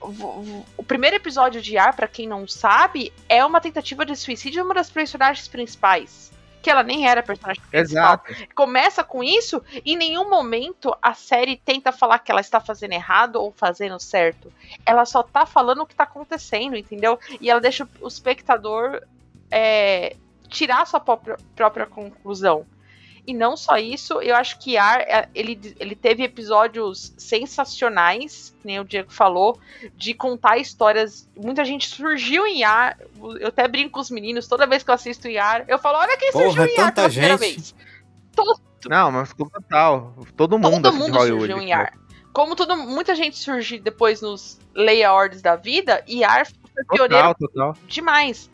[0.00, 4.66] o primeiro episódio de Ar, para quem não sabe, é uma tentativa de suicídio de
[4.66, 6.32] uma das personagens principais
[6.62, 8.14] que ela nem era personagem principal.
[8.24, 8.54] Exato.
[8.54, 12.92] Começa com isso e em nenhum momento a série tenta falar que ela está fazendo
[12.92, 14.52] errado ou fazendo certo.
[14.84, 17.18] Ela só tá falando o que tá acontecendo, entendeu?
[17.40, 19.00] E ela deixa o espectador
[19.50, 20.16] é,
[20.48, 22.66] tirar sua própria, própria conclusão.
[23.27, 28.79] E não só isso, eu acho que Ar, é, ele, ele teve episódios sensacionais, nem
[28.79, 29.59] o Diego falou,
[29.97, 31.29] de contar histórias.
[31.37, 32.97] Muita gente surgiu em Ar.
[33.40, 36.16] Eu até brinco com os meninos, toda vez que eu assisto Ar, eu falo: olha
[36.16, 37.74] quem Porra, surgiu em Ar pela primeira vez.
[38.35, 40.15] Todo, não, mas total.
[40.36, 41.93] Todo mundo, todo mundo surgiu em Ar.
[42.32, 47.74] Como todo, muita gente surgiu depois nos layouts da vida, e Ar foi pioneiro total,
[47.74, 47.77] total.
[47.89, 48.48] demais.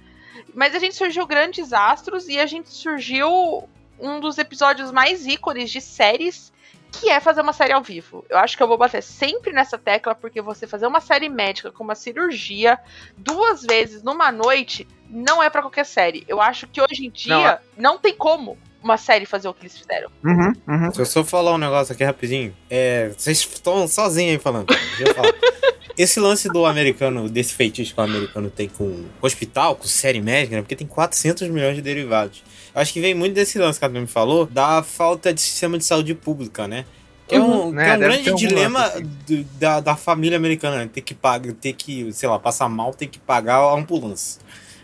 [0.55, 3.69] Mas a gente surgiu grandes astros e a gente surgiu
[4.03, 6.53] um dos episódios mais ícones de séries
[6.91, 8.23] que é fazer uma série ao vivo.
[8.29, 11.73] Eu acho que eu vou bater sempre nessa tecla, porque você fazer uma série médica
[11.73, 12.79] com uma cirurgia
[13.17, 16.25] duas vezes numa noite não é para qualquer série.
[16.29, 19.63] Eu acho que hoje em dia não, não tem como uma série fazer o que
[19.63, 20.11] eles fizeram.
[20.23, 20.93] Uhum, uhum.
[20.93, 24.67] Se eu só falar um negócio aqui rapidinho, é, vocês estão sozinhos aí falando.
[24.67, 25.33] Deixa eu falar.
[25.97, 30.57] Esse lance do americano, desse feitiço que o americano tem com hospital, com série médica,
[30.57, 30.63] né?
[30.63, 32.43] Porque tem 400 milhões de derivados.
[32.75, 35.77] Eu acho que vem muito desse lance que a me falou, da falta de sistema
[35.79, 36.87] de saúde pública, né?
[37.29, 37.85] Que é um, Uhum, né?
[37.85, 39.09] que é um Deve grande um dilema lance, assim.
[39.27, 40.91] do- da, da família americana, né?
[40.93, 44.41] Ter que pagar, ter que, sei lá, passar mal, ter que pagar a ambulância.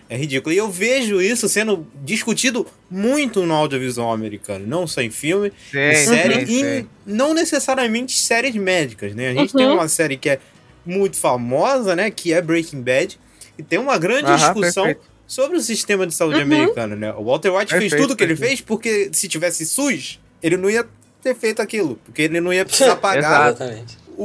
[0.08, 0.54] É ridículo.
[0.54, 5.78] E eu vejo isso sendo discutido muito no audiovisual americano, não só em filme, Sim,
[5.90, 6.90] em série, sim, e sim.
[7.06, 9.28] não necessariamente séries médicas, né?
[9.28, 9.58] A gente Uhum.
[9.58, 10.40] tem uma série que é
[10.84, 12.10] muito famosa, né?
[12.10, 13.18] Que é Breaking Bad,
[13.58, 15.10] e tem uma grande Aham, discussão perfeito.
[15.28, 16.42] Sobre o sistema de saúde Uhum.
[16.42, 17.12] americano, né?
[17.12, 20.68] O Walter White fez tudo o que ele fez porque se tivesse SUS, ele não
[20.68, 20.84] ia
[21.22, 23.98] ter feito aquilo, porque ele não ia precisar pagar Exatamente.
[24.16, 24.24] o,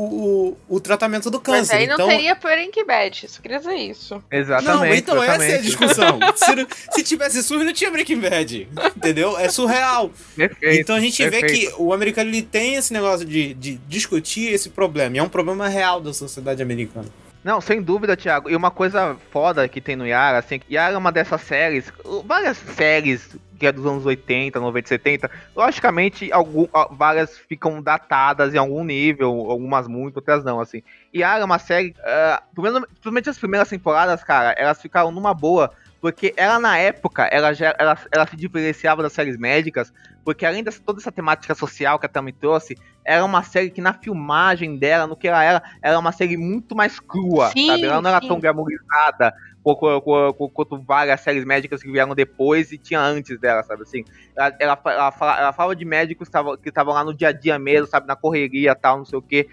[0.69, 1.75] o, o tratamento do Mas câncer.
[1.75, 4.23] aí não então, teria Breaking Bad, isso queria dizer isso.
[4.31, 4.77] Exatamente.
[4.77, 5.65] não, então essa é a exatamente.
[5.65, 6.19] discussão.
[6.37, 8.67] se, não- se tivesse SUS, não tinha Breaking Bad.
[8.95, 9.37] Entendeu?
[9.37, 10.09] É surreal.
[10.35, 11.75] Perfeito, Então a gente vê perfeito.
[11.75, 15.15] que o americano ele tem esse negócio de, de discutir esse problema.
[15.17, 17.07] E é um problema real da sociedade americana.
[17.43, 18.49] Não, sem dúvida, Thiago.
[18.49, 21.91] E uma coisa foda que tem no Yara, assim, Yara é uma dessas séries,
[22.25, 28.57] várias séries que é dos anos 80, 90, 70, logicamente algum, várias ficam datadas em
[28.57, 30.81] algum nível, algumas muito, outras não, assim.
[31.15, 31.93] Yara é uma série,
[32.57, 35.71] menos- principalmente as primeiras temporadas, cara, elas ficaram numa boa,
[36.01, 39.93] porque ela na época, ela já ela, ela se diferenciava das séries médicas,
[40.25, 43.81] porque além de toda essa temática social que a Tami trouxe, era uma série que
[43.81, 47.85] na filmagem dela, no que ela era, era uma série muito mais crua, Sim, sabe?
[47.85, 48.27] Ela não era sim.
[48.27, 48.63] tão qu- qu-
[49.17, 49.33] qu-
[49.63, 54.03] quanto várias séries médicas que vieram depois e tinha antes dela, sabe assim?
[54.35, 57.29] Ela, ela, ela, fala, ela fala de médicos que estavam que estavam lá no dia
[57.29, 58.07] a dia mesmo, sabe?
[58.07, 59.47] Na correria tal, não sei o quê.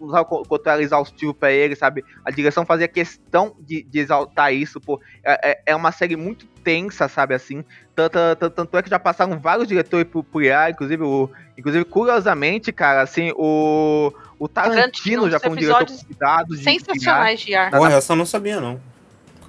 [0.00, 2.04] Usava conteúdo exaustivo pra ele, sabe?
[2.24, 5.00] A direção fazia questão de, de exaltar isso, pô.
[5.24, 7.64] É, é- é uma série muito tensa, sabe assim?
[7.94, 11.30] Tanto, tanto, tanto é que já passaram vários diretores por, por IA, inclusive o.
[11.58, 14.12] Inclusive, curiosamente, cara, assim, o.
[14.38, 16.62] O Tarantino já foi um diretor convidado de.
[16.62, 16.78] de IA.
[16.78, 17.70] Sensacionais de ar.
[17.70, 18.80] Porra, eu não sabia, não.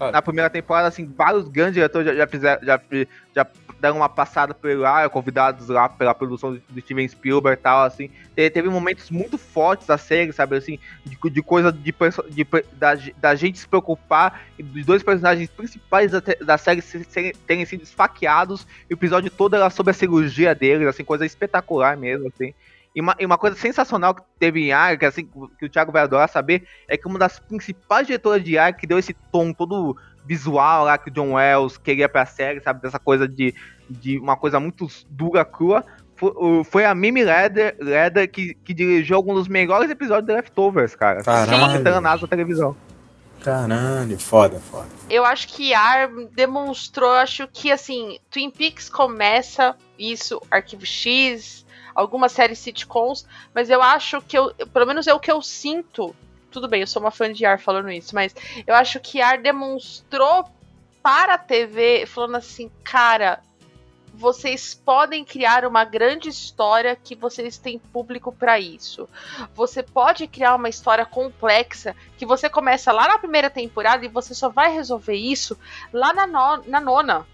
[0.02, 2.82] Cara, Na primeira temporada, assim, vários grandes diretores já, já fizeram, já,
[3.36, 3.48] já
[3.80, 8.10] deram uma passada por lá, convidados lá pela produção do, Steven Spielberg e tal, assim.
[8.36, 11.94] Te- Teve momentos muito fortes da série, sabe, assim, de, de coisa de,
[12.32, 17.64] de da, da gente se preocupar dos dois personagens principais da, da série se- terem
[17.66, 22.28] sido esfaqueados, e o episódio todo era sobre a cirurgia deles, assim, coisa espetacular mesmo,
[22.28, 22.56] assim.
[22.94, 25.92] E uma, e uma coisa sensacional que teve em AR, que, assim, que o Thiago
[25.92, 29.54] vai adorar saber, é que uma das principais diretoras de AR que deu esse tom
[29.54, 29.96] todo
[30.26, 32.82] visual lá que o John Wells queria pra série, sabe?
[32.82, 33.56] Dessa coisa de,
[33.90, 35.84] de uma coisa muito dura, crua.
[36.66, 41.24] Foi, a Mimi Leder, Leder que, que dirigiu alguns dos melhores episódios de Leftovers, cara.
[41.24, 41.84] Caralho.
[41.84, 42.76] Da televisão.
[43.44, 44.88] caralho, foda, foda.
[45.10, 51.66] Eu acho que Ar demonstrou, acho que assim, Twin Peaks começa isso, Arquivo X,
[51.96, 56.16] algumas séries sitcoms, mas eu acho que eu, pelo menos é o que eu sinto.
[56.52, 58.36] Tudo bem, eu sou uma fã de Ar falando isso, mas
[58.68, 60.50] eu acho que Ar demonstrou
[61.02, 63.42] para a TV, falando assim, cara,
[64.14, 69.08] vocês podem criar uma grande história que vocês têm público para isso.
[69.56, 74.36] Você pode criar uma história complexa que você começa lá na primeira temporada e você
[74.36, 75.58] só vai resolver isso
[75.94, 77.26] lá na, no- na nona.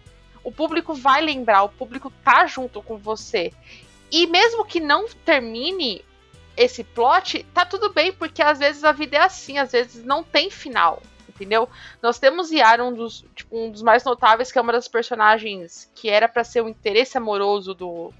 [0.43, 3.51] O público vai lembrar, o público tá junto com você.
[4.11, 6.03] E mesmo que não termine
[6.55, 10.23] esse plot, tá tudo bem, porque às vezes a vida é assim, às vezes não
[10.23, 11.01] tem final.
[11.29, 11.69] Entendeu?
[12.01, 15.91] Nós temos Yara, um dos, tipo, um dos mais notáveis, que é uma das personagens
[15.93, 18.11] que era pra ser o interesse amoroso do,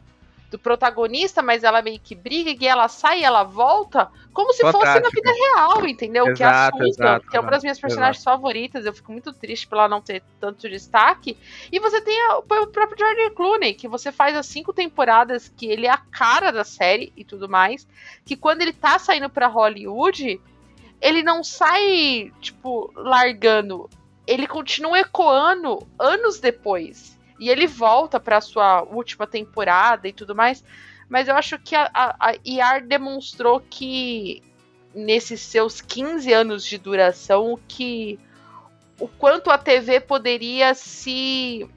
[0.50, 4.64] do protagonista, mas ela meio que briga e ela sai e ela volta como se
[4.72, 6.24] fosse na vida real, entendeu?
[6.26, 8.86] que é Exato, Susan, exato, que é uma das minhas personagens favoritas.
[8.86, 11.38] Eu fico muito triste por ela não ter tanto destaque.
[11.72, 15.66] E você tem a- o próprio George Clooney, que você faz as cinco temporadas que
[15.66, 17.86] ele é a cara da série e tudo mais.
[18.26, 20.40] Que quando ele tá saindo pra Hollywood,
[21.02, 23.90] ele não sai, tipo, largando.
[24.26, 27.17] Ele continua ecoando anos depois.
[27.40, 30.64] E ele volta pra sua última temporada e tudo mais.
[31.10, 34.42] Mas eu acho que a, a, a ER demonstrou que
[34.94, 38.20] nesses seus 15 anos de duração que
[39.00, 41.68] o quanto a TV poderia se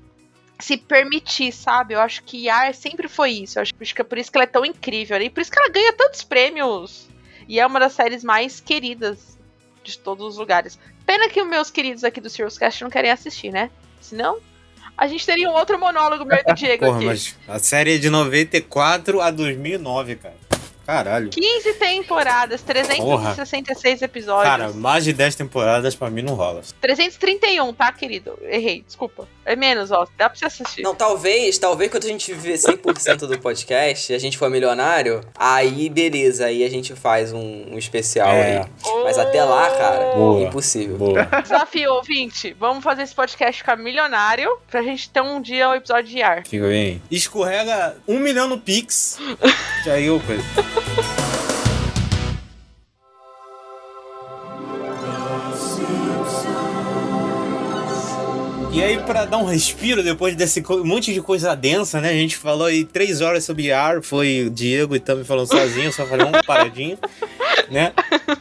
[0.59, 1.95] se permitir, sabe?
[1.95, 3.59] Eu acho que ER sempre foi isso.
[3.59, 5.19] Eu acho, acho que é por isso que ela é tão incrível.
[5.19, 5.25] né?
[5.25, 7.09] E por isso que ela ganha tantos prêmios.
[7.49, 9.39] E é uma das séries mais queridas
[9.83, 10.79] de todos os lugares.
[11.07, 13.71] Pena que os meus queridos aqui do Serious Cast não querem assistir, né?
[14.01, 14.39] Senão,
[14.97, 17.07] a gente teria um outro monólogo meu e do Diego Porra, aqui.
[17.07, 20.35] mas a série é de 94 a 2009, cara.
[20.91, 21.31] Caralho.
[21.31, 24.45] 15 temporadas, 366 episódios.
[24.49, 26.63] Cara, mais de 10 temporadas pra mim não rola.
[26.81, 28.37] 331, tá, querido?
[28.43, 29.29] Errei, desculpa.
[29.45, 30.05] É menos, ó.
[30.19, 30.83] Dá pra você assistir.
[30.83, 35.89] Não, talvez, talvez quando a gente viver 100% do podcast, a gente for milionário, aí
[35.89, 38.59] beleza, aí a gente faz um, um especial É.
[38.59, 38.67] aí.
[39.05, 40.41] Mas até lá, cara, Boa.
[40.43, 40.97] impossível.
[40.97, 41.25] Boa.
[41.41, 42.57] Desafio, ouvinte.
[42.59, 46.45] Vamos fazer esse podcast ficar milionário pra gente ter um dia o episódio de ar.
[46.45, 47.01] Fica bem.
[47.11, 49.19] Escorrega um milhão no Pix.
[49.85, 50.21] que aí eu
[50.81, 51.50] 呵呵。
[58.73, 62.11] E aí, pra dar um respiro depois desse monte de coisa densa, né?
[62.11, 65.93] A gente falou aí três horas sobre ar, foi o Diego e também falando sozinho,
[65.93, 66.97] só falei uma paradinha,
[67.69, 67.93] né?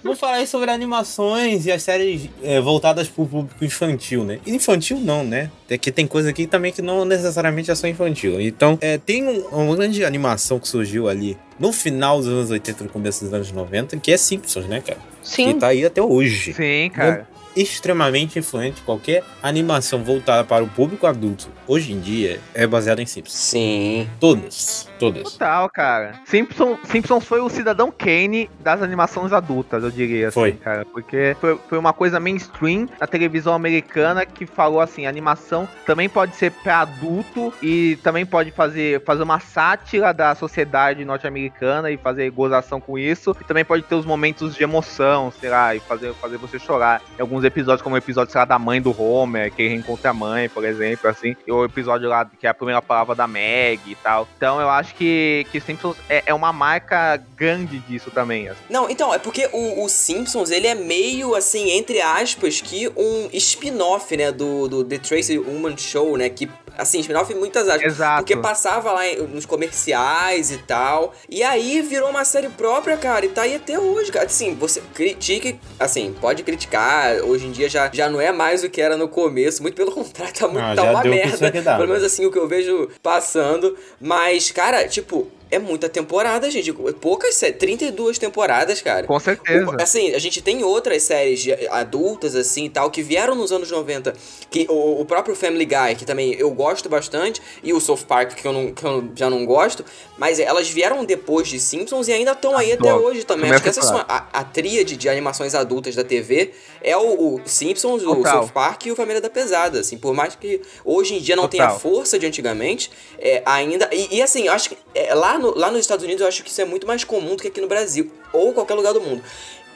[0.03, 4.39] Vamos falar aí sobre animações e as séries é, voltadas pro público infantil, né?
[4.45, 5.49] Infantil não, né?
[5.67, 8.39] É que tem coisa aqui também que não necessariamente é só infantil.
[8.39, 12.83] Então, é, tem um- uma grande animação que surgiu ali no final dos anos 80
[12.83, 14.99] no começo dos anos 90, que é Simpsons, né, cara?
[15.23, 15.53] Sim.
[15.53, 17.27] Que tá aí até hoje Sim, cara.
[17.55, 18.81] Extremamente influente.
[18.81, 23.37] Qualquer animação voltada para o público adulto hoje em dia é baseada em Simpsons.
[23.37, 24.09] Sim.
[24.19, 24.88] Todas.
[24.99, 25.33] Todas.
[25.33, 26.13] Total, cara.
[26.25, 30.51] Simpson, Simpsons foi o cidadão Kane das animações adultas, eu diria assim, Foi.
[30.53, 30.85] cara.
[30.85, 36.35] Porque foi, foi uma coisa mainstream na televisão americana que falou assim: animação também pode
[36.35, 42.29] ser pra adulto e também pode fazer, fazer uma sátira da sociedade norte-americana e fazer
[42.31, 43.35] gozação com isso.
[43.39, 47.01] E também pode ter os momentos de emoção, sei lá, e fazer, fazer você chorar.
[47.17, 50.11] Em alguns episódios, como o episódio, sei lá, da mãe do Homer, que ele reencontra
[50.11, 51.35] a mãe, por exemplo, assim.
[51.47, 54.27] E o episódio lá que é a primeira palavra da Meg e tal.
[54.35, 58.47] Então eu acho que, que Simpsons é, é uma marca grande disso também.
[58.49, 58.59] assim.
[58.69, 63.29] Não, então, é porque o, o Simpsons, ele é meio, assim, entre aspas, que um
[63.33, 67.93] spin-off, né, do, do The Tracy Ullman Show, né, que, assim, spin-off em muitas aspas.
[67.93, 68.23] Exato.
[68.23, 69.01] Porque passava lá
[69.31, 73.79] nos comerciais e tal, e aí virou uma série própria, cara, e tá aí até
[73.79, 74.25] hoje, cara.
[74.25, 78.69] Assim, você critique, assim, pode criticar, hoje em dia já, já não é mais o
[78.69, 81.51] que era no começo, muito pelo contrário, tá, muito, Ah, tá uma que merda.
[81.51, 82.07] Pelo menos né?
[82.07, 85.29] assim, o que eu vejo passando, mas, cara, tipo...
[85.51, 86.71] É muita temporada, gente.
[86.73, 87.57] Poucas séries.
[87.57, 89.07] 32 temporadas, cara.
[89.07, 89.65] Com certeza.
[89.69, 93.51] O- assim, a gente tem outras séries de adultas, assim e tal, que vieram nos
[93.51, 94.13] anos 90.
[94.49, 98.35] Que o, o próprio Family Guy, que também eu gosto bastante, e o South Park,
[98.35, 99.83] que eu, não, que eu já não gosto,
[100.17, 103.51] mas elas vieram depois de Simpsons e ainda estão aí até hoje também.
[103.51, 106.51] Acho que essa são a, a tríade de animações adultas da TV
[106.81, 108.43] é o, o Simpsons, o Total.
[108.43, 109.79] South Park e o Família da Pesada.
[109.79, 111.79] Assim, por mais que hoje em dia não tenha a Total.
[111.79, 113.89] força de antigamente, é, ainda.
[113.91, 116.43] E, e, assim, eu acho que é, lá, no- lá nos Estados Unidos eu acho
[116.43, 119.01] que isso é muito mais comum do que aqui no Brasil, ou qualquer lugar do
[119.01, 119.23] mundo.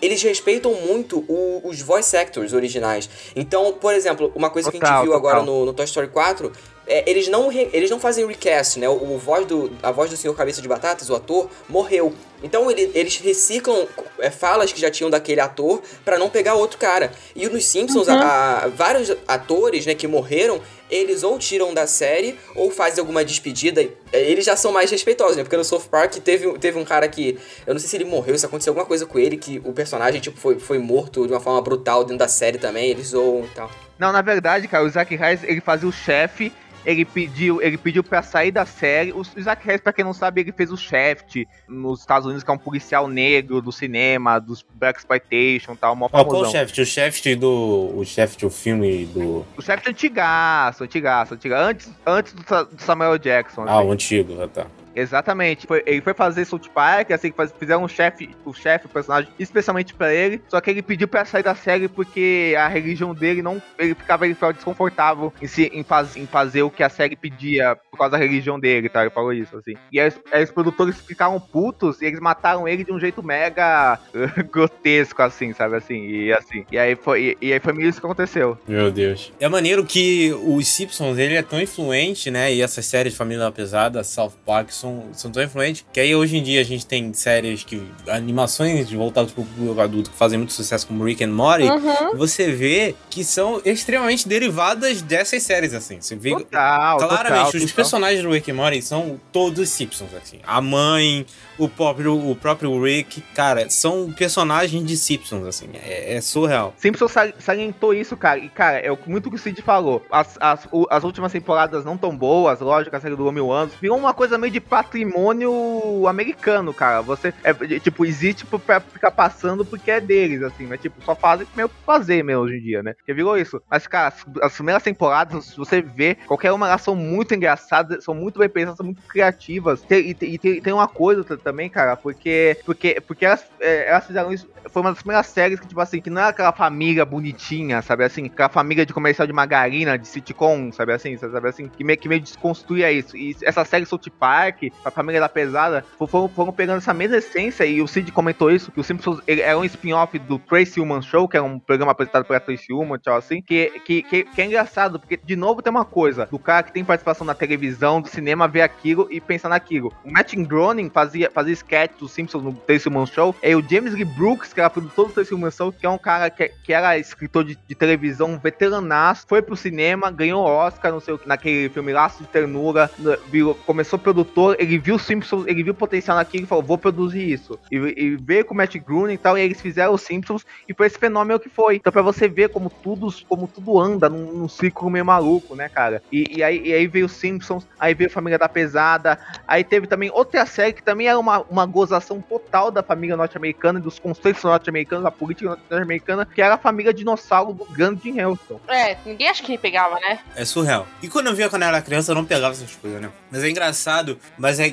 [0.02, 3.10] Eles respeitam muito o- os voice actors originais.
[3.36, 5.54] Então, por exemplo, uma coisa que a Total, gente viu agora total.
[5.56, 6.52] no, no Toy Story 4
[6.86, 8.90] é, eles, não re- eles não fazem recast, né?
[8.90, 12.14] O, o voz do, a voz do Senhor Cabeça de Batatas, o ator, morreu.
[12.44, 13.88] Então ele- eles reciclam
[14.20, 17.14] é, falas que já tinham daquele ator pra não pegar outro cara.
[17.34, 18.14] E nos Simpsons, Uhum.
[18.16, 20.60] a- a- vários atores né, que morreram,
[20.94, 23.82] eles ou tiram da série ou fazem alguma despedida.
[24.12, 25.44] É, Eles já são mais respeitosos, né?
[25.44, 27.38] Porque no South Park teve, teve um cara que.
[27.66, 30.22] Eu não sei se ele morreu, se aconteceu alguma coisa com ele, que o personagem
[30.22, 32.90] tipo, foi, foi morto de uma forma brutal dentro da série também.
[32.92, 33.72] Eles zoam e tal.
[33.98, 36.52] Não, na verdade, cara, o Zack Harris, ele fazia o chefe,
[36.86, 39.12] ele pediu, ele pediu pra sair da série.
[39.14, 42.52] O, Zack Harris, pra quem não sabe, ele fez o Shaft nos Estados Unidos, que
[42.52, 46.30] é um policial negro do cinema, dos Black Exploitation e tal, mó Ó, qual o
[46.30, 46.52] famosão.
[46.52, 46.82] Shaft?
[46.82, 47.94] O Shaft do.
[47.96, 49.46] O Shaft, o filme do.
[49.58, 51.64] O Shaft é antigaço, antigaço, antigaço.
[51.70, 53.64] Antes, antes do, Sa- do Samuel Jackson.
[53.68, 53.88] Ah, assim.
[53.88, 54.66] o antigo, ah, tá.
[54.96, 55.66] Exatamente.
[55.68, 58.90] Foi- ele foi fazer South Park, assim, que faz- fizeram um chefe, o chefe, o
[58.90, 60.42] personagem, especialmente pra ele.
[60.48, 63.62] Só que ele pediu pra sair da série porque a religião dele não.
[63.78, 67.16] Ele ficava, ele ficava desconfortável em, se, em, faz- em fazer o que a série
[67.16, 69.02] pedia por causa da religião dele, tá?
[69.02, 69.74] Ele falou isso, assim.
[69.92, 73.24] E aí, os- aí os produtores ficaram putos e eles mataram ele de um jeito
[73.24, 74.00] mega
[74.52, 75.76] grotesco, assim, sabe?
[75.76, 76.66] Assim, e assim.
[76.72, 78.58] E aí foi, e, e aí foi meio isso que aconteceu.
[78.68, 79.32] Meu Deus.
[79.40, 82.54] É maneiro que os Simpsons, ele é tão influente, né?
[82.54, 86.38] E essas séries de Família Pesada, South Park, são, são tão influentes que aí hoje
[86.38, 87.82] em dia a gente tem séries que.
[88.08, 91.64] animações voltadas pro público adulto que fazem muito sucesso, como Rick and Morty.
[91.64, 92.18] Uhum.
[92.18, 96.00] Você vê que são extremamente derivadas dessas séries, assim.
[96.02, 96.32] Você vê.
[96.32, 97.76] Total, Claramente, total, os total.
[97.76, 100.40] personagens do Rick and Morty são todos Simpsons, assim.
[100.46, 101.26] A mãe,
[101.58, 105.70] o próprio, o próprio Rick, cara, são personagens de Simpsons, assim.
[105.74, 106.74] É, é surreal.
[106.78, 108.40] Simpsons sal- salientou isso, cara.
[108.40, 110.04] E, cara, é muito o que o Cid falou.
[110.12, 113.74] As, as, o- as últimas temporadas não tão boas, lógico, a série do Homem Anos.
[113.82, 117.02] Virou uma coisa meio de patrimônio americano, cara.
[117.02, 121.46] Você, é, tipo, existe pra ficar passando porque é deles, assim, mas, tipo, só fazem
[121.56, 122.94] meio fazer mesmo hoje em dia, né?
[122.94, 123.62] Porque virou isso.
[123.70, 128.04] Mas, cara, as, as primeiras temporadas, se você vê, qualquer uma, elas são muito engraçadas,
[128.04, 129.86] são muito bem pensadas, são muito criativas.
[129.92, 134.50] E, tem, tem uma coisa também, cara, porque, porque, porque elas, é, elas fizeram isso,
[134.72, 138.04] foi uma das primeiras séries que, tipo assim, que não é aquela família bonitinha, sabe
[138.04, 138.26] assim?
[138.26, 141.16] Aquela família de comercial de margarina, de sitcom, sabe assim?
[141.16, 141.68] Sabe assim?
[141.68, 143.16] Que meio, que meio desconstruía isso.
[143.16, 147.66] E essa série South Park, a família da pesada, foram, foram pegando essa mesma essência,
[147.66, 151.28] e o Cid comentou isso, que o Simpsons era um spin-off do Tracy Ullman Show,
[151.28, 154.46] que é um programa apresentado pela Tracy Ullman, tchau, assim, que, que, que, que, é
[154.46, 158.08] engraçado, porque, de novo, tem uma coisa, do cara que tem participação na televisão, do
[158.08, 159.92] cinema, ver aquilo e pensar naquilo.
[160.04, 163.94] O Matt Groening fazia, fazia sketch dos Simpsons no Tracy Ullman Show, e o James
[163.94, 166.74] Lee Brooks, que era produtor do Tracy Ullman Show, que é um cara que, que
[166.74, 171.28] era escritor de, de televisão, veteranaço, foi pro cinema, ganhou Oscar, não sei o que,
[171.28, 172.90] naquele filme Laço de Ternura,
[173.30, 177.60] virou, começou produtor, ele viu Simpsons, ele viu potencial naquilo e falou, vou produzir isso.
[177.72, 180.74] E, e veio com o Matt Groening e tal, e eles fizeram os Simpsons, e
[180.74, 181.78] foi esse fenômeno que foi.
[181.78, 185.70] Então, pra você ver como tudo, como tudo anda num, num ciclo meio maluco, né,
[185.70, 186.02] cara?
[186.12, 190.10] E, e, aí, e aí veio Simpsons, aí veio Família da Pesada, aí teve também
[190.12, 195.04] outra série que também era uma, uma gozação total da família norte-americana, dos conceitos norte-americanos,
[195.04, 198.60] da política norte-americana, que era a família dinossauro do grande Jim Hamilton.
[198.68, 200.20] É, ninguém acha que pegava, né?
[200.36, 200.88] É surreal.
[201.02, 203.10] E quando eu via quando eu era criança, eu não pegava essas coisas, né?
[203.32, 204.70] Mas é engraçado, mas é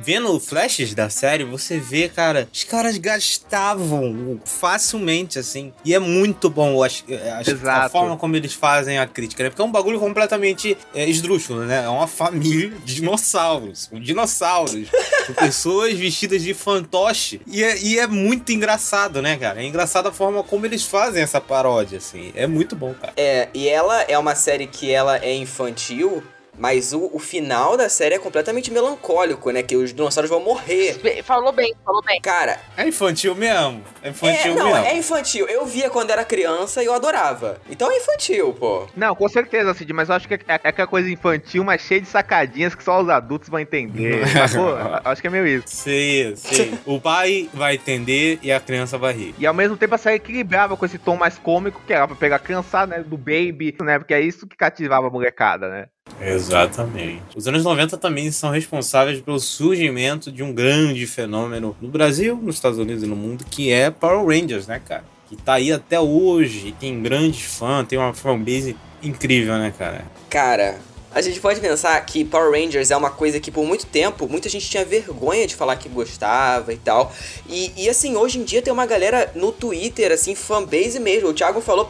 [0.00, 5.72] vendo flashes da série, você vê, cara, os caras gastavam facilmente, assim.
[5.84, 7.04] E é muito bom acho,
[7.38, 9.50] acho, a forma como eles fazem a crítica, né?
[9.50, 11.84] Porque é um bagulho completamente é, esdrúxulo, né?
[11.84, 13.86] É uma família de dinossauros.
[13.86, 14.88] Com dinossauros.
[15.28, 17.40] com pessoas vestidas de fantoche.
[17.46, 19.62] E é, e é muito engraçado, né, cara?
[19.62, 22.32] É engraçado a forma como eles fazem essa paródia, assim.
[22.34, 23.12] É muito bom, cara.
[23.16, 26.24] É, e ela é uma série que ela é infantil,
[26.58, 29.62] mas o, o final da série é completamente melancólico, né?
[29.62, 30.96] Que os dinossauros vão morrer.
[31.24, 32.20] Falou bem, falou bem.
[32.20, 32.60] Cara.
[32.76, 33.82] É infantil mesmo.
[34.02, 34.84] É infantil é, não, mesmo.
[34.84, 35.48] É infantil.
[35.48, 37.60] Eu via quando era criança e eu adorava.
[37.70, 38.86] Então é infantil, pô.
[38.96, 42.00] Não, com certeza, Cid, mas eu acho que é, é aquela coisa infantil, mas cheia
[42.00, 44.22] de sacadinhas que só os adultos vão entender.
[44.34, 44.66] mas, pô,
[45.04, 45.64] acho que é meio isso.
[45.66, 46.78] Sim, sim.
[46.84, 49.34] o pai vai entender e a criança vai rir.
[49.38, 52.16] E ao mesmo tempo a série equilibrava com esse tom mais cômico, que era pra
[52.16, 53.04] pegar a criançada, né?
[53.04, 53.98] Do baby, né?
[53.98, 55.86] Porque é isso que cativava a molecada, né?
[56.22, 57.22] Exatamente.
[57.36, 62.54] Os anos 90 também são responsáveis pelo surgimento de um grande fenômeno no Brasil, nos
[62.54, 65.04] Estados Unidos e no mundo, que é Power Rangers, né, cara?
[65.28, 70.04] Que tá aí até hoje, tem grandes fãs, tem uma fanbase incrível, né, cara?
[70.30, 70.78] Cara,
[71.14, 74.48] a gente pode pensar que Power Rangers é uma coisa que por muito tempo muita
[74.48, 77.12] gente tinha vergonha de falar que gostava e tal.
[77.48, 81.28] E, e assim, hoje em dia tem uma galera no Twitter, assim, fanbase mesmo.
[81.28, 81.86] O Thiago falou,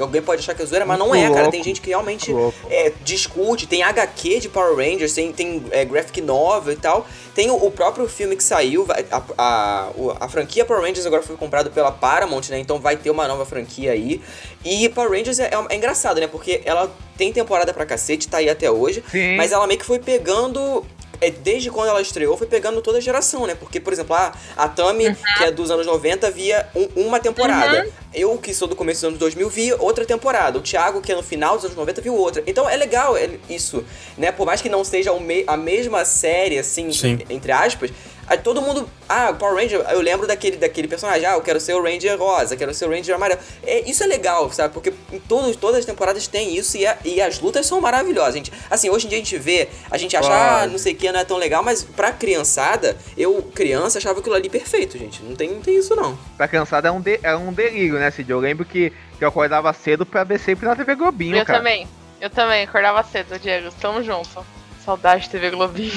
[0.00, 1.50] alguém pode achar que é zoeira, mas não é, cara.
[1.50, 2.32] Tem gente que realmente
[2.68, 3.66] é, discute.
[3.66, 7.06] Tem HQ de Power Rangers, tem, tem é, graphic novel e tal.
[7.34, 9.90] Tem o, o próprio filme que saiu, a, a, a,
[10.20, 12.58] a, franquia Power Rangers agora foi comprada pela Paramount, né?
[12.58, 14.20] Então vai ter uma nova franquia aí.
[14.64, 16.26] E Power Rangers é, é, é engraçado, né?
[16.26, 19.02] Porque ela tem temporada pra cacete, tá aí até hoje.
[19.10, 19.36] Sim.
[19.36, 20.84] Mas ela meio que foi pegando
[21.24, 23.54] é, desde quando ela estreou, foi pegando toda a geração, né?
[23.54, 25.16] Porque, por exemplo, a, a Tami, uhum.
[25.38, 27.84] que é dos anos 90, via um, uma temporada.
[27.84, 27.90] Uhum.
[28.12, 30.58] Eu, que sou do começo dos anos 2000, vi outra temporada.
[30.58, 32.44] O Thiago, que é no final dos anos 90, viu outra.
[32.46, 33.14] Então é legal
[33.48, 33.84] isso,
[34.18, 34.30] né?
[34.30, 35.10] Por mais que não seja
[35.46, 37.18] a mesma série, assim, Sim.
[37.30, 37.90] entre aspas,
[38.26, 38.88] Aí todo mundo.
[39.08, 41.26] Ah, Power Ranger, eu lembro daquele, daquele personagem.
[41.26, 43.40] Ah, eu quero ser o Ranger rosa, quero ser o Ranger amarelo.
[43.62, 44.72] É, isso é legal, sabe?
[44.72, 48.34] Porque em todos, todas as temporadas tem isso e, a, e as lutas são maravilhosas.
[48.34, 50.96] Gente, assim, hoje em dia a gente vê, a gente acha, ah, não sei o
[50.96, 55.22] que, não é tão legal, mas pra criançada, eu, criança, achava aquilo ali perfeito, gente.
[55.22, 56.18] Não tem, não tem isso, não.
[56.36, 58.30] Pra criançada é um, de, é um delírio, né, Cid?
[58.30, 61.58] Eu lembro que, que eu acordava cedo pra ver sempre na TV Globinho, eu cara.
[61.58, 61.88] Eu também.
[62.20, 63.70] Eu também, acordava cedo, Diego.
[63.80, 64.44] Tamo junto.
[64.84, 65.92] Saudade de TV Globinho.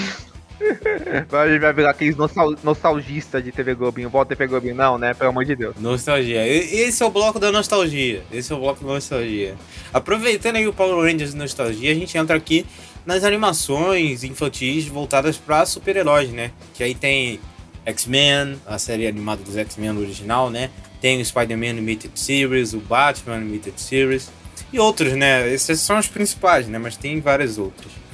[1.48, 4.10] Gente vai virar aqueles nostal nostalgistas de TV Globinho.
[4.10, 5.14] Volta TV Globinho, não, né?
[5.14, 5.76] Pelo amor de Deus.
[5.80, 6.48] Nostalgia.
[6.48, 8.24] Esse é o bloco da nostalgia.
[8.32, 9.56] Esse é o bloco da nostalgia.
[9.94, 12.66] Aproveitando aí o Power Rangers nostalgia, a gente entra aqui
[13.06, 16.52] nas animações infantis voltadas para super-heróis, né?
[16.74, 17.40] Que aí tem
[17.86, 20.70] X-Men, a série animada dos X-Men original, né?
[21.00, 24.30] Tem o Spider-Man Animated Series, o Batman Animated Series
[24.74, 25.54] e outros, né?
[25.54, 26.78] Esses são os principais, né?
[26.80, 28.07] Mas tem várias outras.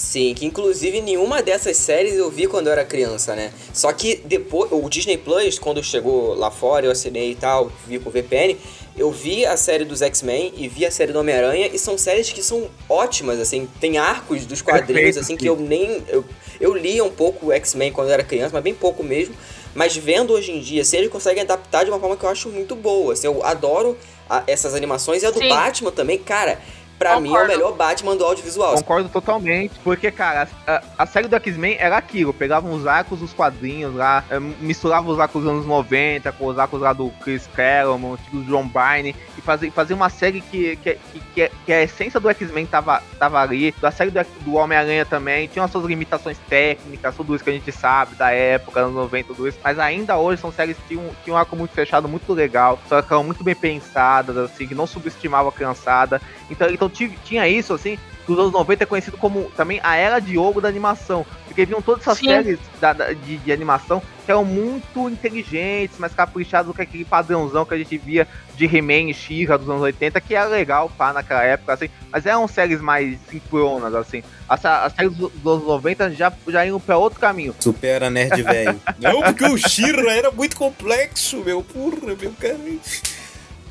[0.00, 3.52] Sim, que inclusive nenhuma dessas séries eu vi quando eu era criança, né?
[3.70, 7.98] Só que depois, o Disney Plus, quando chegou lá fora, eu assinei e tal, vi
[7.98, 8.56] com o VPN,
[8.96, 12.32] eu vi a série dos X-Men e vi a série do Homem-Aranha e são séries
[12.32, 16.02] que são ótimas, assim, tem arcos dos quadrinhos, assim, que eu nem.
[16.08, 16.24] Eu,
[16.58, 19.34] eu lia um pouco o X-Men quando eu era criança, mas bem pouco mesmo.
[19.74, 22.48] Mas vendo hoje em dia, se eles conseguem adaptar de uma forma que eu acho
[22.48, 23.12] muito boa.
[23.12, 23.98] Assim, eu adoro
[24.28, 25.48] a, essas animações e a do Sim.
[25.48, 26.58] Batman também, cara
[27.00, 27.52] pra mim, é o Concordo.
[27.52, 28.74] melhor Batman do audiovisual.
[28.74, 33.32] Concordo totalmente, porque, cara, a, a série do X-Men era aquilo, pegavam os arcos dos
[33.32, 37.48] quadrinhos lá, eh, misturava os arcos dos anos 90 com os arcos lá do Chris
[37.54, 41.82] Claremont, do John Byrne, e fazia, fazia uma série que, que, que, que, que a
[41.82, 45.86] essência do X-Men tava, tava ali, da série do, do Homem-Aranha também, tinha as suas
[45.86, 49.78] limitações técnicas, tudo isso que a gente sabe da época, anos 90, tudo isso, mas
[49.78, 53.10] ainda hoje são séries que tinham, tinham um arco muito fechado, muito legal, só que
[53.10, 56.20] eram muito bem pensadas, assim, que não subestimavam a criançada,
[56.50, 59.96] então, então ti- tinha isso, assim, que os anos 90 é conhecido como também a
[59.96, 61.24] era de ouro da animação.
[61.46, 62.26] Porque vinham todas essas Sim.
[62.26, 67.04] séries da- da- de, de animação que eram muito inteligentes, mais caprichadas do que aquele
[67.04, 70.88] padrãozão que a gente via de He-Man e She-Ra dos anos 80, que era legal,
[70.96, 71.88] pá, naquela época, assim.
[72.12, 74.22] Mas eram séries mais sincronas, assim.
[74.48, 77.54] As, as séries dos dos anos 90 já, já iam pra outro caminho.
[77.58, 78.80] Supera nerd velho.
[79.00, 81.64] Não, porque o Shira era muito complexo, meu.
[81.64, 82.56] Porra, meu cara.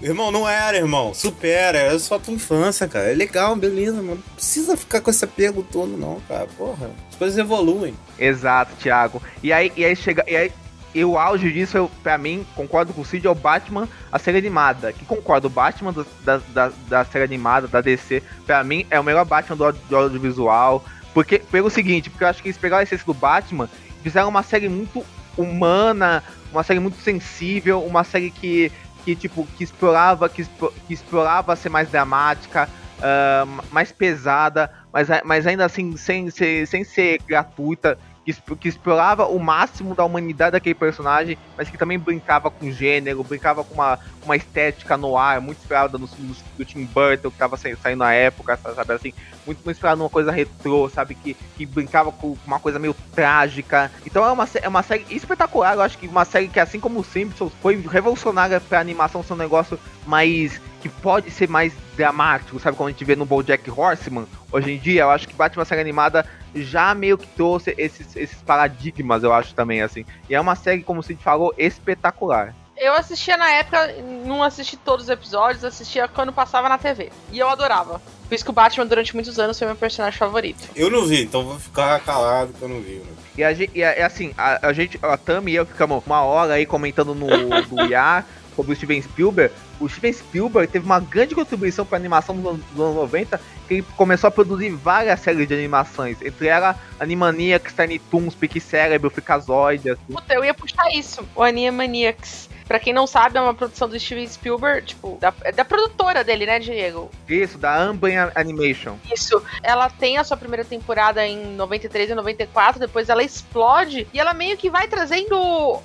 [0.01, 1.13] Irmão, não era, irmão.
[1.13, 3.11] Supera, era só tua infância, cara.
[3.11, 4.15] É legal, beleza, mano.
[4.25, 6.47] Não precisa ficar com esse apego todo, não, cara.
[6.57, 6.89] Porra.
[7.09, 7.93] As coisas evoluem.
[8.17, 9.21] Exato, Thiago.
[9.43, 10.23] E aí, e aí chega.
[10.27, 10.51] E aí,
[10.95, 14.17] e o auge disso, eu, pra mim, concordo com o Cid, é o Batman, a
[14.17, 14.91] série animada.
[14.93, 18.99] Que concordo, o Batman do- da, da, da série animada, da DC, pra mim, é
[18.99, 20.83] o melhor Batman do, do audiovisual.
[21.13, 23.69] Porque, pelo seguinte, porque eu acho que eles pegaram a essência do Batman
[23.99, 25.05] e fizeram uma série muito
[25.37, 28.71] humana, uma série muito sensível, uma série que,
[29.03, 30.43] que tipo, que explorava, que,
[30.87, 32.69] que explorava ser mais dramática,
[33.01, 37.97] ah, mais pesada, mas, mas ainda assim sem ser, sem ser gratuita,
[38.33, 43.23] que, que explorava o máximo da humanidade daquele personagem, mas que também brincava com gênero,
[43.23, 47.37] brincava com uma, uma estética no ar, muito inspirada nos filmes do Tim Burton, que
[47.37, 49.13] tava sa- saindo na época, sabe assim,
[49.45, 53.91] muito, muito inspirado numa coisa retrô, sabe, que, que brincava com uma coisa meio trágica.
[54.05, 56.99] Então é uma, é uma série espetacular, eu acho que uma série que, assim como
[56.99, 62.57] o Simpsons, foi revolucionária pra animação ser um negócio mais que pode ser mais dramático,
[62.59, 62.77] sabe?
[62.77, 65.81] Como a gente vê no BoJack Horseman hoje em dia, eu acho que Batman série
[65.81, 70.05] animada já meio que trouxe esses, esses paradigmas, eu acho também assim.
[70.29, 72.55] E é uma série, como o Cid falou, espetacular.
[72.77, 73.93] Eu assistia na época,
[74.25, 77.11] não assisti todos os episódios, assistia quando passava na TV.
[77.29, 78.01] E eu adorava.
[78.27, 80.69] Por isso que o Batman, durante muitos anos, foi meu personagem favorito.
[80.75, 82.95] Eu não vi, então vou ficar calado que eu não vi.
[82.95, 83.11] Né?
[83.37, 86.21] E, a gente, e é assim, a, a gente, a Tami e eu ficamos uma
[86.21, 88.23] hora aí comentando no, no IA
[88.55, 89.53] sobre o Steven Spielberg.
[89.79, 93.41] O Steven Spielberg teve uma grande contribuição para a animação dos anos, dos anos 90,
[93.67, 98.59] que ele começou a produzir várias séries de animações, entre elas Animaniacs, Tiny Toons, Pique
[98.59, 100.13] Cérebro, Ficazoide, assim.
[100.13, 101.27] Puta, eu ia puxar isso.
[101.35, 102.49] O Animaniacs.
[102.69, 106.23] Pra quem não sabe, é uma produção do Steven Spielberg, tipo, da, é da produtora
[106.23, 107.09] dele, né, Diego?
[107.27, 108.95] Isso, da Amblin Animation.
[109.11, 109.41] Isso.
[109.63, 114.35] Ela tem a sua primeira temporada em 93 e 94, depois ela explode e ela
[114.35, 115.35] meio que vai trazendo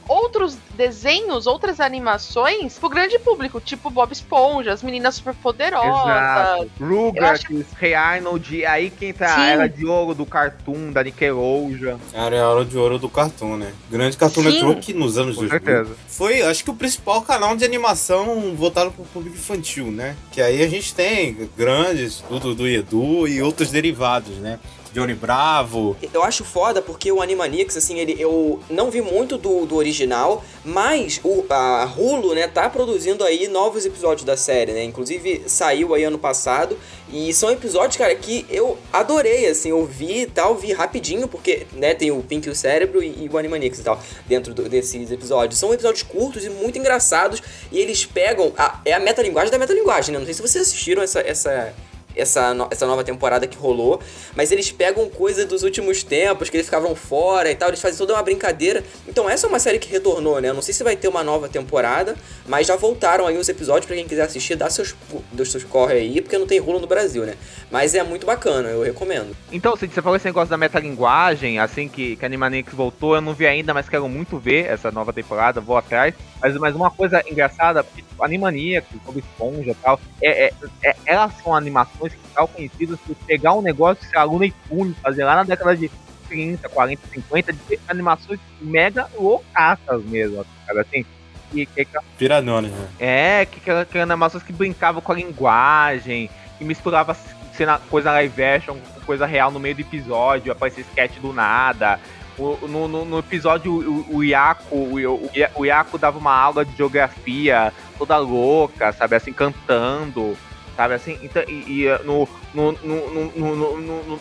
[0.07, 5.89] outros desenhos, outras animações pro grande público, tipo Bob Esponja, as meninas superpoderosas.
[5.89, 6.70] Exato.
[6.81, 9.40] Eu Rugrats, Hey Arnold, e aí que entra Sim.
[9.40, 11.98] a era de ouro do Cartoon, da Nickelodeon.
[12.12, 13.73] Cara, é a hora de ouro do Cartoon, né?
[13.90, 14.51] Grande Cartoon Sim.
[14.52, 15.48] Network nos anos Com 2000.
[15.48, 15.97] certeza.
[16.09, 20.16] Foi, acho que o principal canal de animação voltado pro público infantil, né?
[20.32, 24.59] Que aí a gente tem grandes, tudo do Edu e outros derivados, né?
[24.95, 25.97] Johnny Bravo.
[26.12, 30.45] Eu acho foda porque o Animaniacs, assim, ele, eu não vi muito do, do original,
[30.65, 34.85] mas o, a Hulu, né, tá produzindo aí novos episódios da série, né?
[34.85, 36.79] Inclusive saiu aí ano passado.
[37.12, 41.66] E são episódios, cara, que eu adorei, assim, eu vi e tal, vi rapidinho, porque,
[41.73, 44.69] né, tem o Pink e o Cérebro e, e o Animaniacs e tal, dentro do-
[44.69, 45.59] desses episódios.
[45.59, 47.43] São episódios curtos e muito engraçados,
[47.73, 48.53] e eles pegam.
[48.57, 50.19] A, é a metalinguagem da metalinguagem, né?
[50.19, 51.21] Não sei se vocês assistiram essa.
[51.21, 51.75] essa
[52.16, 54.01] essa, no- essa nova temporada que rolou,
[54.35, 57.99] mas eles pegam coisa dos últimos tempos, que eles ficavam fora e tal, eles fazem
[57.99, 58.82] toda uma brincadeira.
[59.09, 60.49] Então essa é uma série que retornou, né?
[60.51, 62.16] Eu não sei se vai ter uma nova temporada,
[62.47, 64.95] mas já voltaram aí os episódios pra quem quiser assistir, dá seus,
[65.32, 67.35] dos seus corre aí, porque não tem rulo no Brasil, né?
[67.70, 69.36] Mas é muito bacana, eu recomendo.
[69.51, 73.20] Então, Cid, você falou esse negócio da metalinguagem, assim, que, que a Animaniacs voltou, eu
[73.20, 76.15] não vi ainda, mas quero muito ver essa nova temporada, vou atrás.
[76.41, 80.97] Mas, mas uma coisa engraçada, porque tipo, Animaniacs, Bob Esponja e tal, é, é, é-
[81.07, 84.97] elas são animações que são conhecidas por pegar um negócio que a Luna e Tunes
[84.98, 85.90] fazer lá na década de
[86.28, 91.06] 30, 40, 50, de animações mega loucaças mesmo, sabe assim?
[91.51, 92.89] Que, que, que Piradones, né?
[92.98, 96.28] é, que, que, que eram animações que brincavam com a linguagem,
[96.59, 97.16] que misturava
[97.55, 102.01] cena, coisa live action com coisa real no meio do episódio, aparecia sketch do nada.
[102.36, 106.76] No, no, no episódio, o, o Iaco, o, o, o Iaco dava uma aula de
[106.76, 110.36] geografia toda louca, sabe, assim, cantando,
[110.77, 114.21] sabe, assim, então, e, e, no, no, no, no, no, no- no- no-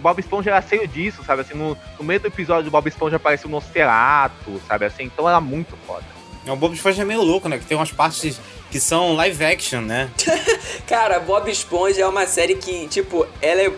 [0.00, 3.16] Bob Esponja era cheio disso, sabe, assim, no, no meio do episódio do Bob Esponja
[3.16, 6.04] aparecia o Nosferatu, sabe, assim, então era muito foda.
[6.46, 7.56] É, o Bob Esponja é meio louco, né?
[7.58, 10.10] Que tem umas partes que são live action, né?
[10.88, 13.72] Cara, Bob Esponja é uma série que, tipo, ela é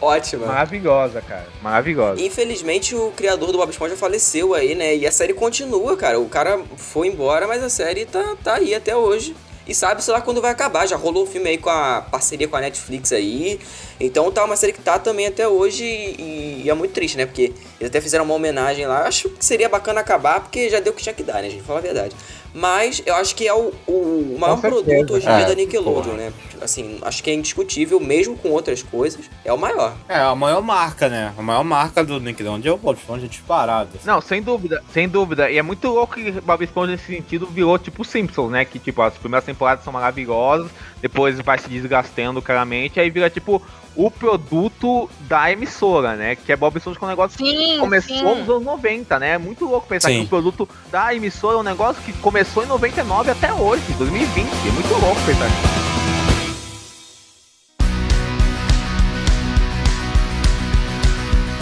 [0.00, 0.46] ótima.
[0.46, 1.46] Maravilhosa, cara.
[1.62, 2.20] Maravilhosa.
[2.22, 4.94] Infelizmente, o criador do Bob Esponja faleceu aí, né?
[4.94, 6.20] E a série continua, cara.
[6.20, 9.34] O cara foi embora, mas a série tá, tá aí até hoje.
[9.66, 10.86] E sabe, sei lá quando vai acabar.
[10.86, 13.58] Já rolou o filme aí com a parceria com a Netflix aí.
[13.98, 17.26] Então tá uma série que tá também até hoje e, e é muito triste, né?
[17.26, 19.06] Porque eles até fizeram uma homenagem lá.
[19.06, 21.64] Acho que seria bacana acabar, porque já deu o que tinha que dar, né, gente?
[21.64, 22.14] Fala a verdade.
[22.58, 26.02] Mas eu acho que é o, o maior produto hoje em dia É, da Nickelodeon,
[26.04, 26.16] porra.
[26.16, 26.32] né?
[26.62, 29.92] Assim, acho que é indiscutível, mesmo com outras coisas, é o maior.
[30.08, 31.34] É, a maior marca, né?
[31.36, 33.90] A maior marca do Nickelodeon é o Bob Esponja disparado.
[34.06, 35.50] Não, sem dúvida, sem dúvida.
[35.50, 38.64] E é muito louco que Bob Esponja nesse sentido virou tipo Simpsons, né?
[38.64, 40.70] Que tipo, as primeiras temporadas são maravilhosas,
[41.02, 43.60] depois vai se desgastando claramente, aí vira tipo
[43.96, 46.36] o produto da emissora, né?
[46.36, 48.40] Que é Bob Esponja com um negócio Sim, que começou sim.
[48.40, 49.30] nos anos 90, né?
[49.30, 50.20] É muito louco pensar Sim.
[50.20, 54.46] que o produto da emissora é um negócio que começou em 99 até hoje, 2020.
[54.46, 55.85] É muito louco pensar nisso.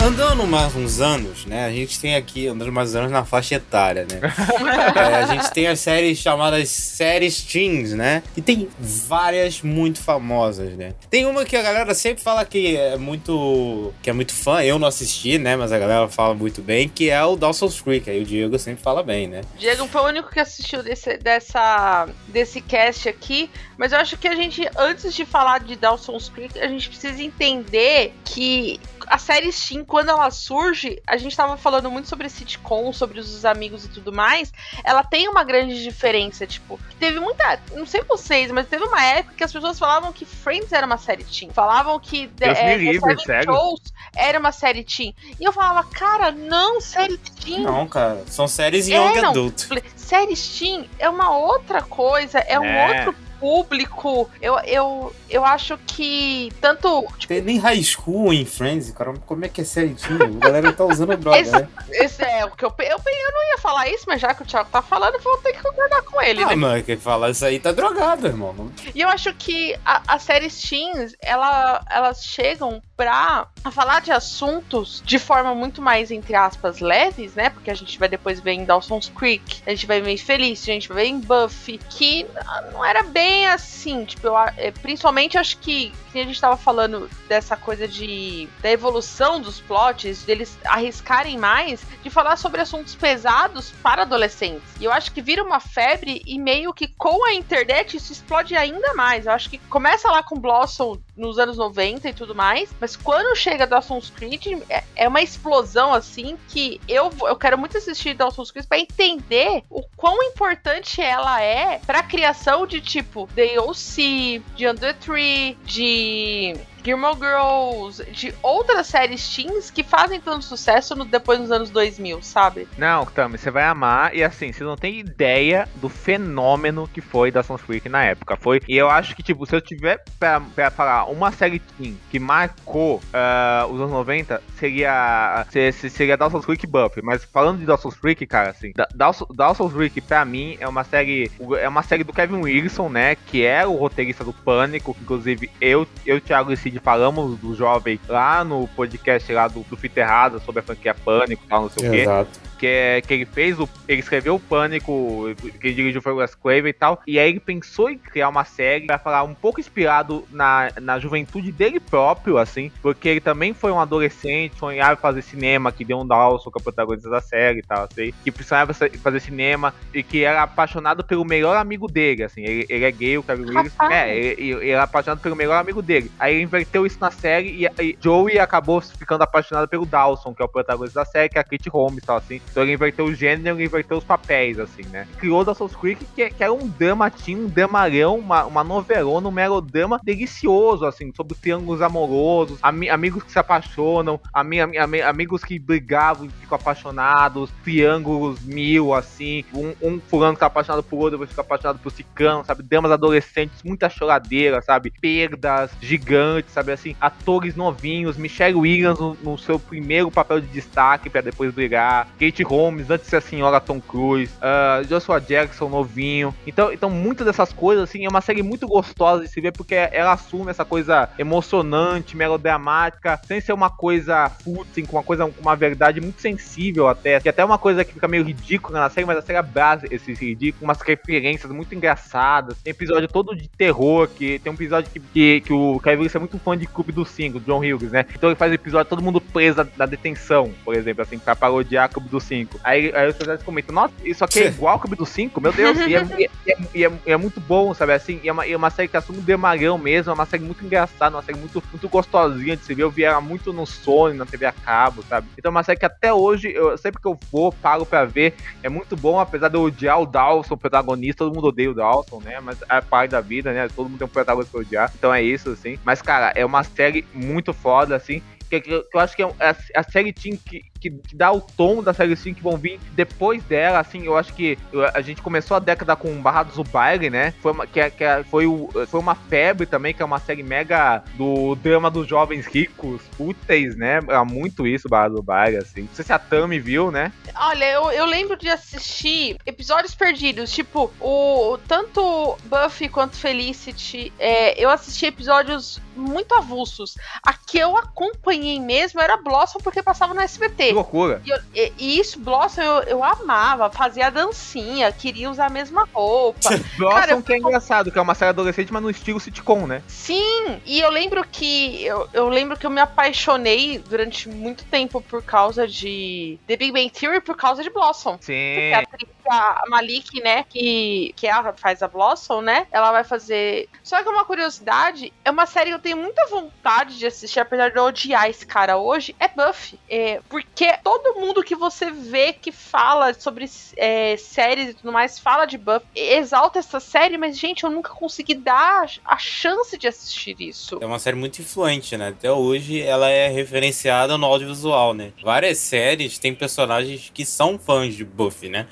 [0.05, 1.65] Andando mais uns anos, né?
[1.65, 4.21] A gente tem aqui, andando mais uns anos na faixa etária, né?
[4.95, 8.23] É, a gente tem as séries chamadas séries teens, né?
[8.37, 10.95] E tem várias muito famosas, né?
[11.09, 14.79] Tem uma que a galera sempre fala que é muito que é muito fã, eu
[14.79, 15.57] não assisti, né?
[15.57, 18.09] Mas a galera fala muito bem, que é o Dawson's Creek.
[18.09, 19.41] Aí o Diego sempre fala bem, né?
[19.59, 24.29] Diego foi o único que assistiu desse, dessa, desse cast aqui, mas eu acho que
[24.29, 29.51] a gente, antes de falar de Dawson's Creek, a gente precisa entender que a série
[29.53, 33.89] Steam, quando ela surge, a gente tava falando muito sobre sitcom, sobre os amigos e
[33.89, 34.53] tudo mais,
[34.83, 39.35] ela tem uma grande diferença, tipo, teve muita, não sei vocês, mas teve uma época
[39.37, 42.85] que as pessoas falavam que Friends era uma série teen, falavam que Deus é, me
[42.93, 43.53] livre, The Seven sério?
[43.55, 43.81] Shows
[44.17, 48.23] era uma série teen, e eu falava, cara, não, série teen Não, cara.
[48.27, 49.31] São séries É, young não.
[49.31, 49.65] adult.
[49.67, 52.99] Falei, Série Steam é uma outra coisa, é, um É.
[53.07, 54.31] outro público.
[54.40, 57.06] Eu, eu, eu acho que tanto.
[57.19, 59.15] Tipo, nem high school em Friends, cara.
[59.27, 59.97] Como é que é teen?
[60.40, 61.69] A galera tá usando droga, Esse- né?
[61.93, 64.47] esse é o que eu, eu, eu não ia falar isso, mas já que o
[64.47, 66.56] Thiago tá falando, vou ter que concordar com ele, Ah, né?
[66.56, 68.70] mano, quem fala isso aí tá drogado, irmão.
[68.94, 75.19] E eu acho que as séries teens, ela, elas chegam pra falar de assuntos de
[75.19, 77.51] forma muito mais, entre aspas, leves, né?
[77.51, 80.70] Porque a gente vai depois ver em Dawson's Creek, a gente vai ver em Felicity,
[80.70, 82.27] a gente vai ver em Buffy, que
[82.73, 87.09] não era bem assim, tipo, eu, é, principalmente acho que, que a gente tava falando
[87.28, 93.73] dessa coisa de da evolução dos plots, deles arriscarem mais, de falar sobre assuntos pesados
[93.82, 94.69] para adolescentes.
[94.81, 98.55] E eu acho que vira uma febre e meio que com a internet isso explode
[98.55, 99.27] ainda mais.
[99.27, 103.36] Eu acho que começa lá com Blossom nos anos 90 e tudo mais, mas quando
[103.36, 108.51] chega Dawson's Creek é, é uma explosão assim que eu, eu quero muito assistir Dawson's
[108.51, 114.69] Creek para entender o quão importante ela é para criação de tipo The O.C., de
[114.69, 116.55] Under Tree, de
[116.85, 122.20] Gilmore Girls, de outras séries teens que fazem tanto sucesso no- depois nos anos 2000,
[122.23, 122.69] sabe?
[122.77, 124.15] Não, Tami, você vai amar.
[124.15, 128.36] E assim, você não tem ideia do fenômeno que foi da Dawson's Creek na época.
[128.36, 128.61] Foi.
[128.69, 132.19] E eu acho que, tipo, se eu tiver pra, pra falar uma série teen que
[132.19, 135.47] marcou ah, os anos 90, seria.
[135.51, 137.02] se- se- Seria Dawson's Creek Buffy.
[137.02, 140.82] Mas falando de Dawson's Creek, cara, assim, Da- Dawson- Dawson's Creek, pra mim, é uma
[140.85, 141.31] série.
[141.61, 143.15] É uma série do Kevin Wilson, né?
[143.15, 144.97] Que é o roteirista do Pânico.
[145.01, 149.77] Inclusive eu, eu Thiago e Cid falamos do jovem lá no podcast lá do, do
[149.77, 152.31] Fita Errada sobre a franquia Pânico e tal, não sei o quê Exato.
[152.59, 155.27] Que, é, que ele fez, o, ele escreveu o Pânico,
[155.61, 158.45] que dirigiu foi o Wes Craven e tal, e aí ele pensou em criar uma
[158.45, 163.53] série pra falar um pouco inspirado na, na juventude dele próprio, assim, porque ele também
[163.53, 167.11] foi um adolescente, sonhava em fazer cinema, que deu um Dawson, que é o protagonista
[167.11, 171.25] da série e tal, assim, que precisava fa- fazer cinema e que era apaixonado pelo
[171.25, 173.93] melhor amigo dele, assim, ele, ele é gay, o Kevin Willis, Rapaz.
[173.93, 176.11] é, ele, ele- ele era apaixonado pelo melhor amigo dele.
[176.19, 180.43] Aí ele inverteu isso na série e, e Joey acabou ficando apaixonado pelo Dawson, que
[180.43, 182.41] é o protagonista da série, que é a Kate Holmes e tal, assim.
[182.55, 185.09] Então ele inverteu o gênero e inverteu os papéis, assim, né?
[185.19, 189.33] Criou Dawson's Creek, que, que era um drama, tinha um dramalhão, uma, uma novelona, um
[189.33, 195.43] melodrama delicioso, assim, sobre triângulos amorosos, ami- amigos que se apaixonam, ami- ami- ami- amigos
[195.43, 200.99] que brigavam e ficam apaixonados, triângulos mil, assim, um, um fulano que tá apaixonado por
[200.99, 202.63] outro, depois fica apaixonado por cicano, sabe?
[202.63, 204.93] Dramas adolescentes, muita choradeira, sabe?
[205.01, 206.71] Perdas gigantes, sabe?
[206.71, 212.07] Assim, atores novinhos, Michelle Williams no, no seu primeiro papel de destaque pra depois brigar,
[212.17, 216.35] Kate Holmes, antes a senhora Tom Cruise, uh, Joshua Jackson novinho.
[216.47, 219.74] Então, então muitas dessas coisas, assim, é uma série muito gostosa de se ver, porque
[219.74, 225.55] ela assume essa coisa emocionante, melodramática, sem ser uma coisa fútil, com uma coisa, uma
[225.55, 229.06] verdade muito sensível até, que até é uma coisa que fica meio ridícula na série,
[229.06, 232.59] mas a série abraça esse ridículo, umas referências muito engraçadas.
[232.62, 236.19] Tem episódio todo de terror, que tem um episódio que, que, que o Kevin é
[236.19, 238.06] muito fã de Clube dos Cinco, John Hughes, né?
[238.15, 242.09] Então ele faz episódio todo mundo preso da, detenção, por exemplo, assim, pra parodiar Clube
[242.09, 242.59] dos Cinco.
[242.65, 245.41] Aí, aí os pessoas comentam, nossa, isso aqui é igual ao Clube dos Cinco?
[245.41, 247.93] Meu Deus, e, é, e, é, e, é, é, muito bom, sabe?
[247.93, 250.43] Assim, e é uma, é uma série que assume o demarão mesmo, é uma série
[250.43, 252.83] muito engraçada, uma série muito, muito gostosinha de se ver.
[252.83, 255.29] Eu vi ela muito no Sony, na TV a cabo, sabe?
[255.39, 258.35] Então é uma série que até hoje, eu, sempre que eu vou, pago pra ver.
[258.63, 261.75] É muito bom, apesar de eu odiar o Dawson, o protagonista, todo mundo odeia o
[261.75, 262.41] Dawson, né?
[262.41, 263.69] Mas é parte da vida, né?
[263.69, 264.93] Todo mundo tem um protagonista pra odiar.
[264.97, 265.79] Então é isso, assim.
[265.85, 268.23] Mas, cara, é uma série muito foda, assim.
[268.61, 271.83] Que, que, eu acho que é a, a série Team que, que, dá o tom
[271.83, 274.59] da série 5 que vão vir depois dela, assim, eu acho que
[274.93, 277.33] a gente começou a década com Barrados do Baile, né?
[277.41, 281.03] Foi uma, que, que foi, o, foi uma febre também, que é uma série mega
[281.17, 284.01] do drama dos jovens ricos, úteis, né?
[284.07, 285.83] Era muito isso, Barrados do Baile, assim.
[285.83, 287.13] Não sei se a Tami viu, né?
[287.35, 294.63] Olha, eu, eu lembro de assistir episódios perdidos, tipo, o tanto Buffy quanto Felicity, é,
[294.63, 296.97] eu assisti episódios muito avulsos.
[297.23, 300.69] A que eu acompanhei mesmo era Blossom porque passava no SBT.
[300.69, 301.23] Que loucura.
[301.25, 305.89] E, eu, e, e isso, Blossom, eu, eu amava, fazia dancinha, queria usar a mesma
[305.93, 306.51] roupa.
[306.77, 309.83] Blossom Cara, que é engraçado, que é uma série adolescente, mas no estilo sitcom, né?
[309.87, 315.01] Sim, e eu lembro que eu, eu lembro que eu me apaixonei durante muito tempo
[315.01, 318.19] por causa de The Big Bang Theory, por causa de Blossom.
[318.21, 318.73] Sim.
[318.91, 323.69] Porque a, a Malik, né, que, que ela faz a Blossom, né, ela vai fazer...
[323.83, 327.85] Só que uma curiosidade, é uma série tenho muita vontade de assistir, apesar de eu
[327.85, 329.78] odiar esse cara hoje, é Buffy.
[329.89, 333.44] É, porque todo mundo que você vê que fala sobre
[333.77, 337.90] é, séries e tudo mais, fala de Buffy, exalta essa série, mas, gente, eu nunca
[337.90, 340.78] consegui dar a chance de assistir isso.
[340.81, 342.09] É uma série muito influente, né?
[342.09, 345.12] Até hoje ela é referenciada no audiovisual, né?
[345.23, 348.66] Várias séries têm personagens que são fãs de Buffy, né?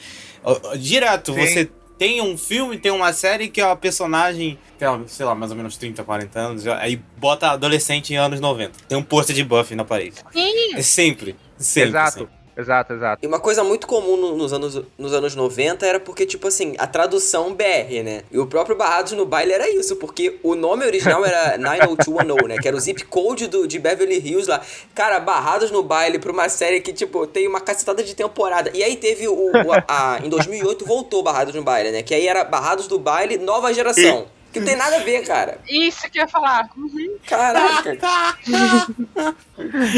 [0.79, 1.47] Direto, Sim.
[1.47, 1.71] você
[2.03, 5.57] tem um filme, tem uma série que é uma personagem, tem, sei lá, mais ou
[5.57, 8.73] menos 30, 40 anos, aí bota adolescente em anos 90.
[8.89, 10.17] Tem um pôster de Buffy na parede.
[10.33, 10.75] Sim.
[10.75, 11.37] É sempre.
[11.57, 12.19] sempre Exato.
[12.19, 12.42] Sempre.
[12.57, 13.25] Exato, exato.
[13.25, 16.75] E uma coisa muito comum no, nos, anos, nos anos 90 era porque, tipo assim,
[16.79, 18.23] a tradução BR, né?
[18.31, 22.57] E o próprio Barrados no Baile era isso, porque o nome original era 90210, né?
[22.61, 24.61] Que era o zip code do, de Beverly Hills lá.
[24.95, 28.71] Cara, Barrados no Baile pra uma série que, tipo, tem uma cacetada de temporada.
[28.75, 29.35] E aí teve o.
[29.35, 32.03] o a, a, em 2008 voltou Barrados no Baile, né?
[32.03, 34.27] Que aí era Barrados do Baile, nova geração.
[34.39, 34.42] E...
[34.53, 35.59] Que não tem nada a ver, cara.
[35.69, 36.69] Isso que eu ia falar.
[36.77, 37.19] Uhum.
[37.27, 37.97] Caraca.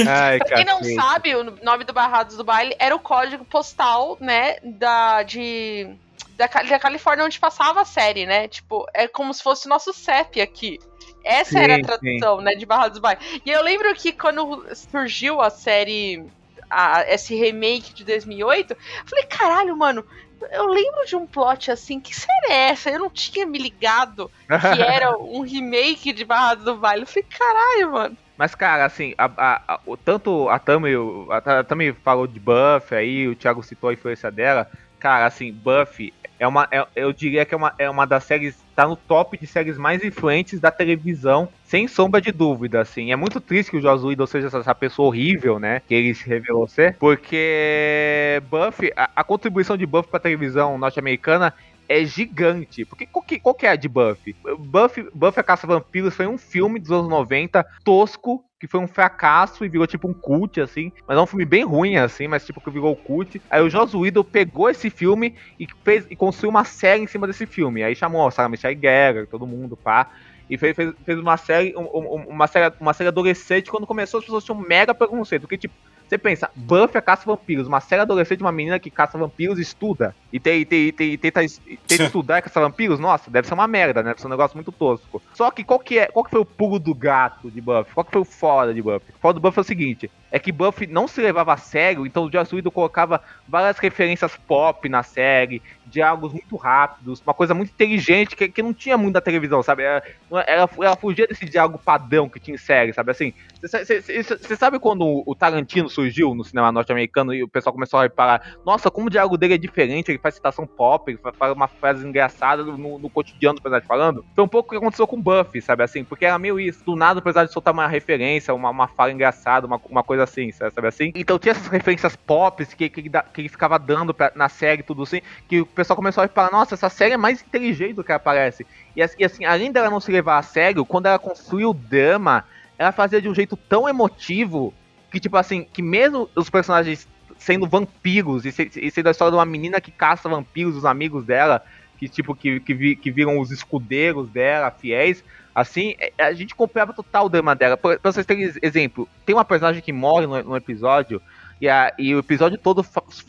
[0.09, 4.17] Ai, pra quem não sabe, o nome do Barrados do Baile era o código postal,
[4.21, 5.89] né, da, de,
[6.37, 8.47] da, da Califórnia onde passava a série, né?
[8.47, 10.79] Tipo, é como se fosse o nosso CEP aqui.
[11.25, 12.45] Essa sim, era a tradução, sim.
[12.45, 13.21] né, de Barrados do Baile.
[13.45, 16.25] E eu lembro que quando surgiu a série
[16.71, 18.77] a, esse remake de 2008, eu
[19.07, 20.05] falei, caralho, mano,
[20.53, 22.91] eu lembro de um plot assim, que série é essa?
[22.91, 27.03] Eu não tinha me ligado que era um remake de Barra do Baile.
[27.03, 28.17] Eu falei, caralho, mano.
[28.37, 30.91] Mas, cara, assim, a, a, a, tanto a Tami,
[31.31, 34.69] a, a Tami falou de Buffy aí, o Thiago citou a influência dela.
[34.99, 36.13] Cara, assim, Buffy
[36.45, 39.39] é uma, é, eu diria que é uma, é uma das séries, tá no top
[39.39, 43.13] de séries mais influentes da televisão, sem sombra de dúvida, assim.
[43.13, 46.15] É muito triste que o Joss Whedon seja essa, essa, pessoa horrível, né, que ele
[46.15, 51.55] se revelou ser, porque Buffy, a, a contribuição de Buffy pra televisão norte-americana
[51.89, 52.85] é gigante.
[52.85, 54.37] Porque qual que, qual que é a de Buffy?
[54.59, 55.09] Buffy?
[55.15, 59.63] Buffy a Caça Vampiros foi um filme dos anos 90, tosco, que foi um fracasso
[59.63, 60.91] e virou tipo um cult, assim.
[61.07, 63.41] Mas é um filme bem ruim, assim, mas tipo que virou cult.
[63.51, 67.27] Aí o Joss Whedon pegou esse filme e fez e construiu uma série em cima
[67.27, 67.83] desse filme.
[67.83, 70.09] Aí chamou a Sarah Michelle Gellar, todo mundo, pá.
[70.49, 71.85] E fez, fez, fez uma série, um,
[72.27, 75.43] uma série, uma série adolescente quando começou as pessoas tinham um mega preconceito.
[75.43, 75.75] Porque, tipo,
[76.09, 80.15] você pensa, Buffy a caça vampiros, uma série adolescente, uma menina que caça vampiros estuda.
[80.33, 81.41] E, tem, tem, tem, tenta,
[81.87, 84.11] tenta estudar e caçar vampiros, nossa, deve ser uma merda, né?
[84.11, 85.23] Deve ser um negócio muito tosco.
[85.33, 86.07] Só que qual que é?
[86.07, 87.95] Qual que foi o pulo do gato de Buffy?
[87.95, 89.15] Qual que foi o fora de Buffy?
[89.17, 92.05] O fora do Buffy é o seguinte: é que Buffy não se levava a sério,
[92.05, 97.55] então o Joss Whedon colocava várias referências pop na série, diálogos muito rápidos, uma coisa
[97.55, 99.85] muito inteligente que, que não tinha muito na televisão, sabe?
[99.85, 100.03] Ela,
[100.45, 103.13] ela, ela fugia desse diálogo padrão que tinha em série, sabe?
[103.13, 103.33] Assim,
[103.63, 108.57] você sabe quando o Tarantino surgiu no cinema norte-americano e o pessoal começou a reparar,
[108.67, 112.05] nossa, como o diálogo dele é diferente, ele faz citação pop, ele faz uma frase
[112.05, 114.25] engraçada no, no cotidiano do personagem falando?
[114.35, 115.85] Foi um pouco o que aconteceu com Buffy, sabe?
[115.85, 119.13] Assim, porque era meio isso, do nada o personagem soltar uma referência, uma, uma fala
[119.13, 121.13] engraçada, uma, uma coisa assim, sabe assim?
[121.15, 125.03] Então tinha essas referências pop que, que, que ele ficava dando pra, na série tudo
[125.03, 128.13] assim, que o pessoal começou a falar, nossa, essa série é mais inteligente do que
[128.13, 128.67] aparece.
[128.97, 132.45] E, e assim, além dela não se levar a sério, quando ela construiu o drama,
[132.79, 134.75] ela fazia de um jeito tão emotivo
[135.11, 137.07] que, tipo assim, que mesmo os personagens
[137.39, 140.85] sendo vampiros e, se, e sendo a história de uma menina que caça vampiros, os
[140.85, 141.65] amigos dela,
[141.99, 145.23] que tipo, que, que, vi, que viram os escudeiros dela, fiéis,
[145.55, 147.77] assim, é, a gente comprava total o drama dela.
[147.77, 151.23] Pra, vocês terem exemplo, tem uma personagem que morre no, no episódio
[151.61, 152.85] e, a, e, o episódio todo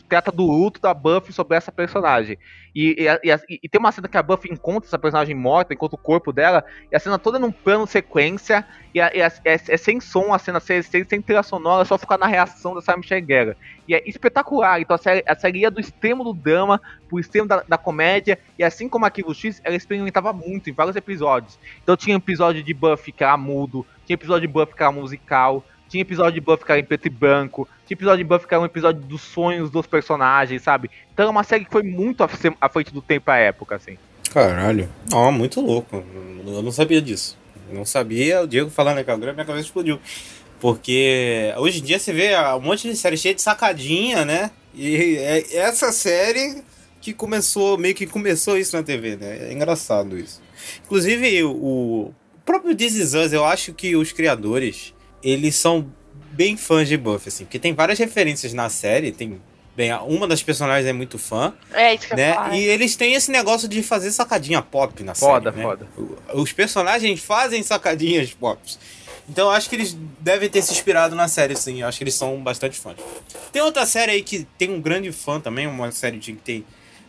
[0.08, 2.38] trata do luto da Buffy sobre essa personagem.
[2.74, 5.94] E, e, e, e, tem uma cena que a Buffy encontra essa personagem morta, encontra
[5.94, 10.00] o corpo dela, e a cena toda num plano sequência, e, a, é, é, sem
[10.00, 13.26] som, a cena sem, sem, sem trilha sonora, só ficar na reação da Sarah Michelle
[13.26, 13.56] Gellar.
[13.88, 17.46] E é espetacular, então a série, a série ia do extremo do drama pro extremo
[17.46, 21.58] da, da comédia, e assim como Arquivo X, ela experimentava muito em vários episódios.
[21.82, 25.64] Então tinha episódio de Buffy que era mudo, tinha episódio de Buffy que era musical,
[25.88, 27.68] tinha episódio de que era em preto e branco.
[27.86, 30.90] Tinha episódio de que era um episódio dos sonhos dos personagens, sabe?
[31.12, 33.96] Então é uma série que foi muito à frente do tempo à época, assim.
[34.32, 34.88] Caralho.
[35.12, 36.04] Ó, muito louco.
[36.46, 37.38] Eu não sabia disso.
[37.72, 38.42] não sabia.
[38.42, 40.00] O Diego falando aqui agora, minha cabeça explodiu.
[40.60, 44.50] Porque hoje em dia você vê um monte de série cheia de sacadinha, né?
[44.74, 46.62] E é essa série
[47.00, 49.48] que começou, meio que começou isso na TV, né?
[49.48, 50.42] É engraçado isso.
[50.84, 52.12] Inclusive, o
[52.44, 54.92] próprio This Is Us, eu acho que os criadores
[55.30, 55.90] eles são
[56.32, 59.40] bem fãs de Buffy, assim, porque tem várias referências na série, tem
[59.76, 61.52] Bem, uma das personagens é muito fã.
[61.70, 62.30] É, isso que né?
[62.30, 62.56] eu falar.
[62.56, 65.62] E eles têm esse negócio de fazer sacadinha pop na foda, série.
[65.62, 65.90] Foda, né?
[65.94, 66.40] foda.
[66.40, 68.58] Os personagens fazem sacadinhas pop.
[69.28, 71.82] Então eu acho que eles devem ter se inspirado na série, sim.
[71.82, 72.96] Eu acho que eles são bastante fãs.
[73.52, 76.64] Tem outra série aí que tem um grande fã também, uma série de que tem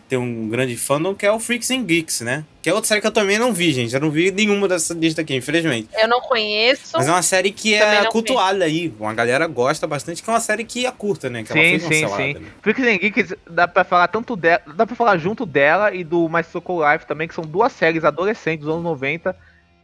[0.07, 2.45] tem um grande fandom que é o Freaks and Geeks, né?
[2.61, 3.93] Que é outra série que eu também não vi, gente.
[3.93, 5.89] Eu não vi nenhuma dessa lista aqui, infelizmente.
[5.93, 6.91] Eu não conheço.
[6.93, 8.93] Mas é uma série que é cultuada aí.
[8.99, 11.43] Uma galera gosta bastante, que é uma série que é curta, né?
[11.43, 12.33] Que sim, ela foi sim, sim.
[12.35, 12.41] Né?
[12.61, 16.27] Freaks and Geeks dá pra falar tanto dela, dá pra falar junto dela e do
[16.29, 19.35] My Soul Life também, que são duas séries adolescentes dos anos 90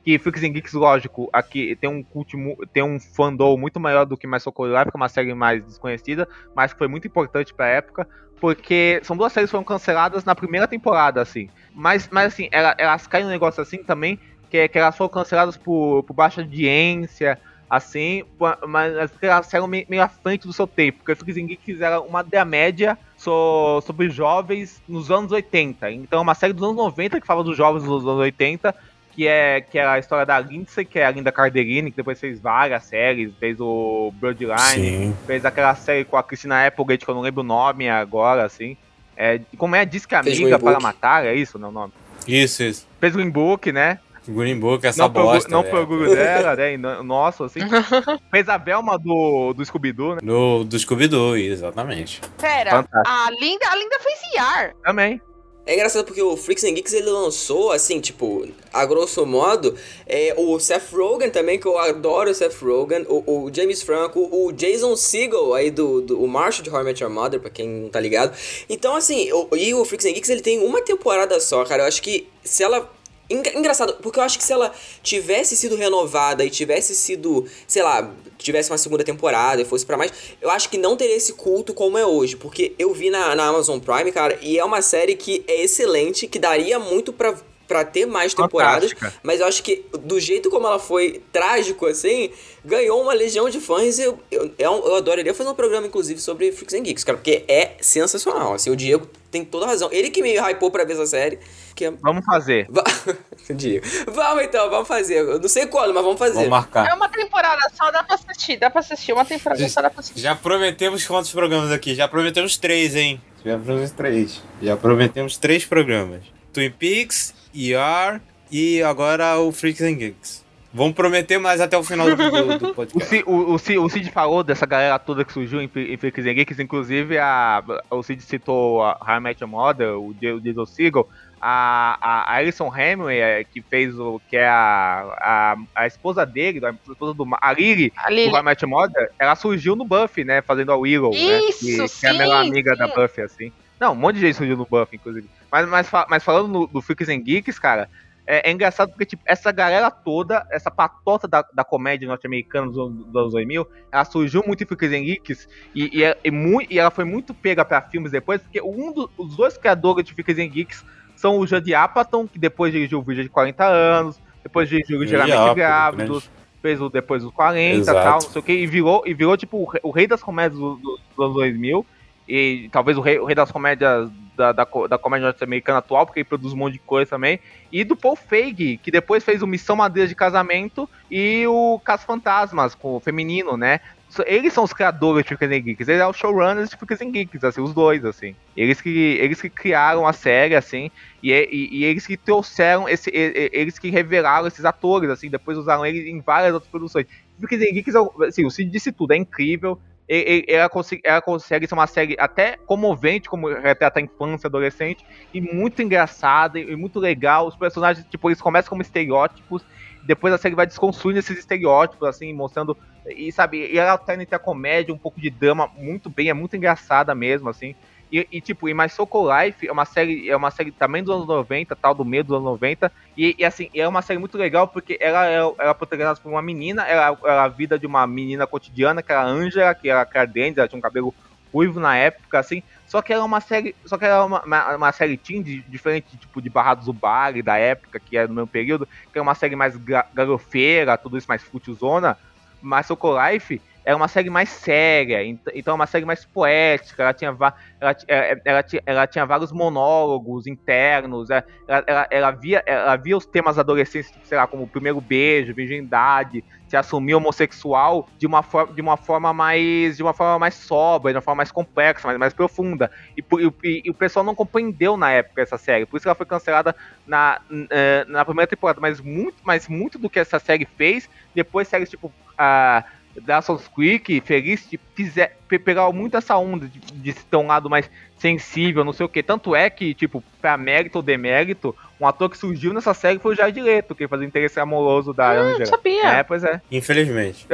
[0.04, 2.36] que Freaks and Geeks, lógico, aqui tem um cult,
[2.74, 6.28] tem um fandom muito maior do que Soul Life, que é uma série mais desconhecida,
[6.54, 8.08] mas que foi muito importante pra época
[8.44, 11.48] porque são duas séries que foram canceladas na primeira temporada, assim.
[11.74, 14.20] Mas, mas assim, ela, elas caem num negócio assim também,
[14.50, 17.40] que, é que elas foram canceladas por, por baixa audiência,
[17.70, 18.24] assim,
[18.68, 22.20] mas elas saíram meio, à frente do seu tempo, porque Freaks and Geeks era uma
[22.20, 25.90] ideia média so, sobre jovens nos anos 80.
[25.92, 28.76] Então é uma série dos anos 90 que fala dos jovens dos anos 80,
[29.16, 32.20] que é, que é a história da Lindsay, que é a Linda Carderini, que depois
[32.20, 35.18] fez várias séries, fez o Bloodline, Sim.
[35.28, 38.76] fez aquela série com a Christina Applegate, que eu não lembro o nome agora, assim.
[39.16, 39.86] É, como é?
[39.86, 41.94] Diz que a amiga para matar, é isso, não o nome?
[42.28, 42.88] Isso, isso.
[43.00, 44.00] Fez Green Book, né?
[44.28, 45.52] Green Book, essa não bosta.
[45.52, 46.78] Não foi orgulho dela, né?
[46.78, 47.60] Nossa, assim.
[48.32, 50.22] Fez a Velma do, do Scooby-Doo, né?
[50.24, 52.22] Do, do Scooby-Doo, exatamente.
[52.40, 53.02] Pera, Fantástico.
[53.06, 54.76] a Linda, a Linda fez IAR.
[54.84, 55.22] Também.
[55.66, 59.76] É engraçado porque o Freaks and Geeks ele lançou, assim, tipo, a grosso modo,
[60.06, 64.28] é, o Seth Rogen também, que eu adoro o Seth Rogen, o, o James Franco,
[64.30, 67.50] o Jason Segel aí do, do o Marshall de How I Met Your Mother, pra
[67.50, 68.36] quem não tá ligado.
[68.68, 71.84] Então, assim, o, e o Freaks and Geeks ele tem uma temporada só, cara.
[71.84, 72.92] Eu acho que se ela
[73.30, 74.72] Engraçado, porque eu acho que se ela
[75.02, 79.98] tivesse sido renovada e tivesse sido, sei lá, tivesse uma segunda temporada e fosse para
[79.98, 80.12] mais,
[80.42, 82.36] eu acho que não teria esse culto como é hoje.
[82.36, 86.28] Porque eu vi na, na Amazon Prime, cara, e é uma série que é excelente,
[86.28, 87.36] que daria muito pra
[87.68, 89.20] para ter mais temporadas, Fantástica.
[89.24, 92.30] mas eu acho que do jeito como ela foi trágico assim,
[92.64, 96.52] ganhou uma legião de fãs e eu, eu, eu adoraria fazer um programa inclusive sobre
[96.52, 99.90] Freaks and Geeks, cara, porque é sensacional, assim, o Diego tem toda a razão.
[99.92, 101.40] Ele que me hypou pra ver essa série.
[101.76, 101.92] Que é...
[101.92, 102.68] Vamos fazer.
[103.56, 103.86] Diego.
[104.12, 105.20] Vamos então, vamos fazer.
[105.20, 106.36] Eu não sei quando, mas vamos fazer.
[106.36, 106.88] Vamos marcar.
[106.88, 109.14] É uma temporada só, dá pra assistir, dá pra assistir.
[109.14, 110.22] Uma temporada já, só dá pra assistir.
[110.22, 111.96] Já prometemos quantos programas aqui?
[111.96, 113.22] Já prometemos três, hein?
[113.44, 114.42] Já prometemos três.
[114.62, 116.22] Já prometemos três programas.
[116.54, 118.22] Twin Peaks, ER
[118.52, 120.44] e agora o Freaks and Geeks.
[120.74, 123.24] Vamos prometer mais até o final do, do, do podcast.
[123.28, 126.26] O, o, o, Cid, o, Cid, falou dessa galera toda que surgiu em, em Freaks
[126.26, 131.08] and Geeks, inclusive a, o Cid citou a Met Your Mother, o Jason Segel,
[131.46, 136.66] a, a, Alison Hemingway, é, que fez o que é a, a, a esposa dele,
[136.66, 138.32] a esposa do a Lily, a Lily.
[138.32, 142.00] do Your Mother, ela surgiu no Buffy, né, fazendo a Willow, Isso, né, que, sim,
[142.00, 142.78] que é a melhor amiga sim.
[142.78, 143.52] da Buffy, assim.
[143.78, 145.30] Não, um monte de gente surgiu no Buffy, inclusive.
[145.52, 147.90] Mas, mas, mas falando no, do Freaks and Geeks, cara,
[148.26, 152.76] é, é, engraçado porque, tipo, essa galera toda, essa patota da, da comédia norte-americana dos,
[152.76, 156.72] dos anos 2000, ela surgiu muito em Freaks and Geeks e, e, é, e, muito,
[156.72, 160.14] e ela foi muito pega pra filmes depois, porque um dos os dois criadores de
[160.14, 160.86] Freaks and Geeks
[161.24, 165.08] são o Judd Apatow, que depois dirigiu o vídeo de 40 anos, depois dirigiu o
[165.08, 166.30] Geralmente Grávidos,
[166.62, 169.38] fez o, depois os 40 e tal, não sei o que, e virou, e virou
[169.38, 171.86] tipo o rei, das comédias do- do- dos anos 2000,
[172.28, 176.20] e talvez o rei, o rei das comédias da, da, da comédia norte-americana atual, porque
[176.22, 177.40] ele produz um monte de coisa também,
[177.72, 182.06] e do Paul Feig, que depois fez o Missão Madeira de Casamento e o Caso
[182.06, 183.80] Fantasmas, com o feminino, né?
[184.28, 187.12] Eles são os criadores de Freaks and Geeks, eles são os showrunners de Freaks and
[187.12, 188.36] Geeks, assim, os dois, assim.
[188.56, 188.90] Eles que,
[189.20, 190.92] eles que criaram a série, assim,
[191.22, 195.58] e, e, e eles que trouxeram, esse, e- eles que revelaram esses atores, assim, depois
[195.58, 197.08] usaram eles em várias outras produções.
[197.40, 197.96] Freaks and Geeks,
[198.28, 199.80] assim, o Cid disse tudo, é incrível,
[200.18, 205.04] e- ela consegue, ela consegue ser uma série até comovente, como retrata a infância, adolescente,
[205.34, 207.48] e muito engraçada e, e muito legal.
[207.48, 209.64] Os personagens, tipo, eles começam como estereótipos,
[210.02, 212.78] depois a série vai desconstruindo esses estereótipos, assim, mostrando.
[213.18, 216.34] E sabe, e ela alterna entre a comédia, um pouco de drama, muito bem, é
[216.34, 217.74] muito engraçada mesmo, assim.
[218.14, 221.16] E, e, tipo, e My Soco Life é uma série, é uma série também dos
[221.16, 222.94] anos 90, tal, do meio dos anos 90.
[223.18, 226.30] E, e, assim, é uma série muito legal porque ela é, ela é protagonizada por
[226.32, 229.90] uma menina, ela é a vida de uma menina cotidiana, que era a Angela, que
[229.90, 231.16] era cardente, ela tinha um cabelo
[231.52, 232.62] ruivo na época, assim.
[232.86, 233.76] Só que ela é uma série.
[233.86, 236.94] Só que ela é uma, uma, uma série teen de, diferente, tipo, de Barrados do
[236.94, 240.98] Bar da época, que era no mesmo período, que é uma série mais ga- garofeira,
[240.98, 242.18] tudo isso mais futilzona.
[242.62, 247.04] Mas Soco Life é uma série mais séria, ent- então é uma série mais poética,
[247.04, 247.36] ela tinha,
[247.82, 251.44] ela, é, ela, ela tinha vários monólogos internos, ela,
[251.88, 255.54] ela, ela via, ela via os temas adolescentes, tipo, sei lá, como o primeiro beijo,
[255.54, 260.56] virgindade, se assumir homossexual de uma forma, de uma forma mais, de uma forma mais
[260.56, 262.90] sóbria, de uma forma mais complexa, mais, mais profunda.
[263.18, 263.22] E,
[263.66, 266.76] e- e- o pessoal não compreendeu na época essa série, por isso ela foi cancelada
[267.06, 267.40] na,
[267.72, 271.90] eh, na primeira temporada, mas muito, mas muito do que essa série fez, depois séries
[271.90, 272.84] tipo a
[273.22, 277.90] Dawson's Creek, Felicity, fizer, pe- pegaram muito essa onda de, de ter um lado mais
[278.18, 279.22] sensível, não sei o que.
[279.22, 283.34] Tanto é que, tipo, pra mérito ou demérito, um ator que surgiu nessa série foi
[283.34, 285.66] o Jared Leto, que fazia o interesse amoroso da Hum, Angela.
[285.68, 286.08] sabia.
[286.08, 286.62] É, pois é.
[286.72, 287.46] Infelizmente.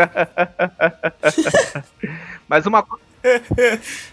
[2.47, 2.85] Mas uma,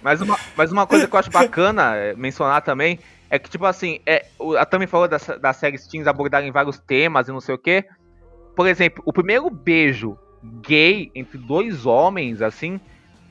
[0.02, 2.98] mas uma, mas uma coisa que eu acho bacana é, mencionar também
[3.30, 4.26] é que, tipo assim, é,
[4.58, 7.84] a Tami falou das, das séries teens abordarem vários temas e não sei o quê.
[8.54, 10.18] Por exemplo, o primeiro beijo
[10.66, 12.80] gay entre dois homens, assim,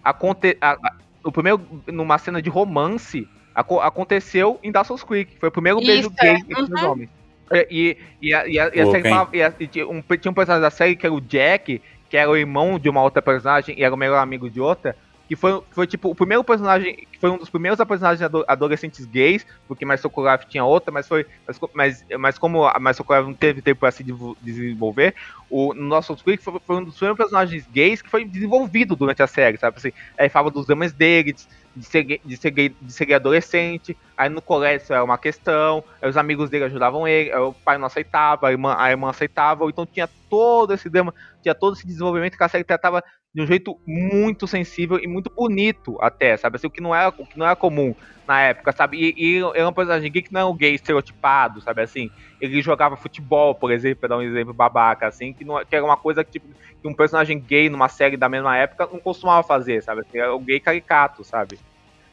[0.04, 0.92] aconte, a- a-
[1.26, 5.36] o primeiro, numa cena de romance, aco- aconteceu em Dawson's Creek.
[5.40, 6.26] Foi o primeiro beijo Isso, é.
[6.26, 6.92] gay entre dois Uhum.
[6.92, 7.10] homens.
[7.54, 9.08] É, E, e, a, e, a, e a série
[9.44, 12.36] a- tinha, um, tinha um personagem da série que era o Jack, que era o
[12.38, 14.96] irmão de uma outra personagem e era o melhor amigo de outra,
[15.28, 19.06] que foi, foi tipo o primeiro personagem, que foi um dos primeiros personagens ado- adolescentes
[19.06, 23.26] gays, porque Mais Socoraf tinha outra, mas foi, mas, mas, mas como a Mais Socoraf
[23.26, 24.04] não teve tempo para se
[24.42, 25.14] desenvolver,
[25.50, 29.22] o no nosso Creek foi, foi um dos primeiros personagens gays que foi desenvolvido durante
[29.24, 31.34] a série, sabe assim, aí falava dos dramas dele,
[31.76, 35.18] de, ser, gay- de, ser gay, de ser gay adolescente, aí no colégio era uma
[35.18, 38.90] questão, aí os amigos dele ajudavam ele, aí o pai não aceitava, a irmã, a
[38.92, 43.04] irmã aceitava, então tinha todo esse drama, tinha todo esse desenvolvimento que a série tratava
[43.34, 46.56] de um jeito muito sensível e muito bonito até, sabe?
[46.56, 47.94] Assim, o que não era, o que não era comum
[48.28, 48.98] na época, sabe?
[48.98, 51.82] E, e é um personagem gay que não é um gay estereotipado, sabe?
[51.82, 52.10] Assim,
[52.40, 55.86] ele jogava futebol, por exemplo, pra dar um exemplo babaca, assim, que, não, que era
[55.86, 56.48] uma coisa que, tipo,
[56.82, 60.02] que um personagem gay numa série da mesma época não costumava fazer, sabe?
[60.02, 61.60] Assim, era o gay caricato, sabe?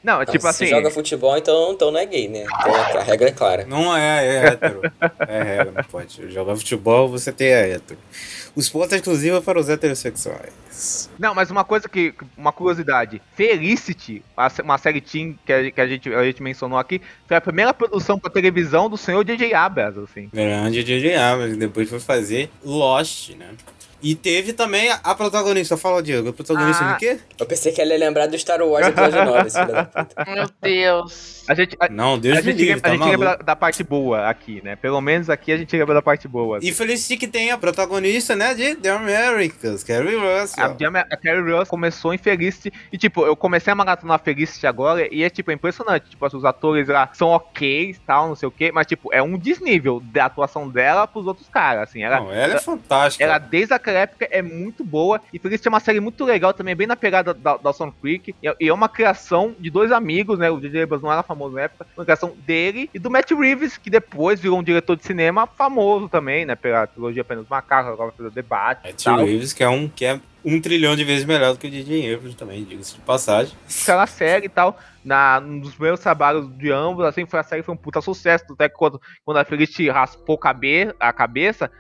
[0.03, 0.65] Não, é tipo Ah, assim.
[0.65, 2.45] Se joga futebol, então, então não é gay, né?
[2.45, 3.65] Então a regra é clara.
[3.66, 4.81] Não é, é hétero.
[5.20, 6.31] É regra, não pode.
[6.31, 7.99] Jogar futebol, você tem a hétero.
[8.55, 11.09] Os pontos exclusivos para os heterossexuais.
[11.19, 12.15] Não, mas uma coisa que.
[12.37, 13.23] Uma curiosidade.
[13.35, 14.23] Felicity,
[14.62, 17.73] uma série teen que a, que a gente, a gente mencionou aqui, foi a primeira
[17.73, 19.55] produção pra televisão do senhor J.J.
[19.55, 20.29] Abrams, assim.
[20.33, 21.15] Grande J.J.
[21.15, 23.51] Abrams, depois foi fazer Lost, né?
[24.03, 26.93] E teve também a, a protagonista, fala Diego, a protagonista Ah.
[26.95, 27.19] de quê?
[27.39, 30.24] Eu pensei que ela ia lembrar do Star Wars episódio 9, esse filho da puta.
[30.35, 31.45] Meu Deus.
[31.49, 33.43] A gente, a, Não, Deus a me gente, livre, lembra, tá a gente lembra da,
[33.43, 34.77] da parte boa aqui, né?
[34.77, 36.59] Pelo menos aqui a gente lembra da parte boa.
[36.62, 40.65] E Felicity que tem a protagonista, né, de The Americans, Carrie Russell.
[40.65, 45.07] A, a Carrie Russell começou em Felicity e, tipo, eu comecei a maratonar Felicity agora
[45.12, 46.11] e é, tipo, é impressionante.
[46.11, 49.12] Tipo, assim, os atores lá são ok e tal, não sei o quê, mas, tipo,
[49.12, 52.03] é um desnível da atuação dela pros outros caras, assim.
[52.03, 53.24] Ela, Não, ela é fantástica.
[53.24, 55.20] ela, desde época, é muito boa.
[55.32, 58.35] E Felicity é uma série muito legal também, bem na pegada da Dawson Creek.
[58.43, 60.51] E é- e é uma criação de dois amigos, né?
[60.51, 60.82] O J.J.
[60.82, 61.86] Abrams não era famoso na época.
[61.97, 66.09] Uma criação dele e do Matt Reeves, que depois virou um diretor de cinema famoso
[66.09, 66.55] também, né?
[66.55, 68.86] Pela trilogia Apenas Macacos, agora fez o debate.
[68.86, 69.19] Matt tal.
[69.24, 72.14] Reeves, que é um que é um trilhão de vezes melhor do que o J.J.
[72.14, 73.55] Abrams também, diga-se de passagem.
[73.82, 77.62] aquela série e tal, na, um dos primeiros trabalhos de ambos, assim, foi a série
[77.62, 81.70] foi um puta sucesso, até que quando, quando a Felicity raspou cabe, a cabeça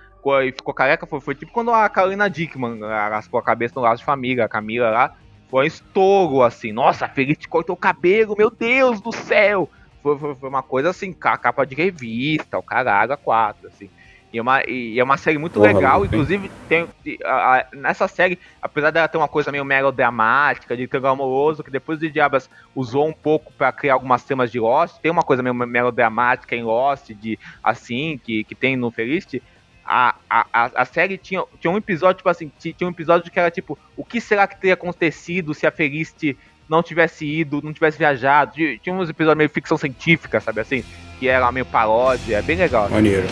[0.42, 3.98] e ficou careca, foi, foi tipo quando a Carolina Dickman raspou a cabeça no laço
[3.98, 5.10] de família, a Camila lá,
[5.50, 9.68] foi um estouro, assim, nossa, a Felicity cortou o cabelo, meu Deus do céu!
[10.02, 13.88] Foi, foi, foi uma coisa assim, ca- capa de revista, o caralho, a quatro, assim.
[14.32, 16.88] E é uma, e é uma série muito Porra, legal, inclusive tem,
[17.24, 21.70] a- a- nessa série, apesar dela ter uma coisa meio melodramática, de triângulo amoroso, que
[21.70, 25.42] depois de Diabas usou um pouco pra criar algumas temas de Lost, tem uma coisa
[25.42, 29.42] meio melodramática em Lost, de assim, que, que tem no Felicity,
[29.84, 33.38] a, a, a, série tinha, tinha um episódio, tipo assim, ti- tinha um episódio que
[33.38, 36.36] era tipo, o que será que teria acontecido se a Felicity
[36.68, 38.52] não tivesse ido, não tivesse viajado?
[38.54, 40.84] Tinha, tinha uns episódios meio ficção científica, sabe assim?
[41.18, 42.88] Que era meio paródia, é bem legal.
[42.88, 43.26] Maneiro.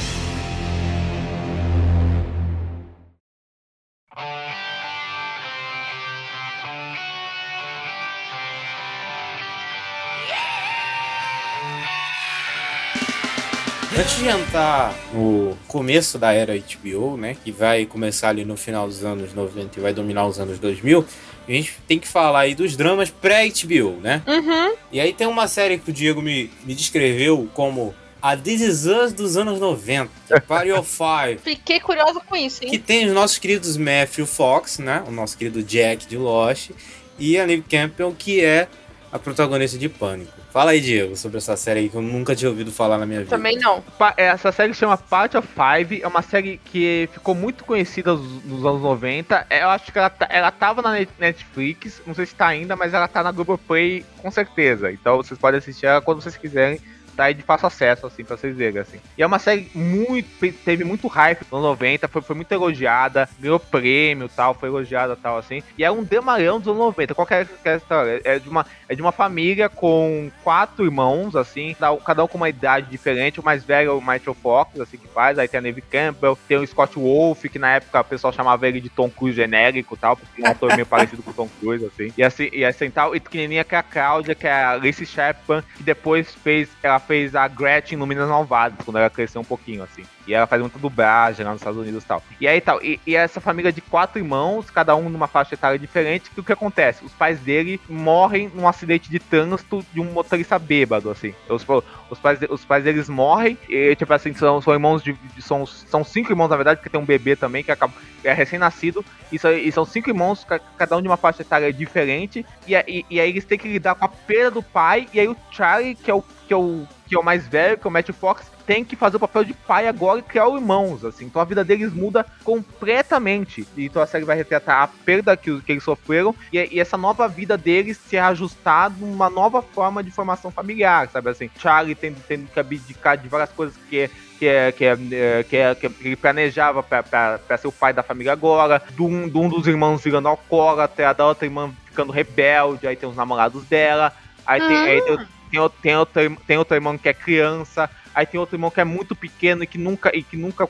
[14.00, 18.86] Antes de entrar no começo da era HBO, né, que vai começar ali no final
[18.86, 21.04] dos anos 90 e vai dominar os anos 2000,
[21.46, 24.22] a gente tem que falar aí dos dramas pré-HBO, né?
[24.26, 24.74] Uhum.
[24.90, 28.86] E aí tem uma série que o Diego me, me descreveu como a This Is
[28.86, 30.10] Us dos anos 90,
[30.48, 32.78] Party of Five, Fiquei curiosa com isso, que hein?
[32.78, 36.70] tem os nossos queridos Matthew Fox, né, o nosso querido Jack de Lost,
[37.18, 38.66] e a Neve Campbell, que é
[39.12, 40.32] a protagonista de Pânico.
[40.52, 43.20] Fala aí, Diego, sobre essa série aí que eu nunca tinha ouvido falar na minha
[43.20, 43.30] vida.
[43.30, 43.80] Também não.
[43.98, 48.44] Pa- Essa série chama Part of Five, é uma série que ficou muito conhecida nos,
[48.44, 49.46] nos anos 90.
[49.50, 52.46] É, Eu acho que ela, tá- ela tava na Net- Netflix, não sei se tá
[52.46, 54.90] ainda, mas ela tá na Globoplay com certeza.
[54.92, 56.80] Então vocês podem assistir ela quando vocês quiserem.
[57.20, 58.98] Tá de fácil acesso, assim, pra vocês verem, assim.
[59.18, 60.26] E é uma série muito.
[60.64, 65.14] teve muito hype nos anos 90, foi, foi muito elogiada, ganhou prêmio tal, foi elogiada
[65.14, 65.62] tal, assim.
[65.76, 67.14] E é um demarão dos anos 90.
[67.14, 68.22] Qual que é essa história?
[68.24, 71.76] É de uma, é de uma família com quatro irmãos, assim,
[72.06, 73.38] cada um- com uma idade diferente.
[73.38, 75.38] O mais velho é o Michael Fox, assim, que faz.
[75.38, 78.66] Aí tem a Neve Campbell, tem o Scott Wolf, que na época o pessoal chamava
[78.66, 81.48] ele de Tom Cruise genérico tal, porque é um ator meio parecido com o Tom
[81.60, 82.12] Cruise, assim.
[82.16, 83.14] E assim, e assim tal.
[83.14, 86.98] E pequenininha que é a Cláudia, que é a Lacey Chapman, que depois fez, ela
[87.10, 90.04] fez a Gretchen no Minas Malvadas, quando ela cresceu um pouquinho, assim.
[90.26, 92.22] E ela faz muita dublagem lá nos Estados Unidos e tal.
[92.40, 95.78] E aí tal, e, e essa família de quatro irmãos, cada um numa faixa etária
[95.78, 97.04] diferente, que o que acontece?
[97.04, 101.34] Os pais dele morrem num acidente de trânsito de um motorista bêbado, assim.
[101.48, 101.66] Os,
[102.10, 105.16] os, pais, os pais deles morrem, e tipo assim, são, são irmãos de.
[105.40, 107.92] são, são cinco irmãos, na verdade, porque tem um bebê também que acaba,
[108.22, 109.04] é recém-nascido.
[109.32, 112.44] E, e são cinco irmãos, ca- cada um de uma faixa etária diferente.
[112.66, 115.08] E, e, e aí eles têm que lidar com a perda do pai.
[115.14, 117.78] E aí o Charlie, que é o, que é o, que é o mais velho,
[117.78, 120.48] que é o Matthew Fox, tem que fazer o papel de pai agora e criar
[120.48, 121.24] irmãos, assim.
[121.24, 123.66] Então a vida deles muda completamente.
[123.76, 126.96] E Então a série vai retratar a perda que, que eles sofreram e, e essa
[126.96, 131.50] nova vida deles se ajustar numa nova forma de formação familiar, sabe assim?
[131.58, 135.42] Charlie tendo, tendo que abdicar de várias coisas que é que, é, que, é, é,
[135.42, 139.36] que, é, que ele planejava pra ser o pai da família agora, de um, de
[139.36, 144.12] um dos irmãos virando alcoólatra, da outra irmã ficando rebelde, aí tem os namorados dela,
[144.46, 145.18] aí tem, aí tem,
[145.50, 148.80] tem, outro- tem, outro, tem outro irmão que é criança, aí tem outro irmão que
[148.80, 150.68] é muito pequeno e que nunca, e que nunca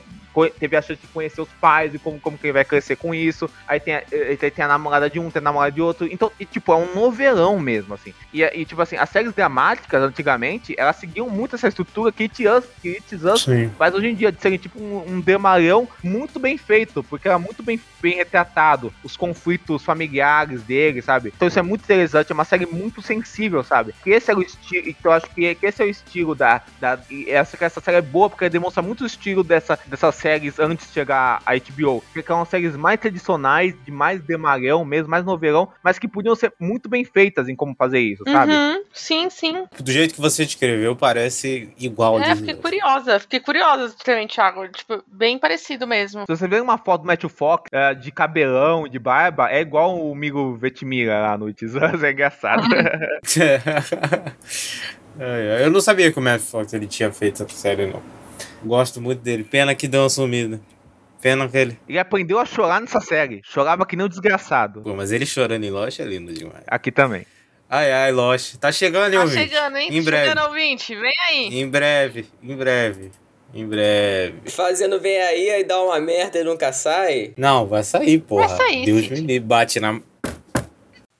[0.59, 3.13] teve a chance de conhecer os pais e como, como que ele vai crescer com
[3.13, 3.49] isso.
[3.67, 6.07] Aí tem a, eh, tem, a namorada de um, tem a namorada de outro.
[6.11, 8.13] Então, e, tipo, é um novelão mesmo, assim.
[8.33, 12.47] E, e, tipo assim, as séries dramáticas, antigamente, elas seguiam muito essa estrutura que It
[12.47, 13.71] Us, que It Us Sim.
[13.77, 17.39] mas hoje em dia, de serem tipo um, um dramalhão muito bem feito, porque era
[17.39, 21.33] muito bem, bem retratado os conflitos familiares dele, sabe?
[21.35, 23.93] Então isso é muito interessante, é uma série muito sensível, sabe?
[24.03, 26.61] Que esse é o estilo, então eu acho que, que esse é o estilo da.
[26.79, 30.59] da e essa, essa série é boa porque demonstra muito o estilo dessa, dessas séries
[30.59, 32.01] antes de chegar a HBO.
[32.01, 36.53] Porque são séries mais tradicionais, de mais dramalhão mesmo, mais novelão, mas que podiam ser
[36.59, 38.53] muito bem feitas em como fazer isso, sabe?
[38.53, 38.83] Uhum.
[38.93, 39.65] Sim, sim.
[39.79, 42.61] Do jeito que você descreveu, parece igual É, fiquei Us.
[42.61, 43.19] curiosa.
[43.19, 44.67] Fiquei curiosa também, Thiago.
[44.69, 46.21] Tipo, bem parecido mesmo.
[46.21, 49.99] Se você ver uma foto do Matthew Fox é, de cabelão, de barba, é igual
[49.99, 52.63] o Migo Vetimira lá no Us, é engraçado.
[55.19, 58.01] É, é, eu não sabia que o Matt Fox ele tinha feito essa série, não.
[58.63, 59.43] Gosto muito dele.
[59.43, 60.59] Pena que deu uma sumida.
[61.21, 61.79] Pena que ele.
[61.87, 63.41] Ele aprendeu a chorar nessa série.
[63.43, 64.81] Chorava que nem um desgraçado.
[64.81, 66.63] Pô, mas ele chorando em Lost é lindo demais.
[66.67, 67.25] Aqui também.
[67.69, 68.55] Ai, ai, Lost.
[68.57, 69.49] Tá chegando, hein, Tá ouvinte?
[69.49, 69.87] chegando, hein?
[69.91, 70.29] Em Tá breve.
[70.29, 70.95] chegando, ouvinte.
[70.95, 71.59] Vem aí.
[71.61, 73.11] Em breve, em breve.
[73.53, 74.49] Em breve.
[74.49, 77.33] Fazendo vem aí, aí dá uma merda e nunca sai.
[77.37, 78.47] Não, vai sair, porra.
[78.47, 79.39] Vai sair, Deus me livre.
[79.41, 79.99] Bate na.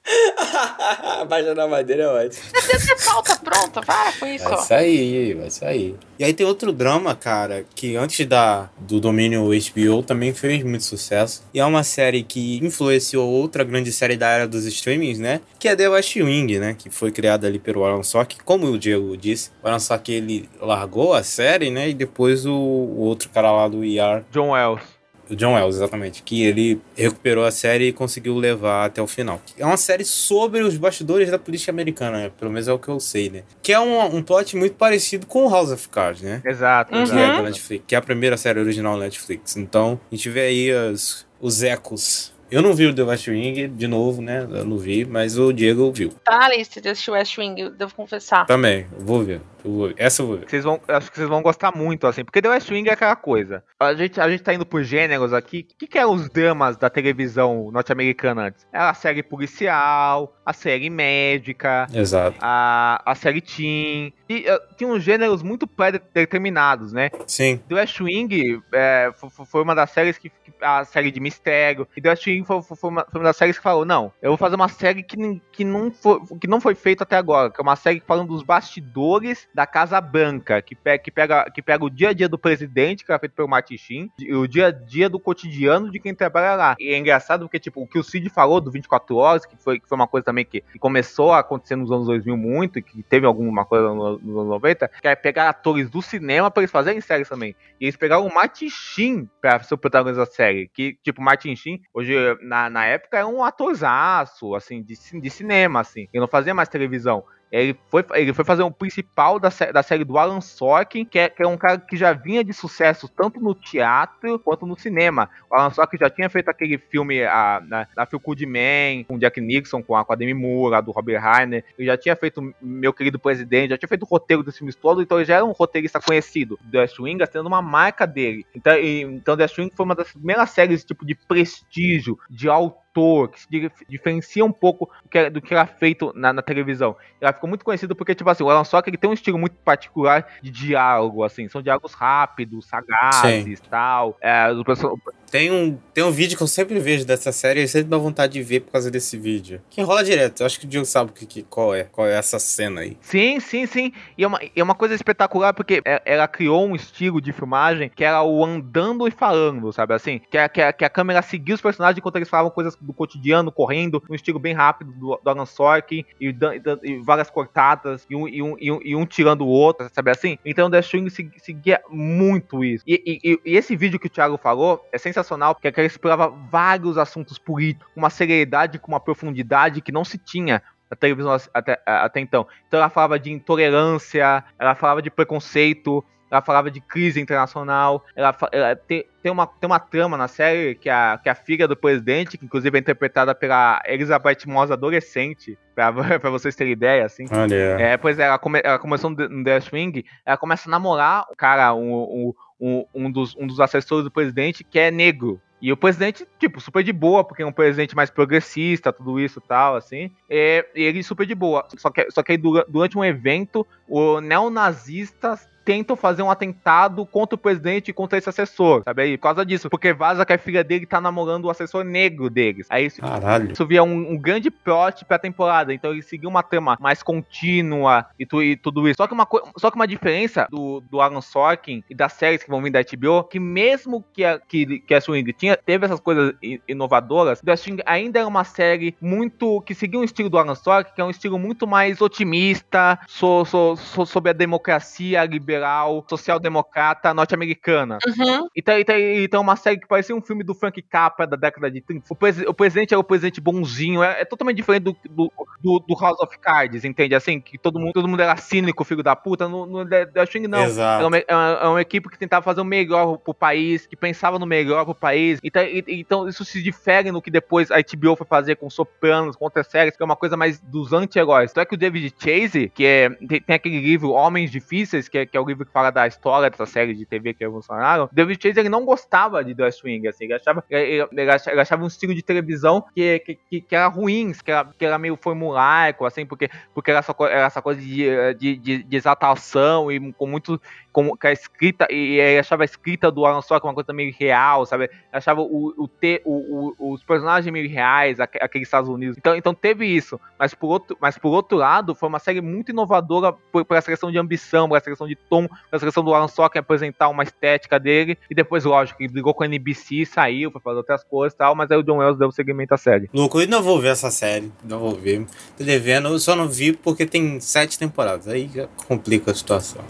[1.29, 2.43] Baixa na madeira é ótimo.
[2.53, 3.81] Você deve ter pauta pronta.
[3.81, 5.95] Para com isso, Vai sair, vai sair.
[6.17, 10.83] E aí tem outro drama, cara, que antes da, do domínio HBO também fez muito
[10.83, 11.43] sucesso.
[11.53, 15.41] E é uma série que influenciou outra grande série da era dos streamings, né?
[15.59, 16.75] Que é The West Wing, né?
[16.77, 18.37] Que foi criada ali pelo Alan Sock.
[18.43, 21.89] Como o Diego disse, o Alan Sock ele largou a série, né?
[21.89, 25.00] E depois o, o outro cara lá do ER, John Wells.
[25.31, 26.21] O John Wells, exatamente.
[26.23, 29.41] Que ele recuperou a série e conseguiu levar até o final.
[29.57, 32.31] É uma série sobre os bastidores da política americana, né?
[32.37, 33.43] Pelo menos é o que eu sei, né?
[33.61, 36.41] Que é um, um plot muito parecido com o House of Cards, né?
[36.43, 39.55] Exato, Que é da Netflix, que é a primeira série original da Netflix.
[39.55, 42.33] Então, a gente vê aí as, os ecos.
[42.51, 44.45] Eu não vi o The West Wing, de novo, né?
[44.51, 46.11] Eu não vi, mas o Diego viu.
[46.25, 48.45] Tá na lista de assistir West Wing, eu devo confessar.
[48.45, 49.39] Também, vou ver.
[49.63, 49.93] Eu vou.
[49.97, 50.49] Essa eu vou ver.
[50.49, 53.15] Vocês vão, acho que vocês vão gostar muito, assim, porque The West Wing é aquela
[53.15, 53.63] coisa.
[53.79, 55.67] A gente, a gente tá indo por gêneros aqui.
[55.73, 58.65] O que, que eram os dramas da televisão norte-americana antes?
[58.71, 62.37] Era a série policial, a série médica, Exato.
[62.41, 64.13] a, a série teen.
[64.29, 67.09] E uh, tinha uns gêneros muito pré-determinados, né?
[67.27, 67.57] Sim.
[67.67, 70.29] The West Wing é, fo- fo- foi uma das séries que.
[70.29, 71.87] que- A série de mistério.
[71.97, 74.31] E The West Wing foi, foi- uma, foi uma das séries que falou: não, eu
[74.31, 77.49] vou fazer uma série que, que, não, foi, que não foi feita até agora.
[77.49, 80.61] Que é uma série falando dos bastidores da Casa Branca.
[80.61, 83.33] Que, pe- que, pega, que pega o dia a dia do presidente, que era feito
[83.33, 86.75] pelo Martin Sheen, e o dia a dia do cotidiano de quem trabalha lá.
[86.79, 89.79] E é engraçado porque, tipo, o que o Cid falou do 24 Horas, que foi,
[89.79, 93.03] que foi uma coisa também que, começou a acontecer nos anos 2000 muito, e que
[93.03, 96.71] teve alguma coisa no- nos anos 90, que é pegar atores do cinema pra eles
[96.71, 97.55] fazerem séries também.
[97.79, 100.67] E eles pegaram o Martin Sheen pra ser o protagonista da série.
[100.69, 105.79] Que, tipo, Martin Sheen, hoje, na, na época, era um atorzaço, assim, de, de cinema,
[105.81, 106.07] assim.
[106.13, 107.23] Ele não fazia mais televisão.
[107.51, 111.19] Ele foi, ele foi fazer o principal da, sé- da série do Alan Sorkin, que
[111.19, 114.77] é, que é um cara que já vinha de sucesso tanto no teatro quanto no
[114.79, 115.29] cinema.
[115.49, 119.17] O Alan Sorkin já tinha feito aquele filme a, na, na Feel Good Man, com
[119.17, 121.65] Jack Nixon, com a, com a Demi Moore, a do Robert Reiner.
[121.77, 125.03] Ele já tinha feito Meu Querido Presidente, já tinha feito o roteiro dos filmes todos,
[125.03, 126.57] então ele já era um roteirista conhecido.
[126.71, 128.45] The West Wing tendo uma marca dele.
[128.55, 132.49] Então, e, então The West Wing foi uma das primeiras séries tipo, de prestígio, de
[132.91, 136.41] autor, que se dif- diferencia um pouco do que, do que era feito na, na
[136.41, 136.95] televisão.
[137.19, 139.55] Ela ficou muito conhecida porque, tipo assim, o Alan Sorkin ele tem um estilo muito
[139.63, 144.17] particular de diálogo, assim, são diálogos rápidos, sagazes e tal.
[144.21, 144.99] É, perso-
[145.31, 148.33] Tem um, tem um vídeo que eu sempre vejo dessa série e sempre dá vontade
[148.33, 149.61] de ver por causa desse vídeo.
[149.69, 150.41] Que enrola direto.
[150.41, 151.85] Eu acho que o Diego sabe que, que- qual é.
[151.85, 152.97] Qual é essa cena aí.
[152.99, 153.93] Sim, sim, sim.
[154.17, 157.89] E é uma, é uma coisa espetacular porque é- ela criou um estilo de filmagem
[157.95, 160.19] que era o andando e falando, sabe assim?
[160.29, 162.91] Que a, que a, que a câmera seguia os personagens enquanto eles falavam coisas do
[162.91, 168.05] cotidiano, correndo, um estilo bem rápido do, do Alan Sorkin e, e e várias cortadas
[168.09, 170.37] e um, e, um, e, um, e um tirando o outro, sabe assim?
[170.45, 172.83] Então o Swing se- seguia muito isso.
[172.85, 175.20] E- e- e esse vídeo que o Thiago falou é sensacional
[175.55, 180.17] porque ele explorava vários assuntos políticos com uma seriedade, com uma profundidade que não se
[180.17, 182.45] tinha na televisão até, até então.
[182.67, 188.35] Então ela falava de intolerância, ela falava de preconceito, ela falava de crise internacional, ela,
[188.53, 191.75] ela tem, tem, uma, tem uma trama na série que a, que a filha do
[191.75, 197.25] presidente, que inclusive é interpretada pela Elizabeth Moss adolescente, pra, pra vocês terem ideia, assim.
[197.31, 197.55] Olha.
[197.79, 200.71] É, pois é, ela, come, ela começou no, The- no The Swing, ela começa a
[200.71, 204.91] namorar o cara, um, um, um, um dos, um dos assessores do presidente, que é
[204.91, 205.41] negro.
[205.61, 209.39] E o presidente, tipo, super de boa, porque é um presidente mais progressista, tudo isso
[209.43, 210.09] e tal, assim.
[210.29, 211.65] É, e ele super de boa.
[211.77, 217.05] Só que, só que aí dura- durante um evento, os neonazistas tentam fazer um atentado
[217.05, 219.15] contra o presidente e contra esse assessor, sabe aí?
[219.15, 222.65] Por causa disso, porque vaza que a filha dele tá namorando o assessor negro deles.
[222.67, 223.51] Aí isso, Caralho.
[223.51, 225.71] isso via um, um grande plot pra temporada.
[225.71, 228.97] Então ele seguiu uma trama mais contínua e, tu- e tudo isso.
[228.97, 232.49] Só que uma, só que uma diferença do, do Alan Sorkin e das séries que
[232.49, 235.99] vão vir da HBO, que mesmo que a, que, que a Swing tinha, teve essas
[235.99, 236.33] coisas
[236.67, 239.61] inovadoras, The Swing ainda era uma série muito.
[239.61, 243.45] que seguia um estilo do Alan Sorkin, que é um estilo muito mais otimista so,
[243.45, 247.97] so- so- sobre a democracia liberal, social-democrata norte-americana.
[248.07, 248.47] Uhum.
[248.55, 251.81] Então, então, então uma série que parecia um filme do Frank Capra da década de
[251.81, 252.05] 30.
[252.09, 255.79] O, presi- o presidente é o presidente bonzinho, é, é totalmente diferente do, do, do-
[255.87, 257.15] do House of Cards, entende?
[257.15, 259.47] Assim, que todo mundo, todo mundo era cínico, filho da puta.
[259.47, 259.85] No, no
[260.29, 260.63] Swing, não.
[260.63, 260.99] Exato.
[260.99, 263.95] Era uma, é uma- é uma equipe que tentava fazer o melhor pro país, que
[263.95, 265.39] pensava no melhor pro país.
[265.43, 269.45] Então, então isso se difere no que depois a HBO foi fazer com Sopranos, com
[269.45, 271.51] outras séries, que é uma coisa mais dos anti-heróis.
[271.51, 275.25] Então é que o David Chase, que é, tem, aquele livro Homens Difíceis, que é,
[275.25, 278.41] que é o livro que fala da história dessa série de TV que evolucionaram, David
[278.41, 281.61] Chase ele não gostava de The West Wing, assim, ele achava, ele, ele achava, ele
[281.61, 284.97] achava um estilo de televisão que, que, que, que era ruim, que era, que era
[284.97, 289.91] meio formulaico, assim, porque, porque era, essa, era essa coisa de, de, de, de exaltação
[289.91, 290.59] e com muito
[290.91, 294.13] com, com a escrita, e ele achava a escrita do Alan Sorkin uma coisa meio
[294.17, 294.85] real, sabe?
[294.85, 299.17] Ele achava o, o, te, o, o- os personagens meio reais, aque- aqueles Estados Unidos.
[299.17, 300.19] Então, então teve isso.
[300.37, 303.89] Mas por, outro, mas por outro lado, foi uma série muito inovadora por, por essa
[303.89, 307.09] questão de ambição, por essa questão de tom, por essa questão do Alan Sorkin apresentar
[307.09, 308.17] uma estética dele.
[308.29, 311.55] E depois, lógico, ele brigou com a NBC, saiu, foi fazer outras coisas e tal,
[311.55, 313.09] mas aí o John Wells deu o segmento à série.
[313.13, 314.51] Louco, eu ainda vou ver essa série.
[314.63, 315.25] Não vou ver.
[315.57, 318.27] Tô devendo, eu só não vi porque tem sete temporadas.
[318.27, 319.81] Aí já complica a situação.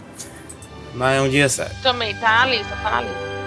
[0.94, 1.74] Mas é um dia sério.
[1.82, 3.41] Também tá na lista, tá na lista.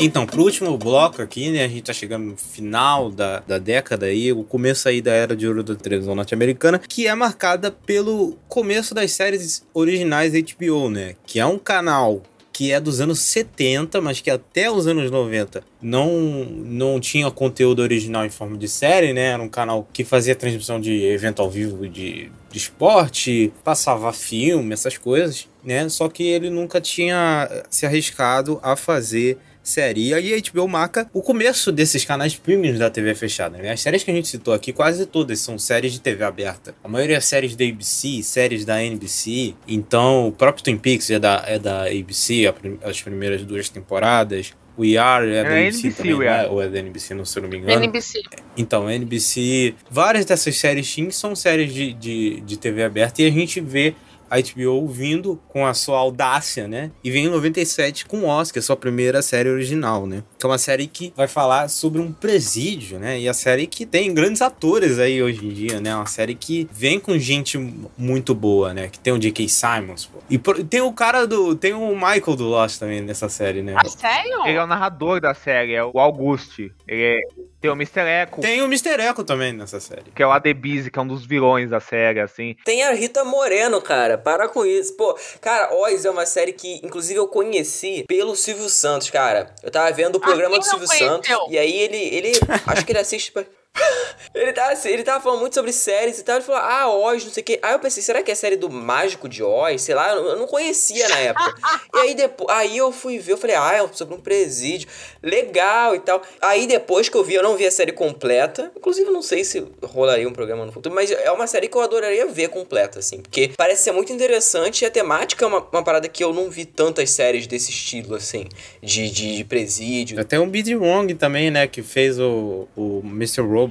[0.00, 1.64] Então, pro último bloco aqui, né?
[1.64, 5.34] A gente tá chegando no final da, da década aí, o começo aí da era
[5.34, 10.88] de ouro da televisão norte-americana, que é marcada pelo começo das séries originais da HBO,
[10.88, 11.16] né?
[11.26, 12.22] Que é um canal
[12.52, 16.10] que é dos anos 70, mas que até os anos 90 não,
[16.44, 19.32] não tinha conteúdo original em forma de série, né?
[19.32, 24.72] Era um canal que fazia transmissão de evento ao vivo de, de esporte, passava filme,
[24.72, 25.88] essas coisas, né?
[25.88, 29.38] Só que ele nunca tinha se arriscado a fazer
[29.68, 30.08] série.
[30.08, 33.58] E aí a HBO marca o começo desses canais premiums da TV fechada.
[33.58, 33.70] Né?
[33.70, 36.74] As séries que a gente citou aqui, quase todas são séries de TV aberta.
[36.82, 39.54] A maioria é séries da ABC, séries da NBC.
[39.66, 44.52] Então, o próprio Twin Peaks é da, é da ABC, as primeiras duas temporadas.
[44.78, 46.30] We Are é da É NBC, NBC, também, é?
[46.30, 46.48] Are.
[46.50, 47.82] ou é da NBC, não, se eu não me engano.
[47.82, 48.22] NBC.
[48.56, 53.30] Então, NBC, várias dessas séries sim são séries de, de, de TV aberta e a
[53.30, 53.94] gente vê
[54.30, 56.90] a HBO vindo com a sua audácia, né?
[57.02, 60.22] E vem em 97 com Oscar, sua primeira série original, né?
[60.38, 63.18] Que é uma série que vai falar sobre um presídio, né?
[63.18, 65.94] E a série que tem grandes atores aí hoje em dia, né?
[65.94, 67.58] Uma série que vem com gente
[67.96, 68.88] muito boa, né?
[68.88, 69.48] Que tem o J.K.
[69.48, 70.18] Simons, pô.
[70.28, 71.54] E tem o cara do...
[71.54, 73.74] Tem o Michael do Lost também nessa série, né?
[73.76, 74.46] Ah, sério?
[74.46, 76.72] Ele é o narrador da série, é o Auguste.
[76.88, 77.20] Ele é-
[77.60, 78.00] tem o Mr.
[78.00, 79.00] Echo, Tem o Mr.
[79.02, 80.10] Echo também nessa série.
[80.14, 82.56] que é o Adebise, que é um dos vilões da série, assim.
[82.64, 84.16] Tem a Rita Moreno, cara.
[84.16, 84.96] Para com isso.
[84.96, 89.54] Pô, cara, Oz é uma série que, inclusive, eu conheci pelo Silvio Santos, cara.
[89.62, 91.08] Eu tava vendo o programa quem do Silvio conheceu?
[91.08, 91.30] Santos.
[91.50, 91.96] E aí ele.
[91.96, 92.32] ele
[92.66, 93.32] acho que ele assiste.
[94.34, 96.36] Ele tava, assim, ele tava falando muito sobre séries e tal.
[96.36, 97.58] Ele falou, ah, Oz, não sei o quê.
[97.62, 99.82] Aí eu pensei, será que é série do Mágico de Oz?
[99.82, 101.54] Sei lá, eu não- conhecia na época.
[101.94, 104.88] e aí depois, aí eu fui ver, eu falei, ah, é sobre um presídio.
[105.22, 106.22] Legal e tal.
[106.40, 108.70] Aí depois que eu vi, eu não vi a série completa.
[108.76, 111.76] Inclusive, eu não sei se rolaria um programa no futuro, mas é uma série que
[111.76, 113.20] eu adoraria ver completa, assim.
[113.20, 116.50] Porque parece ser muito interessante e a temática é uma, uma parada que eu não
[116.50, 118.46] vi tantas séries desse estilo, assim.
[118.82, 120.22] De, de, de presídio.
[120.24, 120.76] Tem o B.D.
[120.76, 123.42] Wong também, né, que fez o, o Mr.
[123.42, 123.67] Robot.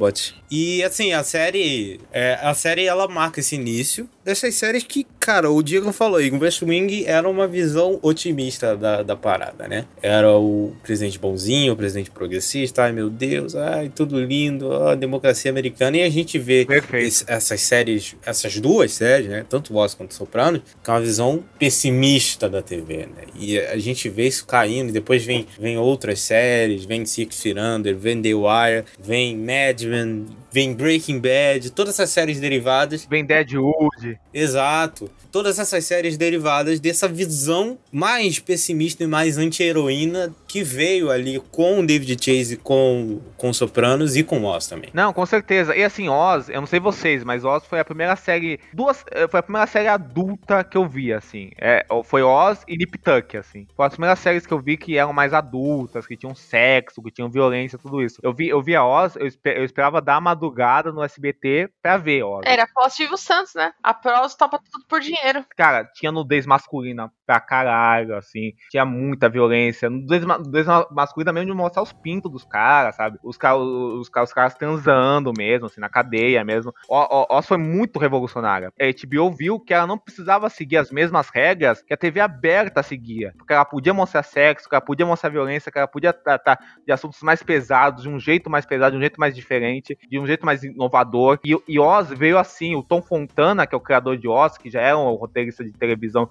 [0.49, 5.49] E assim, a série, é, a série ela marca esse início dessas séries que, cara,
[5.51, 9.85] o Diego falou, aí, o West Wing era uma visão otimista da, da parada, né?
[10.01, 15.49] Era o presidente bonzinho, o presidente progressista, ai meu Deus, ai tudo lindo, a democracia
[15.51, 15.97] americana.
[15.97, 16.65] E a gente vê
[16.99, 22.49] esse- essas séries, essas duas séries, né, tanto Voz quanto Sopranos, com uma visão pessimista
[22.49, 23.23] da TV, né?
[23.35, 27.57] E a gente vê isso caindo, e depois vem, vem outras séries, vem Six Feet
[27.57, 33.25] Under, vem The Wire, vem Mad Men, vem Breaking Bad, todas essas séries derivadas Vem
[33.25, 34.19] Deadwood.
[34.33, 35.09] Exato.
[35.31, 41.79] Todas essas séries derivadas dessa visão mais pessimista e mais anti-heroína que veio ali com
[41.79, 44.89] o David Chase, com, com Sopranos e com Oz também.
[44.93, 45.75] Não, com certeza.
[45.75, 48.59] E assim, Oz, eu não sei vocês, mas Oz foi a primeira série.
[48.73, 49.03] Duas.
[49.11, 51.51] eh, Foi a primeira série adulta que eu vi, assim.
[51.59, 53.67] É, foi Oz e Nip Tuck, assim.
[53.75, 57.11] Foram as primeiras séries que eu vi que eram mais adultas, que tinham sexo, que
[57.11, 58.19] tinham violência, tudo isso.
[58.23, 61.69] Eu vi, eu vi a Oz, eu, espe- eu esperava dar a madrugada no SBT
[61.83, 62.41] pra ver Oz.
[62.45, 63.71] Era pós Silvio Santos, né?
[63.83, 65.45] A Pros topa tudo por dinheiro.
[65.55, 68.53] Cara, tinha nudez masculina pra caralho, assim.
[68.71, 69.89] Tinha muita violência.
[69.89, 73.19] Nudez, ma- nudez ma- masculina mesmo de mostrar os pintos dos caras, sabe?
[73.23, 76.73] Os, ca- os, ca- os caras transando mesmo, assim, na cadeia mesmo.
[76.89, 78.71] O- foi muito revolucionária.
[78.79, 82.81] A HBO viu que ela não precisava seguir as mesmas regras que a TV aberta
[82.83, 83.33] seguia.
[83.37, 86.91] Porque ela podia mostrar sexo, que ela podia mostrar violência, que ela podia tratar de
[86.91, 90.25] assuntos mais pesados, de um jeito mais pesado, de um jeito mais diferente, de um
[90.27, 91.39] jeito mais inovador.
[91.43, 94.69] E, e Oz veio assim, o Tom Fontana, que é o criador de Oz, que
[94.69, 96.29] já era um roteirista de televisão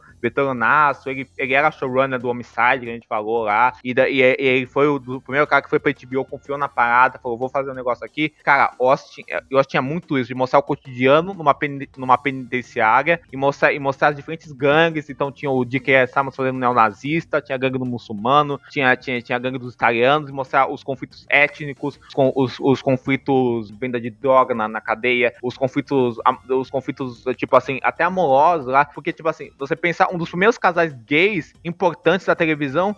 [1.06, 4.34] ele, ele era showrunner do Homicide, que a gente falou lá, e, da- e- e
[4.46, 7.48] ele foi o, do- primeiro cara que foi pra HBO, confiou na parada, falou, vou
[7.48, 8.32] fazer um negócio aqui.
[8.44, 13.20] Cara, Oz tinha, Oz tinha muito isso, de mostrar o cotidiano numa, peni- numa penitenciária,
[13.32, 16.06] e mostrar, e mostrar as diferentes gangues, então tinha o D.K.
[16.06, 20.28] Simons fazendo neonazista, tinha a gangue do muçulmano, tinha, tinha, tinha a gangue dos italianos,
[20.30, 25.32] e mostrar os conflitos étnicos, os, os, os conflitos venda de droga na, na cadeia,
[25.42, 26.16] os conflitos,
[26.48, 30.58] os conflitos, tipo assim, até amorosos lá, porque, tipo assim, você pensar, um dos primeiros
[30.76, 32.94] casais gays importantes da televisão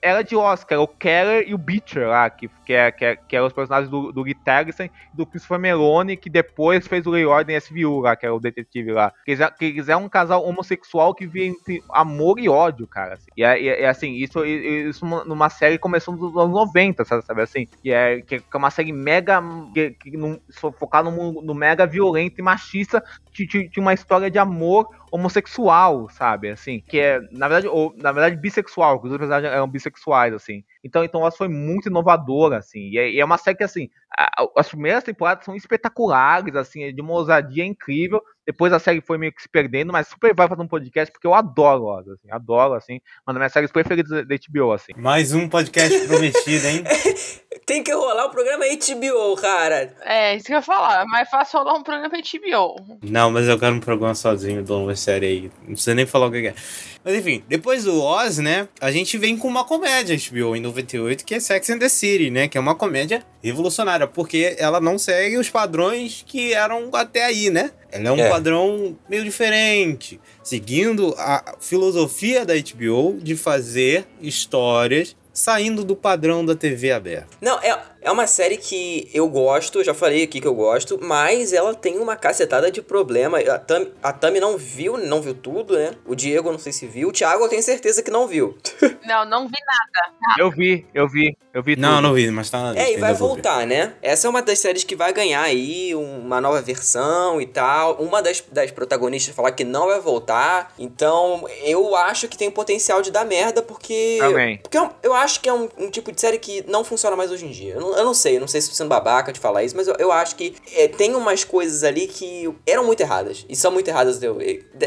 [0.00, 3.36] era de Oscar, o Keller e o Beecher lá, que, que, é, que, é, que
[3.36, 7.10] eram os personagens do, do Lee Tergesen e do Christopher Meloni, que depois fez o
[7.10, 9.12] Lei e Ordem SVU lá, que era o detetive lá.
[9.24, 13.14] Que eles, que eles eram um casal homossexual que via entre amor e ódio, cara.
[13.14, 13.30] assim.
[13.36, 17.66] E, é- e, é assim, isso, isso numa série começou nos anos 90, sabe, assim?
[17.82, 19.42] Que é, que é uma série mega,
[19.74, 20.40] que, que não-
[20.78, 23.02] focada no, no mega violento e machista,
[23.32, 26.50] tinha uma história de amor homossexual, sabe?
[26.50, 30.34] Assim, que é, na verdade, ou, na verdade, bissexual, porque os dois personagens eram bissexuais,
[30.34, 30.64] assim.
[30.82, 32.80] Então, então Oz foi muito inovadora, assim.
[32.90, 33.88] E é, e é uma série que, assim,
[34.18, 38.20] a- as primeiras temporadas são espetaculares, assim, é de uma ousadia incrível.
[38.46, 41.26] Depois a série foi meio que se perdendo, mas super vai fazer um podcast porque
[41.26, 44.92] eu adoro Oz, assim, adoro, assim, uma das minhas séries preferidas da da HBO, assim.
[44.96, 46.84] Mais um podcast prometido, hein?
[47.66, 49.94] Tem que rolar o programa HBO, cara.
[50.02, 51.02] É, isso que eu ia falar.
[51.02, 52.98] É mais fácil rolar um programa HBO.
[53.02, 55.52] Não, mas eu quero um programa sozinho do uma série aí.
[55.62, 56.54] Não precisa nem falar o que é.
[57.02, 58.68] Mas enfim, depois do Oz, né?
[58.80, 62.30] A gente vem com uma comédia HBO em 98, que é Sex and the City,
[62.30, 62.48] né?
[62.48, 67.48] Que é uma comédia revolucionária, porque ela não segue os padrões que eram até aí,
[67.48, 67.70] né?
[67.94, 68.28] Ela é um É.
[68.28, 76.54] padrão meio diferente, seguindo a filosofia da HBO de fazer histórias saindo do padrão da
[76.54, 77.28] TV aberta.
[77.40, 80.98] Não, é, é uma série que eu gosto, eu já falei aqui que eu gosto,
[81.02, 83.38] mas ela tem uma cacetada de problema.
[83.40, 85.92] A Tami, a Tami não viu, não viu tudo, né?
[86.06, 87.08] O Diego, eu não sei se viu.
[87.08, 88.56] O Thiago, eu tenho certeza que não viu.
[89.04, 90.14] Não, não vi nada.
[90.38, 92.02] Eu vi, eu vi, eu vi Não, tudo.
[92.02, 92.72] não vi, mas tá.
[92.74, 93.92] É, e vai voltar, né?
[94.00, 97.96] Essa é uma das séries que vai ganhar aí uma nova versão e tal.
[97.96, 100.72] Uma das, das protagonistas falar que não vai voltar.
[100.78, 104.16] Então, eu acho que tem potencial de dar merda, porque.
[104.20, 104.56] Também.
[104.58, 107.30] Porque eu, eu acho que é um, um tipo de série que não funciona mais
[107.30, 107.74] hoje em dia.
[107.74, 109.76] Eu não, eu não sei, eu não sei se tô sendo babaca de falar isso,
[109.76, 113.44] mas eu, eu acho que é, tem umas coisas ali que eram muito erradas.
[113.48, 114.22] E são muito erradas.
[114.22, 114.38] Eu,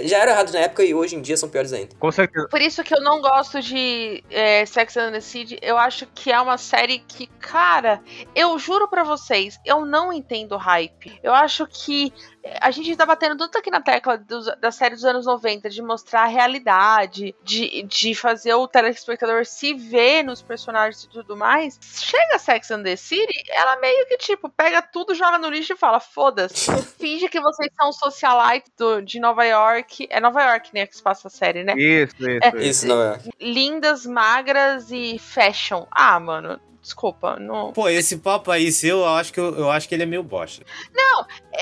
[0.04, 1.96] já eram erradas na época e hoje em dia são piores ainda.
[2.00, 2.48] Com certeza.
[2.50, 5.58] Por isso que eu não gosto de é, Sex and the City.
[5.62, 8.02] Eu acho que é uma série que, cara,
[8.36, 11.20] eu juro pra vocês, eu não entendo o hype.
[11.24, 12.14] Eu acho que
[12.62, 15.82] a gente tá batendo tanto aqui na tecla dos- da série dos anos 90 de
[15.82, 21.80] mostrar a realidade, de, de fazer o telespectador se ver nos personagens e tudo mais.
[21.82, 25.78] Chega Sex and the City, ela meio que tipo pega tudo, joga no lixo e
[25.78, 26.66] fala: foda-se.
[27.00, 30.08] Finge que vocês são socialites do- de Nova York.
[30.10, 30.86] É Nova York, né?
[30.88, 31.74] Que se passa a série, né?
[31.78, 32.48] Isso, isso, É.
[32.50, 32.58] isso.
[32.78, 33.20] Isso não é.
[33.40, 35.86] lindas, magras e fashion.
[35.92, 37.74] Ah, mano, desculpa, não.
[37.74, 40.24] Pô, esse papo aí seu, eu acho que, eu, eu acho que ele é meio
[40.24, 40.66] bosta.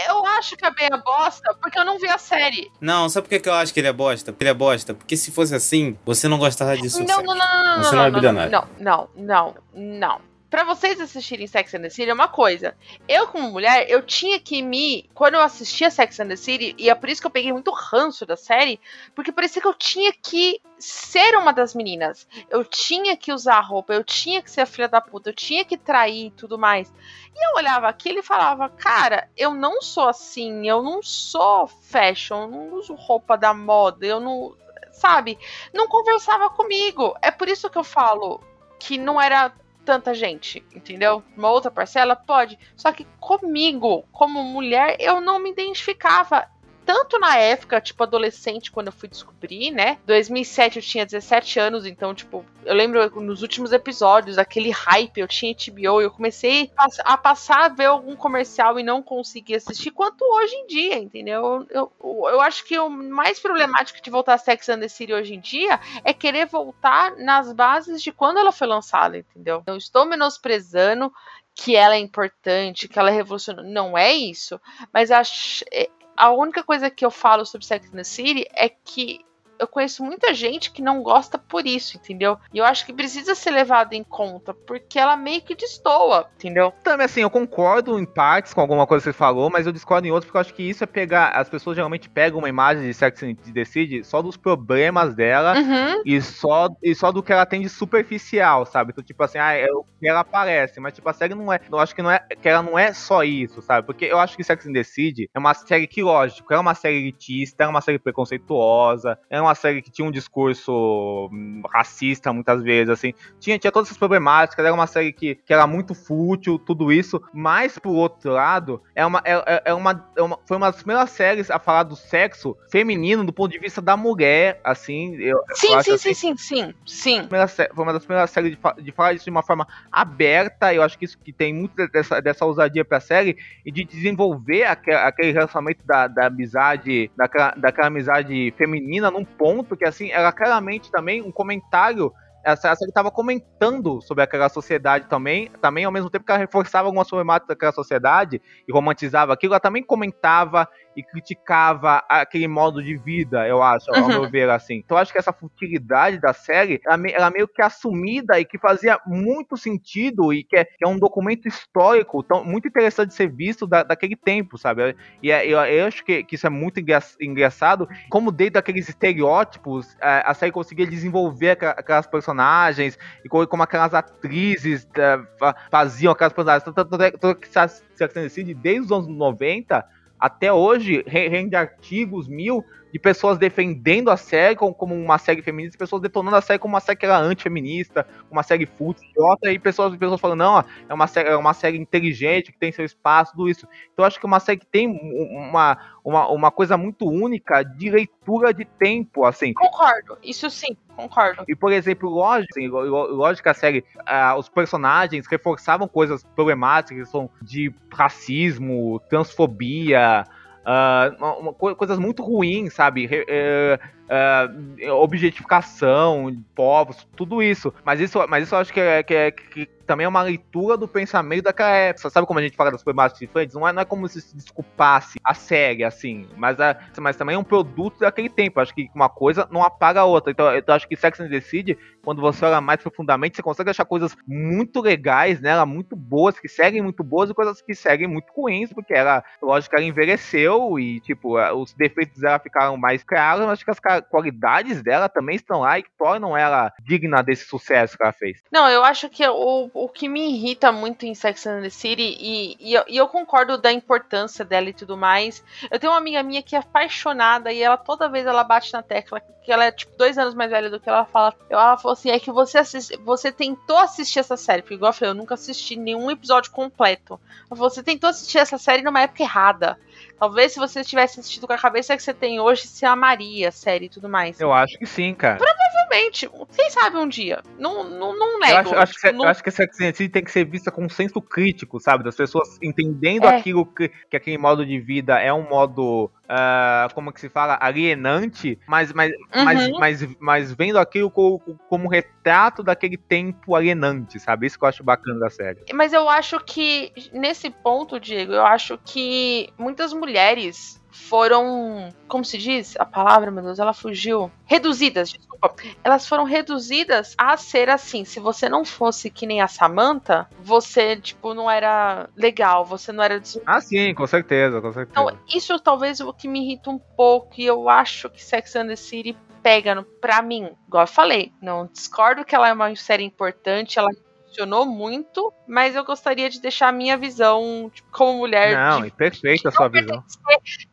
[0.08, 2.72] Eu acho que é bem a bosta porque eu não vi a série.
[2.80, 4.32] Não, sabe por que eu acho que ele é bosta?
[4.32, 4.94] Porque ele é bosta.
[4.94, 7.04] Porque se fosse assim, você não gostava disso.
[7.04, 8.52] Não, não, não, não, não, Você não, não é não, bilionário.
[8.52, 10.35] não, não, não, não.
[10.56, 12.78] Pra vocês assistirem Sex and the City é uma coisa.
[13.10, 15.04] Eu, como mulher, eu tinha que me.
[15.14, 17.72] Quando eu assistia Sex and the City, e é por isso que eu peguei muito
[17.72, 18.80] ranço da série,
[19.14, 22.26] porque parecia que eu tinha que ser uma das meninas.
[22.50, 25.66] Eu tinha que usar roupa, eu tinha que ser a filha da puta, eu tinha
[25.66, 26.88] que trair e tudo mais.
[27.36, 32.44] E eu olhava aquilo e falava, cara, eu não sou assim, eu não sou fashion,
[32.44, 34.56] eu não uso roupa da moda, eu não.
[34.94, 35.38] Sabe?
[35.74, 37.14] Não conversava comigo.
[37.22, 38.42] É por isso que eu falo
[38.80, 39.52] que não era
[39.86, 41.24] tanta gente, entendeu?
[41.38, 42.58] Uma outra parcela pode.
[42.76, 46.50] Só que comigo, como mulher, eu não me identificava.
[46.86, 49.98] Tanto na época, tipo, adolescente, quando eu fui descobrir, né?
[50.06, 55.28] 2007 eu tinha 17 anos, então, tipo, eu lembro nos últimos episódios, aquele hype, eu
[55.28, 59.56] tinha HBO, eu comecei a pass- a passar a ver algum comercial e não conseguir
[59.56, 61.66] assistir, quanto hoje em dia, entendeu?
[61.70, 65.14] Eu, eu, eu acho que o mais problemático de voltar a Sex and the City
[65.14, 69.64] hoje em dia é querer voltar nas bases de quando ela foi lançada, entendeu?
[69.66, 71.12] Eu estou menosprezando
[71.56, 73.24] que ela é importante, que ela é.
[73.64, 74.60] Não é isso.
[74.94, 78.70] Mas acho, é, a única coisa que eu falo sobre Sex and the City é
[78.70, 79.26] que
[79.60, 82.38] eu conheço muita gente que não gosta por isso, entendeu?
[82.54, 86.74] E eu acho que precisa ser levado em conta, porque ela meio que destoa, entendeu?
[86.84, 90.08] Também, assim, eu concordo em partes com alguma coisa que você falou, mas eu discordo
[90.08, 91.30] em outras porque eu acho que isso é pegar.
[91.30, 96.02] As pessoas geralmente pegam uma imagem de Sex and City só dos problemas dela Uhum.
[96.06, 98.92] e, só, e só do que ela tem de superficial, sabe?
[98.92, 101.60] Então, tipo assim, ah, é o que ela aparece, mas, tipo, a série não é.
[101.72, 103.86] Eu acho que não é que ela não é só isso, sabe?
[103.86, 106.74] Porque eu acho que Sex and the City é uma série que, lógico, é uma
[106.76, 112.32] série elitista, é uma série preconceituosa, é uma série que tinha um discurso hum, racista
[112.34, 113.14] muitas vezes, assim.
[113.40, 117.22] Tinha, tinha todas essas problemáticas, era uma série que, que era muito fútil, tudo isso,
[117.34, 120.82] mas por outro lado, é uma, é, é- é uma, é uma- foi uma das
[120.82, 125.16] primeiras séries a falar do sexo feminino do ponto de vista da mulher, assim.
[125.16, 127.28] Eu, eu Sim, acho sim, assim, sim, sim, sim, sim.
[127.74, 130.74] foi uma das primeiras séries de, de falar isso de uma forma aberta.
[130.74, 134.64] Eu acho que isso que tem muito dessa, dessa ousadia pra série e de desenvolver
[134.64, 140.32] aque- aquele relacionamento da, da amizade, daquela, daquela amizade feminina num ponto que, assim, era
[140.32, 142.12] claramente também um comentário.
[142.44, 146.40] Essa, a série estava comentando sobre aquela sociedade também, também ao mesmo tempo que ela
[146.40, 152.82] reforçava algumas problemáticas daquela sociedade e romantizava aquilo, ela também comentava e criticava aquele modo
[152.82, 154.08] de vida, eu acho, ao Uhum.
[154.08, 154.76] meu ver, assim.
[154.76, 158.46] Então eu acho que essa futilidade da série, ela, me- ela meio que assumida e
[158.46, 163.10] que fazia muito sentido e que é, que é um documento histórico tão, muito interessante
[163.10, 164.96] de ser visto da, daquele tempo, sabe?
[165.22, 168.88] E é- eu, eu acho que, que isso é muito engra- engraçado, como dentro daqueles
[168.88, 175.56] estereótipos, é, a série conseguia desenvolver aquelas personagens e como, como aquelas atrizes é, fa-
[175.72, 176.64] faziam aquelas personagens.
[176.64, 179.86] Tanto- tanto é- tanto que the City, desde os anos 90
[180.20, 185.78] até hoje, re- rende artigos mil de pessoas defendendo a série como, uma série feminista,
[185.78, 189.60] pessoas detonando a série como uma série que era antifeminista, uma série fútil, idiota, e
[189.60, 193.34] pessoas, pessoas falando, não, é uma, série, é uma série inteligente, que tem seu espaço,
[193.34, 193.68] tudo isso.
[193.94, 197.06] Então eu acho que é uma série que tem um- uma, uma, uma coisa muito
[197.06, 199.54] única de leitura de tempo, assim.
[199.54, 201.44] Concordo, isso sim, concordo.
[201.48, 207.10] E, por exemplo, lógico, assim, lógico que a série, ah, os personagens reforçavam coisas problemáticas,
[207.10, 210.24] são de racismo, transfobia,
[210.66, 213.06] ah, uma- uma co- coisas muito ruins, sabe?
[213.06, 213.80] Re- eh,
[214.10, 214.48] ah,
[214.94, 217.74] objetificação povos, tudo isso.
[217.84, 220.76] Mas isso, mas isso eu acho que, é, que, é- que também é uma leitura
[220.78, 222.10] do pensamento daquela época.
[222.10, 223.56] Sabe como a gente fala das problemáticas diferentes?
[223.56, 227.36] Não é, não é como se se desculpasse a série, assim, mas, a, mas também
[227.36, 228.60] é um produto daquele tempo.
[228.60, 230.32] Acho que uma coisa não apaga a outra.
[230.32, 233.70] Então eu acho que Sex and the City, quando você olha mais profundamente, você consegue
[233.70, 238.08] achar coisas muito legais nela, muito boas, que seguem muito boas, e coisas que seguem
[238.08, 243.44] muito ruins, porque ela, lógico ela envelheceu e, tipo, os defeitos dela ficaram mais claros,
[243.46, 247.22] mas acho que as ca- qualidades dela também estão lá e que tornam ela digna
[247.22, 248.42] desse sucesso que ela fez.
[248.52, 252.16] Não, eu acho que o, o que me irrita muito em Sex and the City,
[252.20, 255.44] e, e, eu, e eu concordo da importância dela e tudo mais.
[255.70, 258.82] Eu tenho uma amiga minha que é apaixonada e ela toda vez ela bate na
[258.82, 261.34] tecla que ela é tipo dois anos mais velha do que ela fala.
[261.48, 264.94] Ela falou assim: é que você assiste, você tentou assistir essa série, porque igual eu
[264.94, 267.20] falei, eu nunca assisti nenhum episódio completo.
[267.52, 269.80] Você tentou assistir essa série numa época errada.
[270.20, 273.52] Talvez se você tivesse assistido com a cabeça que você tem hoje, você amaria a
[273.52, 274.40] série e tudo mais.
[274.40, 275.38] Eu acho que sim, cara.
[275.38, 277.42] Provavelmente, quem sabe um dia.
[277.60, 278.52] Não, não, não nego.
[278.52, 280.86] Eu acho, acho que, Não- eu acho que the City tem que ser vista com
[280.86, 282.04] um senso crítico, sabe?
[282.04, 283.36] Das pessoas entendendo É.
[283.38, 287.58] aquilo que, que aquele modo de vida é um modo, ah, como que se fala,
[287.60, 289.80] alienante, mas, mas, mas, Uhum.
[289.80, 294.48] mas, mas vendo aquilo como, como retrato daquele tempo alienante, sabe?
[294.48, 295.64] Isso que eu acho bacana da série.
[295.74, 301.90] Mas eu acho que, nesse ponto, Diego, eu acho que muitas mulheres foram.
[302.08, 302.76] Como se diz?
[302.78, 304.32] A palavra, meu Deus, ela fugiu.
[304.46, 305.56] Reduzidas, desculpa.
[305.84, 308.06] Elas foram reduzidas a ser assim.
[308.06, 313.04] Se você não fosse que nem a Samantha, você, tipo, não era legal, você não
[313.04, 313.22] era.
[313.46, 314.92] Ah, sim, com certeza, com certeza.
[314.92, 317.34] Então, isso talvez o que me irrita um pouco.
[317.38, 320.50] E eu acho que Sex and the City pega no, pra mim.
[320.68, 323.92] Igual eu falei, não discordo que ela é uma série importante, ela
[324.36, 328.92] funcionou muito, mas eu gostaria de deixar a minha visão tipo, como mulher Não, de
[328.92, 330.04] perfeita a sua visão.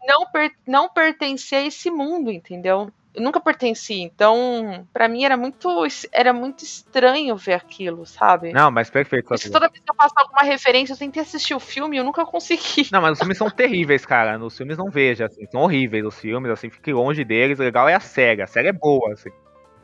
[0.06, 2.90] não, per- não pertencer a esse mundo, entendeu?
[3.14, 5.68] Eu nunca pertenci, então pra mim era muito
[6.10, 8.54] era muito estranho ver aquilo, sabe?
[8.54, 11.60] Não, mas perfeito isso, toda vez que eu faço alguma referência, eu tentei assistir o
[11.60, 12.88] filme e eu nunca consegui.
[12.90, 14.38] Não, mas os filmes são terríveis, cara.
[14.38, 15.46] Nos filmes não veja, assim.
[15.50, 16.70] São horríveis os filmes, assim.
[16.70, 17.58] Fique longe deles.
[17.58, 18.40] O legal é a série.
[18.40, 19.28] A série é boa, assim.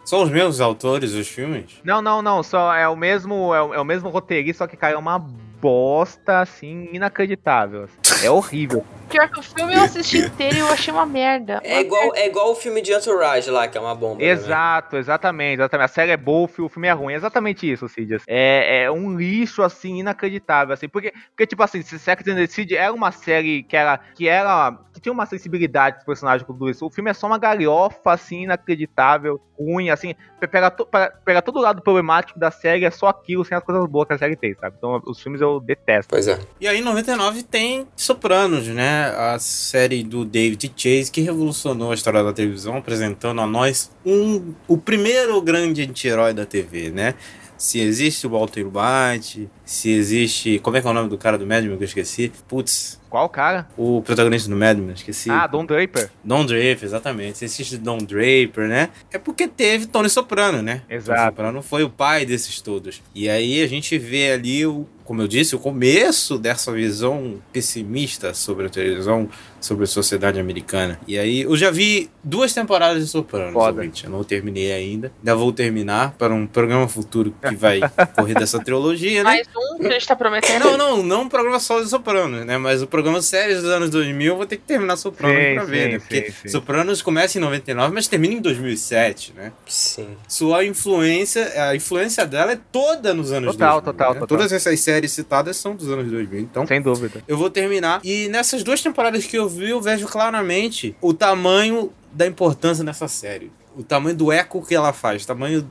[0.08, 1.82] São os mesmos autores dos filmes?
[1.84, 2.42] Não, não, não.
[2.42, 6.40] Só é o mesmo, é o, é o mesmo roteirista, só que, é uma bosta,
[6.40, 7.84] assim, inacreditável.
[7.84, 8.07] assim.
[8.22, 8.84] É horrível.
[9.08, 11.62] Pior que o filme eu assisti inteiro e eu achei uma merda.
[11.64, 14.16] É igual, é igual o filme de Entourage lá, que é uma bomba.
[14.16, 14.28] também.
[14.28, 15.84] Exato, exatamente, exatamente.
[15.86, 17.14] A série é boa, o fi- o filme é ruim.
[17.14, 18.18] É exatamente isso, Cid.
[18.26, 20.90] É, é um lixo, assim, inacreditável, assim.
[20.90, 24.28] Porque, porque tipo assim, se Sex and the City era uma série que era, que
[24.28, 26.84] era, que tinha uma sensibilidade dos personagens com tudo isso.
[26.84, 30.14] O filme é só uma galhofa, assim, inacreditável, ruim, assim.
[30.38, 33.56] pe- Pega, to, pega, pega todo o lado problemático da série, é só aquilo, sem
[33.56, 34.76] as coisas boas que a série tem, sabe?
[34.76, 36.10] Então, os filmes eu detesto.
[36.10, 36.38] Pois é.
[36.60, 39.14] E aí, em 99 tem Sopranos, né?
[39.18, 44.54] A série do David Chase que revolucionou a história da televisão, apresentando a nós um,
[44.66, 47.14] o primeiro grande anti-herói da TV, né?
[47.58, 50.58] Se existe o Walter White, se existe.
[50.60, 52.32] Como é que é o nome do cara do Madman que eu esqueci?
[52.48, 53.68] Putz, Qual cara?
[53.76, 55.30] o protagonista do Madman, esqueci.
[55.30, 56.10] Ah, Don Draper.
[56.24, 57.36] Don Draper, exatamente.
[57.38, 58.88] Se existe Don Draper, né?
[59.12, 60.80] É porque teve Tony Soprano, né?
[60.88, 61.18] Exato.
[61.18, 63.02] Tony Soprano foi o pai desses todos.
[63.14, 68.32] E aí a gente vê ali, o, como eu disse, o começo dessa visão pessimista
[68.32, 69.28] sobre a televisão,
[69.60, 70.98] sobre a sociedade americana.
[71.06, 73.80] E aí eu já vi duas temporadas de Sopranos, Foda.
[73.80, 74.04] ouvinte.
[74.04, 75.12] Eu não terminei ainda.
[75.18, 77.80] Ainda vou terminar para um programa futuro que vai
[78.16, 79.30] correr dessa trilogia, né?
[79.30, 80.62] Mais um que a gente tá prometendo.
[80.64, 82.56] Não, não, não um programa só de Sopranos, né?
[82.58, 85.64] Mas o programa séries dos anos 2000, eu vou ter que terminar Sopranos Sim, pra
[85.64, 85.98] ver, sim, né?
[85.98, 86.48] Porque sim, sim.
[86.48, 89.52] Sopranos começa em 99, mas termina em 2007, né?
[89.66, 90.08] Sim.
[90.26, 93.92] Sua influência, a influência dela é toda nos anos Total, 2000.
[93.92, 94.20] total, né?
[94.20, 94.38] total.
[94.38, 97.22] Todas essas séries citadas são dos anos 2000, então Sem dúvida.
[97.26, 98.00] eu vou terminar.
[98.04, 103.08] E nessas duas temporadas que eu vi, eu vejo claramente o tamanho da importância dessa
[103.08, 103.50] série.
[103.76, 105.68] O tamanho do eco que ela faz, o tamanho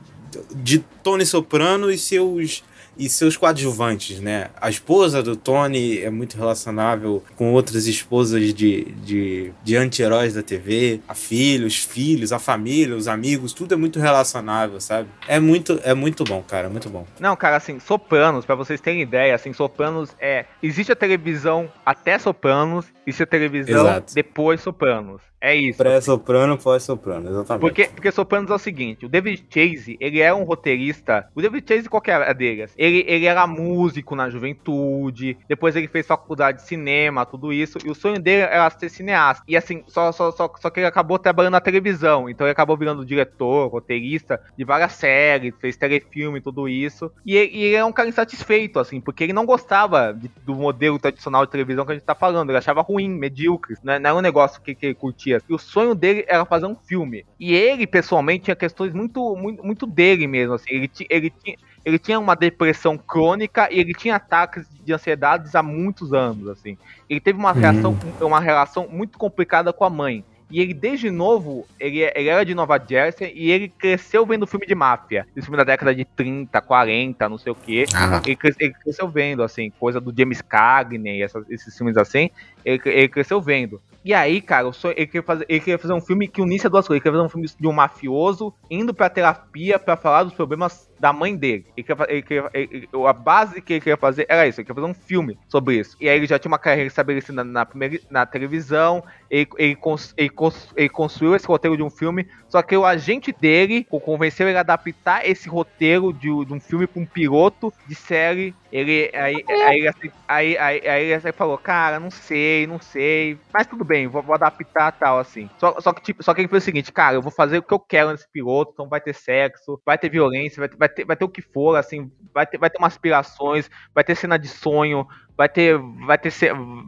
[0.54, 2.62] de Tony Soprano e seus
[2.98, 4.48] e seus coadjuvantes, né?
[4.60, 10.42] A esposa do Tony é muito relacionável com outras esposas de, de, de anti-heróis da
[10.42, 15.08] TV, a filhos, filhos, a família, os amigos, tudo é muito relacionável, sabe?
[15.26, 17.06] É muito, é muito bom, cara, muito bom.
[17.20, 20.44] Não, cara, assim, Sopranos, pra vocês terem ideia, assim, Sopranos é.
[20.62, 24.14] Existe a televisão até Sopranos, existe a televisão Exato.
[24.14, 25.20] depois Sopranos.
[25.40, 25.78] É isso.
[25.78, 27.60] Pré-soprano, pós-soprano, exatamente.
[27.60, 31.64] Porque, porque Sopranos é o seguinte, o David Chase, ele era um roteirista, o David
[31.68, 36.66] Chase qualquer era deles, ele, ele era músico na juventude, depois ele fez faculdade de
[36.66, 39.44] cinema, tudo isso, e o sonho dele era ser cineasta.
[39.46, 42.76] E assim, só, só, só, só que ele acabou trabalhando na televisão, então ele acabou
[42.76, 47.12] virando diretor, roteirista de várias séries, fez telefilme, tudo isso.
[47.24, 50.54] E ele, e ele é um cara insatisfeito, assim, porque ele não gostava de- do
[50.54, 53.98] modelo tradicional de televisão que a gente tá falando, ele achava ruim, medíocre, né?
[54.00, 55.27] não era um negócio que, que ele curtia.
[55.48, 57.24] E o sonho dele era fazer um filme.
[57.38, 61.98] E ele, pessoalmente, tinha questões muito, muito, muito dele mesmo, assim, ele, ele tinha ele
[61.98, 66.76] tinha uma depressão crônica e ele tinha ataques de ansiedades há muitos anos, assim.
[67.08, 70.22] Ele teve uma, reação, uma relação muito complicada com a mãe.
[70.50, 74.66] E ele, desde novo, ele, ele era de Nova Jersey e ele cresceu vendo filme
[74.66, 75.26] de máfia.
[75.36, 77.84] Esse filme da década de 30, 40, não sei o quê.
[77.94, 78.22] Ah.
[78.24, 82.30] Ele, cres- ele cresceu vendo, assim, coisa do James Cagney, esses filmes assim.
[82.64, 83.80] Ele, ele cresceu vendo.
[84.04, 86.70] E aí, cara, sonho- ele, queria fazer, ele queria fazer um filme que unisse as
[86.70, 86.96] duas coisas.
[86.96, 90.88] Ele queria fazer um filme de um mafioso indo pra terapia pra falar dos problemas
[90.98, 91.66] da mãe dele.
[91.76, 94.60] Ele queria, ele queria- ele- a base que ele queria fazer era isso.
[94.60, 95.96] Ele queria fazer um filme sobre isso.
[96.00, 99.02] E aí ele já tinha uma carreira estabelecida na, primeira, na televisão.
[99.30, 102.26] Ele, cons- cons- ele construiu esse roteiro de um filme.
[102.48, 106.60] Só que o agente dele o convenceu ele a adaptar esse roteiro de, de um
[106.60, 108.54] filme pra um piloto de série.
[108.70, 113.38] Ele aí, aí, assim- aí, aí, aí ele assim falou, cara, não sei, não sei.
[113.52, 115.48] Mas tudo bem, vou, vou adaptar tal, assim.
[115.58, 117.62] Só, só, que, tipo, só que ele fez o seguinte, cara, eu vou fazer o
[117.62, 120.88] que eu quero nesse piloto, então vai ter sexo, vai ter violência, vai ter, vai
[120.88, 124.14] ter, vai ter o que for, assim, vai ter, vai ter umas aspirações, vai ter
[124.14, 126.30] cena de sonho, vai ter, vai ter,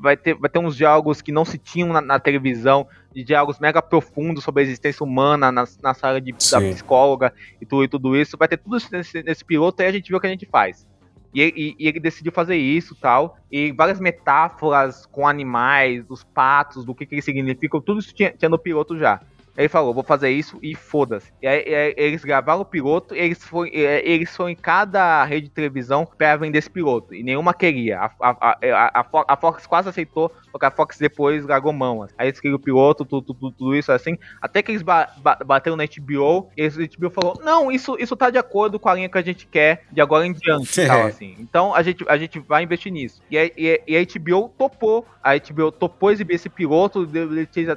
[0.03, 3.59] vai ter, vai ter uns diálogos que não se tinham na, na televisão, de diálogos
[3.59, 7.89] mega profundos sobre a existência humana na, na sala de, da psicóloga e tudo, e
[7.89, 8.37] tudo isso.
[8.37, 10.47] Vai ter tudo isso nesse, nesse piloto e a gente vê o que a gente
[10.47, 10.87] faz.
[11.35, 13.37] E, e- e ele decidiu fazer isso tal.
[13.51, 18.33] E várias metáforas com animais, dos patos, do que, que eles significam, tudo isso tinha,
[18.33, 19.21] tinha no piloto já.
[19.61, 21.33] Ele falou, vou fazer isso e foda-se.
[21.43, 25.49] E aí, aí eles gravaram o piloto e eles foram, eles foram em cada rede
[25.49, 27.15] de televisão pra vender esse piloto.
[27.15, 28.01] E nenhuma queria.
[28.01, 32.09] A, a, a, a, Fo- a Fox quase aceitou, porque a Fox depois largou mão.
[32.19, 34.17] Aí eles queriam o piloto, tudo, tudo, tudo isso assim.
[34.41, 38.17] Até que eles ba ba- bateram na HBO, e a HBO falou: Não, isso, isso
[38.17, 40.73] tá de acordo com a linha que a gente quer de agora em diante.
[40.87, 41.37] tal, assim.
[41.39, 43.21] Então a gente, a gente vai investir nisso.
[43.31, 45.07] E e, e a HBO topou.
[45.23, 47.07] A HBO topou exibir esse piloto.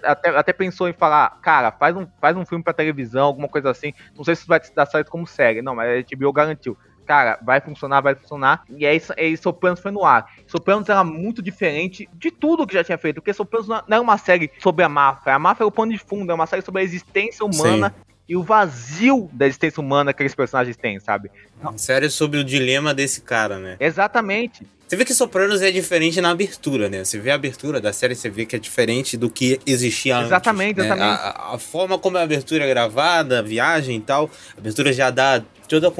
[0.04, 3.70] Até, até pensou em falar: Cara, faz um, faz um filme pra televisão, alguma coisa
[3.70, 3.94] assim.
[4.16, 5.62] Não sei se vai dar certo como série.
[5.62, 6.78] Não, mas a HBO garantiu.
[7.06, 8.64] Cara, vai funcionar, vai funcionar.
[8.70, 10.26] E aí, aí Sopranos foi no ar.
[10.48, 13.16] Sopranos era muito diferente de tudo que já tinha feito.
[13.16, 15.36] Porque Sopranos não não era uma série sobre a máfia.
[15.36, 17.94] A máfia era o pano de fundo, é uma série sobre a existência humana
[18.34, 21.30] e o vazio da existência humana que aqueles personagens têm, sabe?
[21.78, 23.78] Sério sobre o dilema desse cara, né?
[23.80, 24.66] Exatamente.
[24.88, 27.04] Você vê que Sopranos é diferente na abertura, né?
[27.04, 30.28] Você vê a abertura da série, você vê que é diferente do que existia antes.
[30.30, 30.86] Exatamente, né?
[30.86, 31.20] exatamente.
[31.22, 35.12] A- a forma como a abertura é gravada, a viagem e tal, a abertura já
[35.12, 35.42] dá
[35.80, 35.92] toda a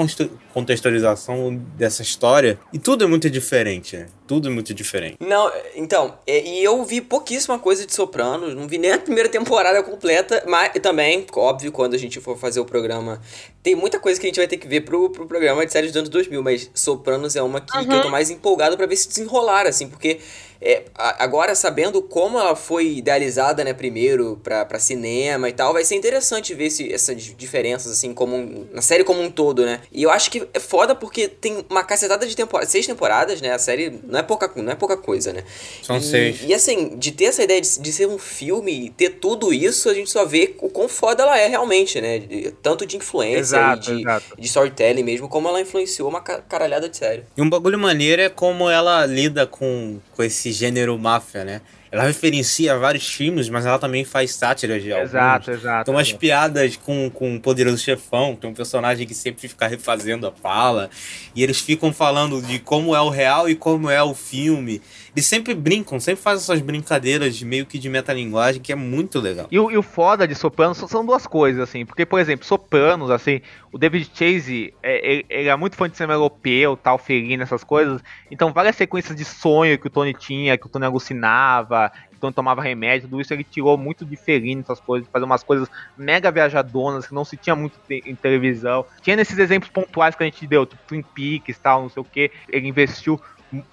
[0.54, 2.60] contextualização dessa história.
[2.72, 4.08] E tudo é muito diferente, né?
[4.28, 5.18] Tudo é muito diferente.
[5.20, 9.30] Não, então, é, e eu vi pouquíssima coisa de Sopranos, não vi nem a primeira
[9.30, 13.20] temporada completa, mas também, óbvio, quando a gente for fazer o programa,
[13.62, 15.92] tem muita coisa que a gente vai ter que ver pro, pro programa de séries
[15.92, 18.96] dos anos 2000, mas Sopranos é uma que, que eu tô mais empolgado pra ver
[18.96, 20.20] se desenrolar, assim, porque
[20.64, 25.84] é, agora sabendo como ela foi idealizada, né, primeiro pra, pra cinema e tal, vai
[25.84, 29.82] ser interessante ver esse, essas diferenças, assim, como um- na série como um todo, né?
[29.92, 33.52] E eu acho que é foda porque tem uma cacetada de temporadas, seis temporadas, né?
[33.52, 35.44] A série não é pouca, não é pouca coisa, né?
[35.82, 36.38] São e, seis.
[36.48, 39.90] E assim, de ter essa ideia de, de ser um filme e ter tudo isso,
[39.90, 42.20] a gente só vê o quão foda ela é realmente, né?
[42.20, 44.36] De- tanto de influência Exato, e de, exato.
[44.40, 47.24] de storytelling mesmo, como ela influenciou uma ca- caralhada de série.
[47.36, 51.62] E um bagulho maneiro é como ela lida com, com esse gênero máfia, né?
[51.94, 55.10] ela referencia vários filmes, mas ela também faz sátiras de alguns.
[55.10, 55.86] Exato, exato.
[55.86, 56.20] Tem umas exato.
[56.20, 60.90] piadas com, com o Poderoso Chefão, tem um personagem que sempre fica refazendo a fala,
[61.36, 64.82] e eles ficam falando de como é o real e como é o filme.
[65.16, 69.20] Eles sempre brincam, sempre fazem essas brincadeiras de meio que de metalinguagem, que é muito
[69.20, 69.48] legal.
[69.52, 71.86] E o, e o foda de Sopranos são- duas coisas, assim.
[71.86, 73.40] Porque, por exemplo, Sopranos, assim,
[73.72, 77.64] o David Chase, é, ele, ele é muito fã de cinema europeu, tal, Fellini, essas
[77.64, 78.02] coisas.
[78.32, 82.20] Então, várias sequências de sonho que o Tony tinha, que o Tony alucinava, que o
[82.20, 85.44] Tony tomava remédio, tudo isso ele tirou muito de Fellini, essas coisas, de fazer umas
[85.44, 88.84] coisas mega viajadonas, que não se tinha muito em televisão.
[89.02, 92.06] Tinha nesses exemplos pontuais que a gente deu, tipo Twin Peaks, tal, não sei o
[92.06, 92.32] que.
[92.50, 93.20] Ele investiu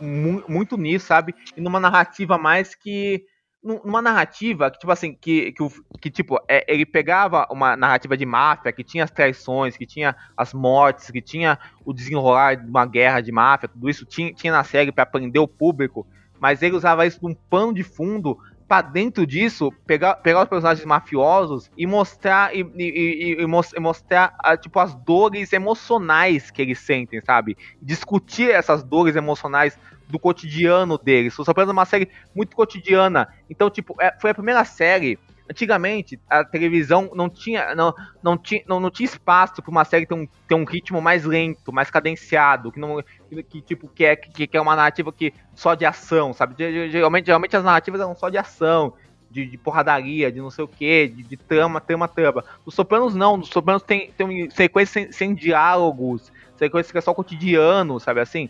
[0.00, 1.34] mu- muito nisso, sabe?
[1.56, 3.24] E numa narrativa mais que
[3.62, 5.64] num- numa narrativa que, tipo assim, que, que,
[6.00, 10.16] que tipo, é, ele pegava uma narrativa de máfia, que tinha as traições, que tinha
[10.36, 14.52] as mortes, que tinha o desenrolar de uma guerra de máfia, tudo isso tinha, tinha
[14.52, 16.06] na série pra prender o público,
[16.38, 18.38] mas ele usava isso num pano de fundo
[18.70, 23.74] pra dentro disso, pegar, pegar os personagens mafiosos e mostrar e, e- e- e mos-
[23.80, 27.56] mostrar ah, tipo as dores emocionais que eles sentem, sabe?
[27.82, 29.76] Discutir essas dores emocionais
[30.08, 31.36] do cotidiano deles.
[31.36, 33.28] O Sopranos uma série muito cotidiana.
[33.50, 35.18] Então, tipo, é- foi a primeira série.
[35.50, 40.06] Antigamente, a televisão não tinha, não, não tinha, não, não tinha espaço para uma série
[40.06, 43.02] ter um, ter um ritmo mais lento, mais cadenciado, que não,
[43.48, 46.54] que, tipo que é que, que é uma narrativa que só de ação, sabe?
[46.56, 48.94] Ge- ge- Geralmente, geralmente as narrativas eram só de ação,
[49.28, 52.44] de, de porradaria, de não sei o que, de, de trama, trama, trama.
[52.64, 57.12] Os Sopranos não, os Sopranos tem, tem sequências sem, sem diálogos, sequências que é só
[57.12, 58.48] cotidiano, sabe assim?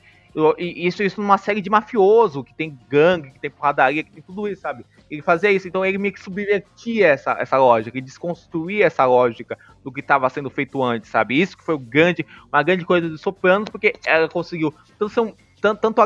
[0.58, 4.46] Isso, isso numa série de mafioso, que tem gangue, que tem porradaria, que tem tudo
[4.46, 4.84] isso, sabe?
[5.10, 9.58] Ele fazia isso, então ele meio que subvertia essa, essa lógica, e desconstruía essa lógica
[9.82, 11.40] do que estava sendo feito antes, sabe?
[11.40, 15.20] Isso que foi o grande, uma grande coisa do Sopranos, porque ela conseguiu tanto, ser
[15.20, 16.00] um- tanto, tanto,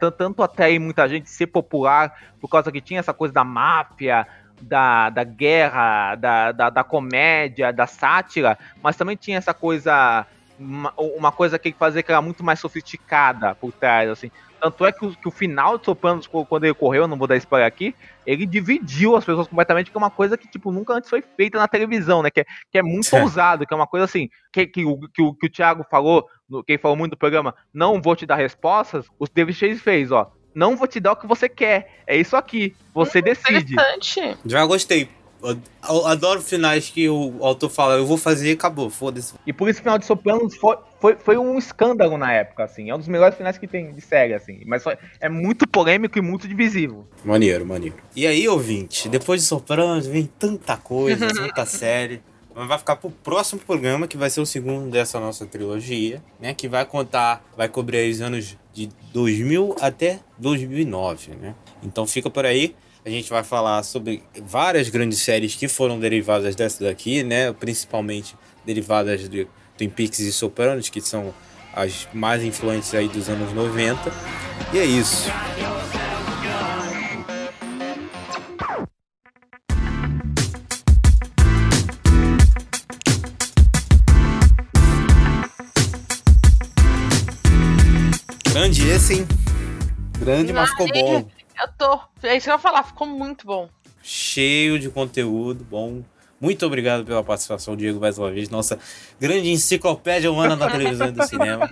[0.00, 4.26] tanto, tanto atrair muita gente, ser popular, por causa que tinha essa coisa da máfia,
[4.60, 10.26] da, da guerra, da, da, da comédia, da sátira, mas também tinha essa coisa
[10.58, 14.30] uma, uma coisa que ele fazia que era muito mais sofisticada por trás, assim.
[14.60, 17.16] Tanto é que o, que o final de Sopranos, qu- quando ele correu, eu não
[17.16, 17.94] vou dar spoiler aqui,
[18.26, 21.58] ele dividiu as pessoas completamente, que é uma coisa que, tipo, nunca antes foi feita
[21.58, 22.30] na televisão, né?
[22.30, 23.22] Que é, que é muito É.
[23.22, 26.26] ousado, que é uma coisa assim, que, que, o, que, o, que o Thiago falou,
[26.48, 29.78] no, que ele falou muito do programa, não vou te dar respostas, o David Chase
[29.78, 30.32] fez, ó.
[30.54, 32.02] Não vou te dar o que você quer.
[32.04, 32.74] É isso aqui.
[32.92, 33.74] Você decide.
[33.74, 34.36] Interessante.
[34.44, 35.08] Já gostei.
[35.42, 39.34] Eu- adoro finais que o autor fala, eu vou fazer e acabou, foda-se.
[39.46, 42.90] E por isso o final de Sopranos foi, foi, foi um escândalo na época, assim.
[42.90, 44.60] É um dos melhores finais que tem de série, assim.
[44.66, 47.06] Mas foi- é muito polêmico e muito divisivo.
[47.24, 47.94] Maneiro, maneiro.
[48.16, 52.20] E aí, ouvinte, depois de Sopranos, vem tanta coisa, tanta série.
[52.54, 56.52] Mas vai ficar pro próximo programa, que vai ser o segundo dessa nossa trilogia, né?
[56.52, 61.54] Que vai contar, vai cobrir aí os anos de 2000 até 2009, né?
[61.82, 62.74] Então fica por aí.
[63.08, 67.50] A gente vai falar sobre várias grandes séries que foram derivadas dessa daqui, né?
[67.54, 71.32] Principalmente derivadas de Twin Peaks e Sopranos, que são
[71.74, 74.12] as mais influentes aí dos anos 90.
[74.74, 75.32] E é isso.
[88.52, 89.28] Grande esse, hein?
[90.18, 91.37] Grande, mas ficou bom.
[91.60, 92.00] Eu tô.
[92.22, 93.68] É isso que eu ia falar, ficou muito bom.
[94.02, 96.02] Cheio de conteúdo bom.
[96.40, 98.48] Muito obrigado pela participação, Diego, mais uma vez.
[98.48, 98.78] Nossa
[99.20, 101.68] grande enciclopédia humana da televisão e do cinema.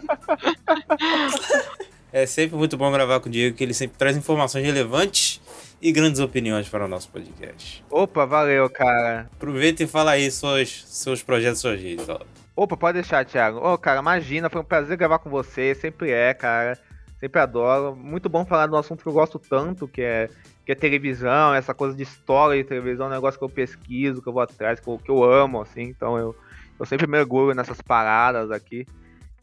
[2.12, 5.40] É sempre muito bom gravar com o Diego, que ele sempre traz informações relevantes
[5.81, 7.84] e grandes opiniões para o nosso podcast.
[7.90, 9.28] Opa, valeu, cara.
[9.34, 12.08] Aproveita e fala aí seus, seus projetos, suas redes.
[12.08, 12.18] ó.
[12.56, 13.58] Opa, pode deixar, Thiago.
[13.58, 15.74] Ô, cara, imagina, foi um prazer gravar com você.
[15.74, 16.78] Sempre é, cara.
[17.18, 17.96] Sempre adoro.
[17.96, 20.28] Muito bom falar do assunto que eu gosto tanto, que é,
[20.64, 24.20] que é televisão, essa coisa de história de televisão, é um negócio que eu pesquiso,
[24.20, 25.82] que eu vou atrás, que eu, que eu amo, assim.
[25.82, 26.36] Então eu,
[26.78, 28.86] eu sempre mergulho nessas paradas aqui.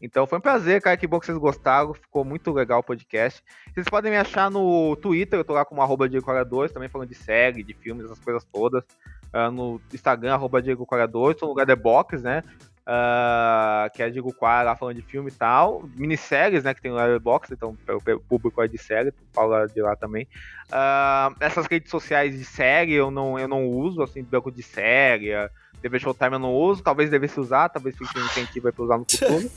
[0.00, 0.96] Então foi um prazer, cara.
[0.96, 1.94] Que bom que vocês gostaram.
[1.94, 3.42] Ficou muito legal o podcast.
[3.72, 6.90] Vocês podem me achar no Twitter, eu tô lá como arroba Diego Cora 2, também
[6.90, 8.84] falando de série, de filmes, essas coisas todas.
[9.32, 12.44] Ah, no Instagram, arroba Diego Cora 2, tô no Letterboxd, né?
[12.86, 15.88] Ah, que é Diego Quara lá falando de filme e tal.
[15.96, 16.74] Minisséries, né?
[16.74, 20.28] Que tem o Letterboxd, então o público é de série, tu fala de lá também.
[20.70, 25.32] Ah, essas redes sociais de série eu não, eu não uso, assim, banco de série,
[25.32, 28.98] ah, TV Showtime eu não uso, talvez devesse usar, talvez fique um incentivo pra usar
[28.98, 29.50] no futuro.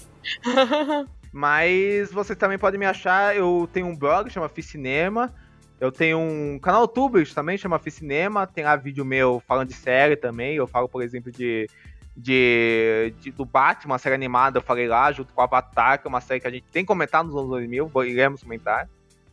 [1.32, 5.34] Mas vocês também podem me achar, eu tenho um blog, chama Ficinema.
[5.80, 8.48] Eu tenho um canal YouTube também, chama Ficinema.
[8.48, 10.56] Tem lá vídeo meu falando de série também.
[10.56, 11.70] Eu falo, por exemplo, de,
[12.18, 16.08] de, de- do Batman, uma série animada, eu falei lá, junto com o Avatar, que
[16.08, 18.90] é uma série que a gente tem que comentar nos anos 2000, iremos comentar.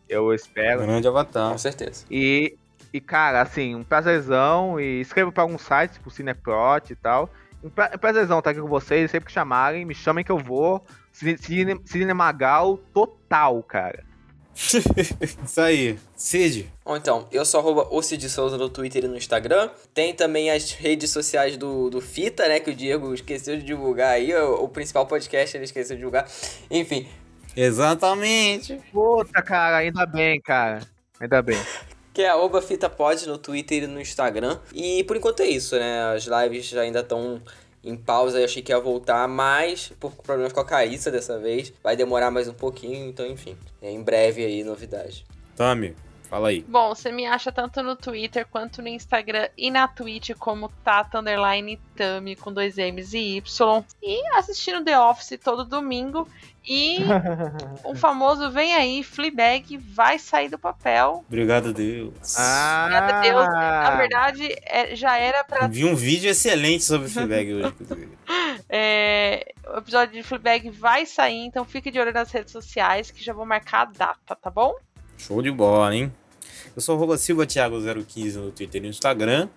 [0.08, 0.82] Eu espero.
[0.82, 1.50] Grande avatar.
[1.50, 2.04] Com certeza.
[2.10, 2.56] E,
[2.92, 4.78] E, cara, assim, um prazerzão.
[4.78, 7.28] E escrevo pra alguns sites, tipo Cineprot e tal.
[7.62, 9.10] Um pra- prazerzão estar aqui com vocês.
[9.10, 10.84] Sempre que chamarem, me chamem que eu vou.
[11.10, 14.04] Cine, cine, Cinemagal total, cara.
[15.44, 15.99] Isso aí.
[16.16, 16.70] Cid.
[16.84, 19.68] Ou então, eu sou arroba o Cid Souza no Twitter e no Instagram.
[19.92, 22.60] Tem também as redes sociais do, do Fita, né?
[22.60, 24.34] Que o Diego esqueceu de divulgar aí.
[24.34, 26.28] O, o principal podcast ele esqueceu de divulgar.
[26.70, 27.07] Enfim,
[27.57, 28.81] Exatamente.
[28.92, 30.81] Puta, cara, ainda bem, cara.
[31.20, 31.58] Ainda bem.
[32.12, 34.58] que é arroba FitaPod no Twitter e no Instagram.
[34.73, 36.15] E por enquanto é isso, né?
[36.15, 37.41] As lives ainda estão
[37.84, 38.38] em pausa.
[38.38, 41.72] Eu achei que ia voltar, mas por problemas com a Caíssa dessa vez.
[41.82, 43.56] Vai demorar mais um pouquinho, então enfim.
[43.82, 45.24] É em breve aí novidade.
[45.56, 45.94] Tami,
[46.34, 46.64] fala aí.
[46.66, 51.20] Bom, você me acha tanto no Twitter quanto no Instagram e na Twitch como Tata
[51.20, 53.84] Underline Tami com dois M's e Y.
[54.02, 56.28] E assistindo The Office todo domingo.
[56.66, 56.98] E
[57.84, 61.24] o famoso vem aí, Fleabag vai sair do papel.
[61.28, 62.36] Obrigado a Deus.
[62.36, 63.46] Ah, Deus.
[63.46, 67.74] Na verdade, é- já era pra Vi um vídeo excelente sobre Fleabag hoje.
[68.76, 73.22] É, o episódio de Fleabag vai sair, então fique de olho nas redes sociais que
[73.22, 74.74] já vou marcar a data, tá bom?
[75.18, 76.12] Show de bola, hein?
[76.75, 79.49] Eu sou arroba Silva Thiago 015 no Twitter e no Instagram.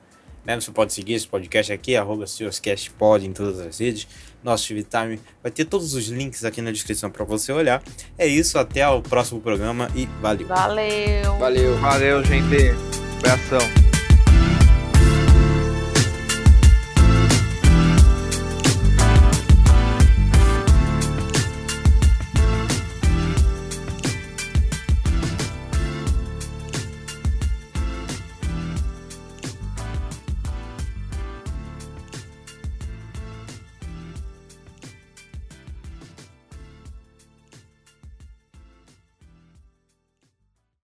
[0.45, 0.59] Né?
[0.59, 4.07] Você pode seguir esse podcast aqui, arroba SilvasCastPod em todas as redes.
[4.43, 7.83] Nosso TV Time vai ter todos os links aqui na descrição para você olhar.
[8.17, 10.47] É isso, até o próximo programa e valeu.
[10.47, 11.37] Valeu!
[11.37, 11.77] Valeu!
[11.79, 12.55] Valeu, gente.
[13.17, 13.96] Abração.